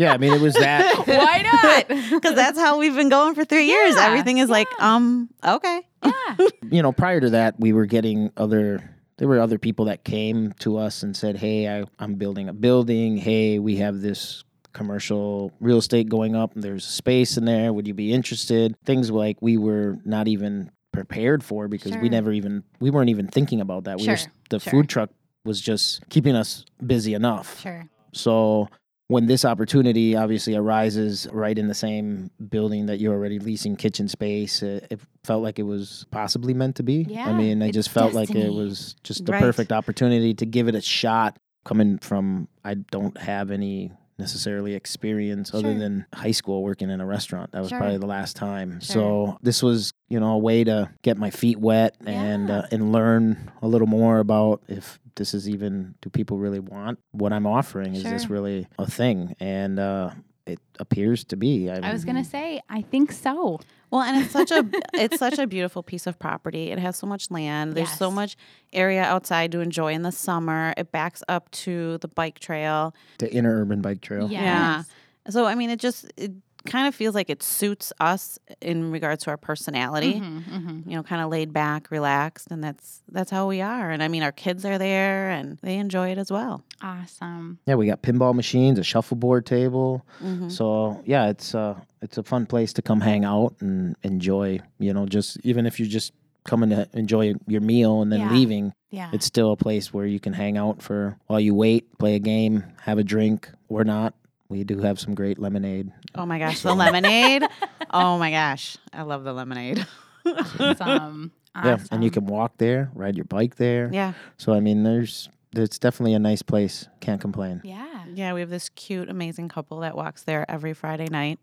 Yeah, 0.00 0.14
I 0.14 0.16
mean, 0.16 0.32
it 0.32 0.40
was 0.40 0.54
that. 0.54 0.96
Why 1.06 1.42
not? 1.42 1.88
Because 2.10 2.34
that's 2.34 2.58
how 2.58 2.78
we've 2.78 2.94
been 2.94 3.10
going 3.10 3.34
for 3.34 3.44
three 3.44 3.66
years. 3.66 3.96
Yeah, 3.96 4.06
Everything 4.06 4.38
is 4.38 4.48
like, 4.48 4.66
um, 4.80 5.28
okay. 5.44 5.86
yeah. 6.02 6.36
you 6.70 6.80
know, 6.80 6.90
prior 6.90 7.20
to 7.20 7.28
that, 7.30 7.60
we 7.60 7.74
were 7.74 7.84
getting 7.84 8.32
other 8.34 8.82
there 9.18 9.28
were 9.28 9.38
other 9.38 9.58
people 9.58 9.84
that 9.84 10.02
came 10.02 10.54
to 10.60 10.78
us 10.78 11.02
and 11.02 11.14
said, 11.14 11.36
"Hey, 11.36 11.68
I, 11.68 11.84
I'm 11.98 12.14
building 12.14 12.48
a 12.48 12.54
building. 12.54 13.18
Hey, 13.18 13.58
we 13.58 13.76
have 13.76 14.00
this 14.00 14.42
commercial 14.72 15.52
real 15.60 15.76
estate 15.76 16.08
going 16.08 16.34
up, 16.34 16.54
and 16.54 16.64
there's 16.64 16.86
space 16.86 17.36
in 17.36 17.44
there. 17.44 17.70
Would 17.70 17.86
you 17.86 17.92
be 17.92 18.14
interested?" 18.14 18.74
Things 18.86 19.10
like 19.10 19.36
we 19.42 19.58
were 19.58 19.98
not 20.06 20.26
even 20.26 20.70
prepared 20.92 21.42
for 21.44 21.68
because 21.68 21.92
Sure. 21.92 22.00
we 22.02 22.08
never 22.08 22.32
even 22.32 22.64
we 22.80 22.90
weren't 22.90 23.10
even 23.10 23.28
thinking 23.28 23.60
about 23.60 23.84
that. 23.84 23.98
We 23.98 24.08
were, 24.08 24.16
the 24.50 24.58
sure. 24.58 24.70
food 24.70 24.88
truck 24.88 25.10
was 25.44 25.60
just 25.60 26.06
keeping 26.08 26.34
us 26.34 26.64
busy 26.86 27.14
enough. 27.14 27.60
Sure. 27.60 27.88
So 28.12 28.68
when 29.08 29.26
this 29.26 29.44
opportunity 29.44 30.14
obviously 30.16 30.54
arises 30.54 31.26
right 31.32 31.58
in 31.58 31.66
the 31.66 31.74
same 31.74 32.30
building 32.48 32.86
that 32.86 33.00
you're 33.00 33.14
already 33.14 33.38
leasing 33.40 33.74
kitchen 33.74 34.06
space, 34.06 34.62
it, 34.62 34.86
it 34.90 35.00
felt 35.24 35.42
like 35.42 35.58
it 35.58 35.64
was 35.64 36.06
possibly 36.12 36.54
meant 36.54 36.76
to 36.76 36.82
be. 36.84 37.06
Yeah, 37.08 37.26
I 37.28 37.32
mean, 37.32 37.60
I 37.62 37.70
just 37.72 37.88
felt 37.90 38.12
like 38.12 38.30
it 38.30 38.52
was 38.52 38.94
just 39.02 39.26
the 39.26 39.32
Right. 39.32 39.40
perfect 39.42 39.72
opportunity 39.72 40.34
to 40.34 40.46
give 40.46 40.68
it 40.68 40.74
a 40.76 40.80
shot. 40.80 41.38
Coming 41.64 41.98
from, 41.98 42.48
I 42.64 42.74
don't 42.74 43.18
have 43.18 43.50
any 43.50 43.90
necessarily 44.20 44.74
experience 44.74 45.52
other 45.52 45.70
Sure. 45.72 45.78
than 45.78 46.06
high 46.14 46.30
school 46.30 46.62
working 46.62 46.90
in 46.90 47.00
a 47.00 47.06
restaurant. 47.06 47.50
That 47.52 47.60
was 47.60 47.70
Sure. 47.70 47.78
probably 47.78 47.98
the 47.98 48.06
last 48.06 48.36
time. 48.36 48.80
Sure. 48.80 48.94
So 48.94 49.38
this 49.42 49.62
was, 49.62 49.92
you 50.08 50.20
know, 50.20 50.32
a 50.32 50.38
way 50.38 50.62
to 50.64 50.90
get 51.02 51.16
my 51.18 51.30
feet 51.30 51.58
wet 51.58 51.96
and 52.06 52.48
Yeah. 52.48 52.58
uh, 52.58 52.66
and 52.70 52.92
learn 52.92 53.50
a 53.62 53.66
little 53.68 53.88
more 53.88 54.18
about 54.20 54.62
if 54.68 55.00
this 55.16 55.34
is 55.34 55.48
even 55.48 55.94
do 56.02 56.08
people 56.10 56.38
really 56.38 56.60
want 56.60 56.98
what 57.12 57.32
I'm 57.32 57.46
offering? 57.46 57.94
Is 57.94 58.04
this 58.04 58.30
really 58.30 58.66
a 58.78 58.86
thing? 58.88 59.34
And 59.40 59.78
uh, 59.78 60.10
it 60.50 60.58
appears 60.78 61.24
to 61.24 61.36
be. 61.36 61.70
I, 61.70 61.90
I 61.90 61.92
was 61.92 62.04
gonna 62.04 62.24
say, 62.24 62.60
I 62.68 62.82
think 62.82 63.12
so. 63.12 63.60
Well, 63.90 64.02
and 64.02 64.22
it's 64.22 64.32
such 64.32 64.50
a 64.50 64.64
it's 64.94 65.18
such 65.18 65.38
a 65.38 65.46
beautiful 65.46 65.82
piece 65.82 66.06
of 66.06 66.18
property. 66.18 66.70
It 66.70 66.78
has 66.78 66.96
so 66.96 67.06
much 67.06 67.30
land. 67.30 67.74
There's 67.74 67.90
so 67.90 68.10
much 68.10 68.36
area 68.72 69.02
outside 69.02 69.52
to 69.52 69.60
enjoy 69.60 69.92
in 69.92 70.02
the 70.02 70.12
summer. 70.12 70.74
It 70.76 70.92
backs 70.92 71.22
up 71.28 71.50
to 71.52 71.98
the 71.98 72.08
bike 72.08 72.38
trail. 72.38 72.94
the 73.18 73.28
Interurban 73.28 73.82
bike 73.82 74.00
trail. 74.00 74.28
Yeah. 74.30 74.84
So 75.28 75.44
I 75.46 75.54
mean, 75.54 75.70
it 75.70 75.80
just 75.80 76.12
it 76.16 76.32
kind 76.66 76.86
of 76.88 76.94
feels 76.94 77.14
like 77.14 77.30
it 77.30 77.42
suits 77.42 77.92
us 78.00 78.38
in 78.60 78.90
regards 78.90 79.24
to 79.24 79.30
our 79.30 79.36
personality. 79.36 80.14
Mhm, 80.20 80.42
mhm. 80.44 80.86
You 80.86 80.96
know, 80.96 81.02
kind 81.02 81.22
of 81.22 81.30
laid 81.30 81.52
back, 81.52 81.90
relaxed, 81.90 82.48
and 82.50 82.62
that's 82.62 83.02
that's 83.10 83.30
how 83.30 83.46
we 83.48 83.60
are. 83.60 83.90
And 83.90 84.02
I 84.02 84.08
mean, 84.08 84.22
our 84.22 84.32
kids 84.32 84.64
are 84.64 84.78
there, 84.78 85.30
and 85.30 85.58
they 85.62 85.76
enjoy 85.76 86.10
it 86.10 86.18
as 86.18 86.30
well. 86.30 86.62
Awesome. 86.82 87.58
Yeah, 87.66 87.74
we 87.76 87.86
got 87.86 88.02
pinball 88.02 88.34
machines, 88.34 88.78
a 88.78 88.84
shuffleboard 88.84 89.46
table. 89.46 90.04
Mhm. 90.22 90.50
So 90.50 91.02
yeah, 91.06 91.28
it's 91.28 91.54
uh 91.54 91.74
it's 92.02 92.18
a 92.18 92.22
fun 92.22 92.46
place 92.46 92.72
to 92.74 92.82
come 92.82 93.00
hang 93.00 93.24
out 93.24 93.54
and 93.60 93.96
enjoy. 94.02 94.60
You 94.78 94.92
know, 94.94 95.06
just 95.06 95.38
even 95.44 95.66
if 95.66 95.78
you're 95.78 95.88
just 95.88 96.12
coming 96.44 96.70
to 96.70 96.88
enjoy 96.94 97.34
your 97.46 97.60
meal 97.60 98.00
and 98.00 98.10
then 98.10 98.20
Yeah. 98.20 98.32
leaving, 98.32 98.72
Yeah. 98.90 99.10
it's 99.12 99.26
still 99.26 99.52
a 99.52 99.56
place 99.56 99.92
where 99.92 100.06
you 100.06 100.18
can 100.18 100.32
hang 100.32 100.56
out 100.56 100.80
for 100.80 101.18
while 101.26 101.38
you 101.38 101.54
wait, 101.54 101.98
play 101.98 102.14
a 102.14 102.18
game, 102.18 102.64
have 102.82 102.96
a 102.98 103.04
drink 103.04 103.50
or 103.68 103.84
not. 103.84 104.14
We 104.50 104.64
do 104.64 104.80
have 104.80 104.98
some 104.98 105.14
great 105.14 105.38
lemonade. 105.38 105.92
Oh 106.16 106.26
my 106.26 106.38
gosh, 106.40 106.60
the 106.60 106.74
lemonade! 106.74 107.44
Oh 107.90 108.18
my 108.18 108.30
gosh, 108.30 108.76
I 108.92 109.02
love 109.02 109.22
the 109.24 109.32
lemonade. 109.32 109.86
awesome. 110.58 111.32
Yeah, 111.54 111.78
and 111.90 112.04
you 112.04 112.10
can 112.10 112.26
walk 112.26 112.58
there, 112.58 112.90
ride 112.94 113.16
your 113.16 113.24
bike 113.24 113.56
there. 113.56 113.90
yeah, 113.92 114.12
So 114.38 114.52
I 114.52 114.60
mean, 114.60 114.82
there's 114.82 115.28
it's 115.54 115.78
definitely 115.78 116.14
a 116.14 116.18
nice 116.18 116.42
place. 116.42 116.88
Can't 117.00 117.20
complain. 117.20 117.60
Yeah. 117.64 118.04
yeah. 118.12 118.32
We 118.32 118.40
have 118.40 118.50
this 118.50 118.68
cute, 118.70 119.08
amazing 119.08 119.48
couple 119.48 119.80
that 119.80 119.96
walks 119.96 120.22
there 120.22 120.48
every 120.48 120.74
Friday 120.74 121.06
night. 121.06 121.40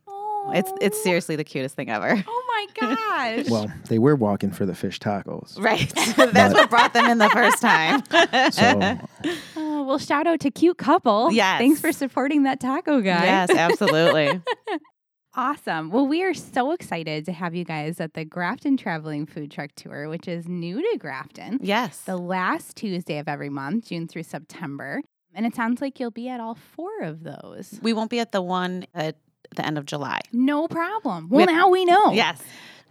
It's 0.54 0.72
it's 0.82 1.02
seriously 1.04 1.36
the 1.36 1.44
cutest 1.44 1.76
thing 1.76 1.90
ever. 1.90 2.24
Oh 2.28 2.44
my 2.48 2.96
gosh. 2.96 3.50
Well, 3.50 3.72
they 3.90 4.00
were 4.00 4.16
walking 4.16 4.52
for 4.52 4.66
the 4.66 4.74
fish 4.76 5.00
tacos. 5.00 5.60
Right. 5.60 5.92
That's 6.34 6.54
what 6.54 6.70
brought 6.70 6.94
them 6.94 7.06
in 7.06 7.18
the 7.18 7.30
first 7.30 7.62
time. 7.62 8.04
So 8.52 8.98
Oh, 9.56 9.84
well, 9.84 10.00
shout 10.00 10.26
out 10.28 10.40
to 10.42 10.52
cute 10.52 10.78
couple. 10.78 11.32
Yes. 11.32 11.60
Thanks 11.60 11.80
for 11.82 11.92
supporting 11.92 12.44
that 12.44 12.60
taco 12.60 13.02
guy. 13.02 13.26
yes, 13.26 13.50
absolutely. 13.52 14.42
Awesome. 15.36 15.92
Well, 15.92 16.08
we 16.08 16.24
are 16.24 16.34
so 16.34 16.72
excited 16.72 17.26
to 17.26 17.32
have 17.32 17.54
you 17.54 17.64
guys 17.64 18.00
at 18.00 18.16
the 18.16 18.26
Grafton 18.26 18.76
Traveling 18.76 19.28
Food 19.28 19.52
Truck 19.52 19.70
Tour, 19.76 20.10
which 20.10 20.28
is 20.28 20.48
new 20.48 20.82
to 20.82 20.98
Grafton. 20.98 21.60
Yes. 21.62 22.02
The 22.02 22.18
last 22.18 22.76
Tuesday 22.76 23.20
of 23.20 23.28
every 23.28 23.50
month, 23.50 23.90
June 23.90 24.08
through 24.08 24.24
September. 24.24 25.02
And 25.36 25.46
it 25.46 25.54
sounds 25.56 25.80
like 25.80 26.00
you'll 26.00 26.10
be 26.10 26.28
at 26.30 26.40
all 26.40 26.56
four 26.56 27.02
of 27.04 27.24
those. 27.24 27.78
We 27.84 27.94
won't 27.94 28.10
be 28.10 28.20
at 28.20 28.32
the 28.32 28.42
one 28.42 28.88
at 28.96 29.18
the 29.56 29.66
end 29.66 29.78
of 29.78 29.86
July. 29.86 30.20
No 30.34 30.68
problem. 30.68 31.30
We 31.30 31.38
Well, 31.38 31.48
have- 31.48 31.56
now 31.56 31.70
we 31.70 31.86
know. 31.86 32.12
Yes. 32.14 32.42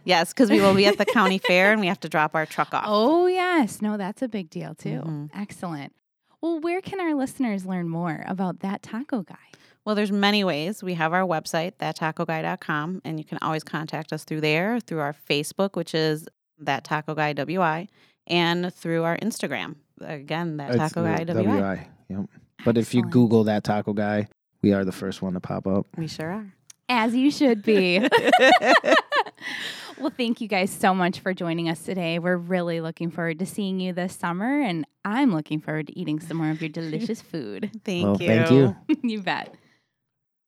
Yes, 0.03 0.31
because 0.33 0.49
we 0.49 0.61
will 0.61 0.73
be 0.73 0.85
at 0.85 0.97
the 0.97 1.05
county 1.05 1.37
fair 1.47 1.71
and 1.73 1.81
we 1.81 1.87
have 1.87 1.99
to 1.99 2.09
drop 2.09 2.33
our 2.33 2.45
truck 2.45 2.73
off. 2.73 2.85
Oh, 2.87 3.27
yes. 3.27 3.81
No, 3.81 3.97
that's 3.97 4.21
a 4.21 4.27
big 4.29 4.49
deal, 4.49 4.73
too. 4.73 5.01
Mhm. 5.05 5.29
Excellent. 5.35 5.93
Well, 6.41 6.59
where 6.61 6.79
can 6.81 7.01
our 7.01 7.13
listeners 7.13 7.65
learn 7.65 7.89
more 7.89 8.23
about 8.27 8.59
that 8.61 8.81
taco 8.83 9.23
guy? 9.23 9.35
Well, 9.83 9.95
there's 9.95 10.11
many 10.11 10.43
ways. 10.43 10.81
We 10.83 10.93
have 10.93 11.11
our 11.13 11.23
website, 11.23 11.73
thattacoguy.com, 11.79 13.01
and 13.05 13.17
you 13.19 13.25
can 13.25 13.37
always 13.41 13.63
contact 13.63 14.11
us 14.13 14.23
through 14.23 14.41
there, 14.41 14.79
through 14.79 14.99
our 14.99 15.15
Facebook, 15.29 15.75
which 15.75 15.93
is 15.93 16.27
that 16.59 16.83
taco 16.83 17.13
guy 17.15 17.33
WI, 17.33 17.87
and 18.27 18.73
through 18.73 19.03
our 19.03 19.17
Instagram. 19.17 19.75
Again, 20.01 20.57
that 20.57 20.69
it's 20.71 20.77
taco 20.77 21.03
guy 21.03 21.23
WI. 21.23 21.43
WI. 21.43 21.87
Yep. 22.09 22.29
But 22.65 22.77
if 22.77 22.93
you 22.93 23.03
Google 23.03 23.43
that 23.45 23.63
taco 23.63 23.93
guy, 23.93 24.27
we 24.61 24.73
are 24.73 24.85
the 24.85 24.91
first 24.91 25.21
one 25.21 25.33
to 25.33 25.39
pop 25.39 25.67
up. 25.67 25.87
We 25.97 26.07
sure 26.07 26.31
are. 26.31 26.53
As 26.89 27.15
you 27.15 27.31
should 27.31 27.63
be. 27.63 27.99
well, 29.97 30.11
thank 30.15 30.39
you 30.41 30.47
guys 30.47 30.71
so 30.71 30.93
much 30.93 31.19
for 31.19 31.33
joining 31.33 31.69
us 31.69 31.83
today. 31.83 32.19
We're 32.19 32.37
really 32.37 32.81
looking 32.81 33.11
forward 33.11 33.39
to 33.39 33.45
seeing 33.45 33.79
you 33.79 33.93
this 33.93 34.15
summer, 34.15 34.61
and 34.61 34.85
I'm 35.03 35.33
looking 35.33 35.59
forward 35.59 35.87
to 35.87 35.99
eating 35.99 36.19
some 36.19 36.37
more 36.37 36.49
of 36.49 36.61
your 36.61 36.69
delicious 36.69 37.21
food. 37.31 37.71
Thank 37.83 38.03
well, 38.03 38.21
you. 38.21 38.27
thank 38.27 38.51
you. 38.51 38.75
you 39.03 39.21
bet. 39.21 39.53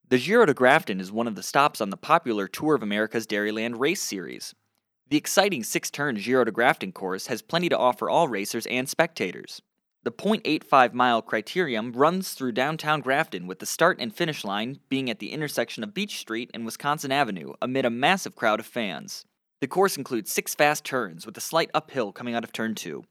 The 0.07 0.17
Giro 0.17 0.45
de 0.45 0.53
Grafton 0.53 0.99
is 0.99 1.11
one 1.11 1.27
of 1.27 1.35
the 1.35 1.43
stops 1.43 1.81
on 1.81 1.89
the 1.89 1.97
popular 1.97 2.47
Tour 2.47 2.73
of 2.75 2.83
America's 2.83 3.27
Dairyland 3.27 3.79
race 3.79 4.01
series. 4.01 4.55
The 5.09 5.17
exciting 5.17 5.63
six 5.63 5.91
turn 5.91 6.17
Giro 6.17 6.43
de 6.43 6.51
Grafton 6.51 6.91
course 6.91 7.27
has 7.27 7.41
plenty 7.41 7.69
to 7.69 7.77
offer 7.77 8.09
all 8.09 8.27
racers 8.27 8.65
and 8.67 8.87
spectators. 8.87 9.61
The 10.09 10.15
0.85 10.15 10.93
mile 10.95 11.21
criterium 11.21 11.91
runs 11.95 12.33
through 12.33 12.53
downtown 12.53 12.99
Grafton 12.99 13.45
with 13.45 13.59
the 13.59 13.67
start 13.67 13.99
and 13.99 14.11
finish 14.11 14.43
line 14.43 14.79
being 14.89 15.07
at 15.07 15.19
the 15.19 15.31
intersection 15.31 15.83
of 15.83 15.93
Beach 15.93 16.17
Street 16.17 16.49
and 16.51 16.65
Wisconsin 16.65 17.11
Avenue 17.11 17.53
amid 17.61 17.85
a 17.85 17.91
massive 17.91 18.35
crowd 18.35 18.59
of 18.59 18.65
fans. 18.65 19.23
The 19.61 19.67
course 19.67 19.97
includes 19.97 20.31
six 20.31 20.55
fast 20.55 20.83
turns 20.83 21.27
with 21.27 21.37
a 21.37 21.41
slight 21.41 21.69
uphill 21.75 22.11
coming 22.11 22.33
out 22.33 22.43
of 22.43 22.51
turn 22.51 22.73
two. 22.73 23.03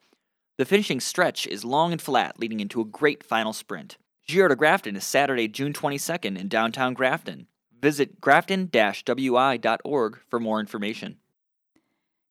The 0.57 0.65
finishing 0.65 0.99
stretch 0.99 1.47
is 1.47 1.65
long 1.65 1.93
and 1.93 2.03
flat, 2.03 2.41
leading 2.41 2.59
into 2.59 2.81
a 2.81 2.85
great 2.85 3.23
final 3.23 3.53
sprint. 3.53 3.97
Giro 4.27 4.49
de 4.49 4.57
Grafton 4.57 4.97
is 4.97 5.05
Saturday, 5.05 5.47
June 5.47 5.73
22nd 5.73 6.37
in 6.37 6.49
downtown 6.49 6.95
Grafton. 6.95 7.47
Visit 7.81 8.21
grafton-wi.org 8.21 10.19
for 10.29 10.41
more 10.41 10.59
information. 10.59 11.19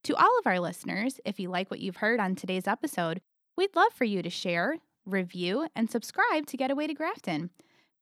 To 0.03 0.15
all 0.17 0.37
of 0.39 0.45
our 0.45 0.59
listeners, 0.59 1.21
if 1.23 1.39
you 1.39 1.49
like 1.49 1.71
what 1.71 1.79
you've 1.79 1.95
heard 1.95 2.19
on 2.19 2.35
today's 2.35 2.67
episode, 2.67 3.21
we'd 3.57 3.75
love 3.75 3.91
for 3.93 4.05
you 4.05 4.21
to 4.21 4.29
share, 4.29 4.77
review, 5.05 5.67
and 5.75 5.89
subscribe 5.89 6.45
to 6.47 6.57
Getaway 6.57 6.87
to 6.87 6.93
Grafton. 6.93 7.49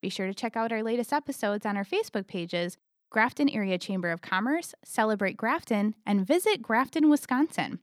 Be 0.02 0.10
sure 0.10 0.28
to 0.28 0.34
check 0.34 0.56
out 0.56 0.72
our 0.72 0.84
latest 0.84 1.12
episodes 1.14 1.66
on 1.66 1.78
our 1.78 1.86
Facebook 1.86 2.28
pages, 2.28 2.78
Grafton 3.10 3.50
Area 3.50 3.78
Chamber 3.78 4.12
of 4.12 4.22
Commerce, 4.22 4.76
Celebrate 4.84 5.38
Grafton, 5.38 5.96
and 6.06 6.28
visit 6.28 6.62
Grafton, 6.62 7.10
Wisconsin. 7.10 7.80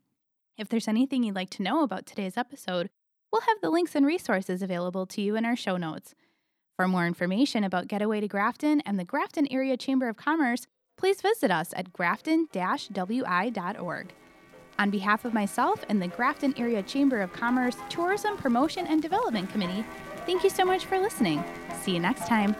If 0.58 0.68
there's 0.68 0.88
anything 0.88 1.24
you'd 1.24 1.34
like 1.34 1.50
to 1.50 1.62
know 1.62 1.82
about 1.82 2.04
today's 2.06 2.36
episode, 2.36 2.90
we'll 3.32 3.40
have 3.42 3.60
the 3.62 3.70
links 3.70 3.94
and 3.94 4.04
resources 4.04 4.62
available 4.62 5.06
to 5.06 5.22
you 5.22 5.34
in 5.36 5.46
our 5.46 5.56
show 5.56 5.78
notes. 5.78 6.14
For 6.76 6.86
more 6.86 7.06
information 7.06 7.64
about 7.64 7.88
Getaway 7.88 8.20
to 8.20 8.28
Grafton 8.28 8.82
and 8.82 8.98
the 8.98 9.04
Grafton 9.04 9.46
Area 9.50 9.76
Chamber 9.76 10.08
of 10.08 10.16
Commerce, 10.16 10.66
please 10.98 11.22
visit 11.22 11.50
us 11.50 11.72
at 11.76 11.92
grafton-wi.org 11.92 12.52
on 14.82 14.90
behalf 14.90 15.24
of 15.24 15.32
myself 15.32 15.84
and 15.88 16.02
the 16.02 16.08
Grafton 16.08 16.52
Area 16.56 16.82
Chamber 16.82 17.20
of 17.20 17.32
Commerce 17.32 17.76
Tourism 17.88 18.36
Promotion 18.36 18.84
and 18.88 19.00
Development 19.00 19.48
Committee, 19.48 19.84
thank 20.26 20.42
you 20.42 20.50
so 20.50 20.64
much 20.64 20.86
for 20.86 20.98
listening. 20.98 21.42
See 21.82 21.92
you 21.92 22.00
next 22.00 22.26
time. 22.26 22.56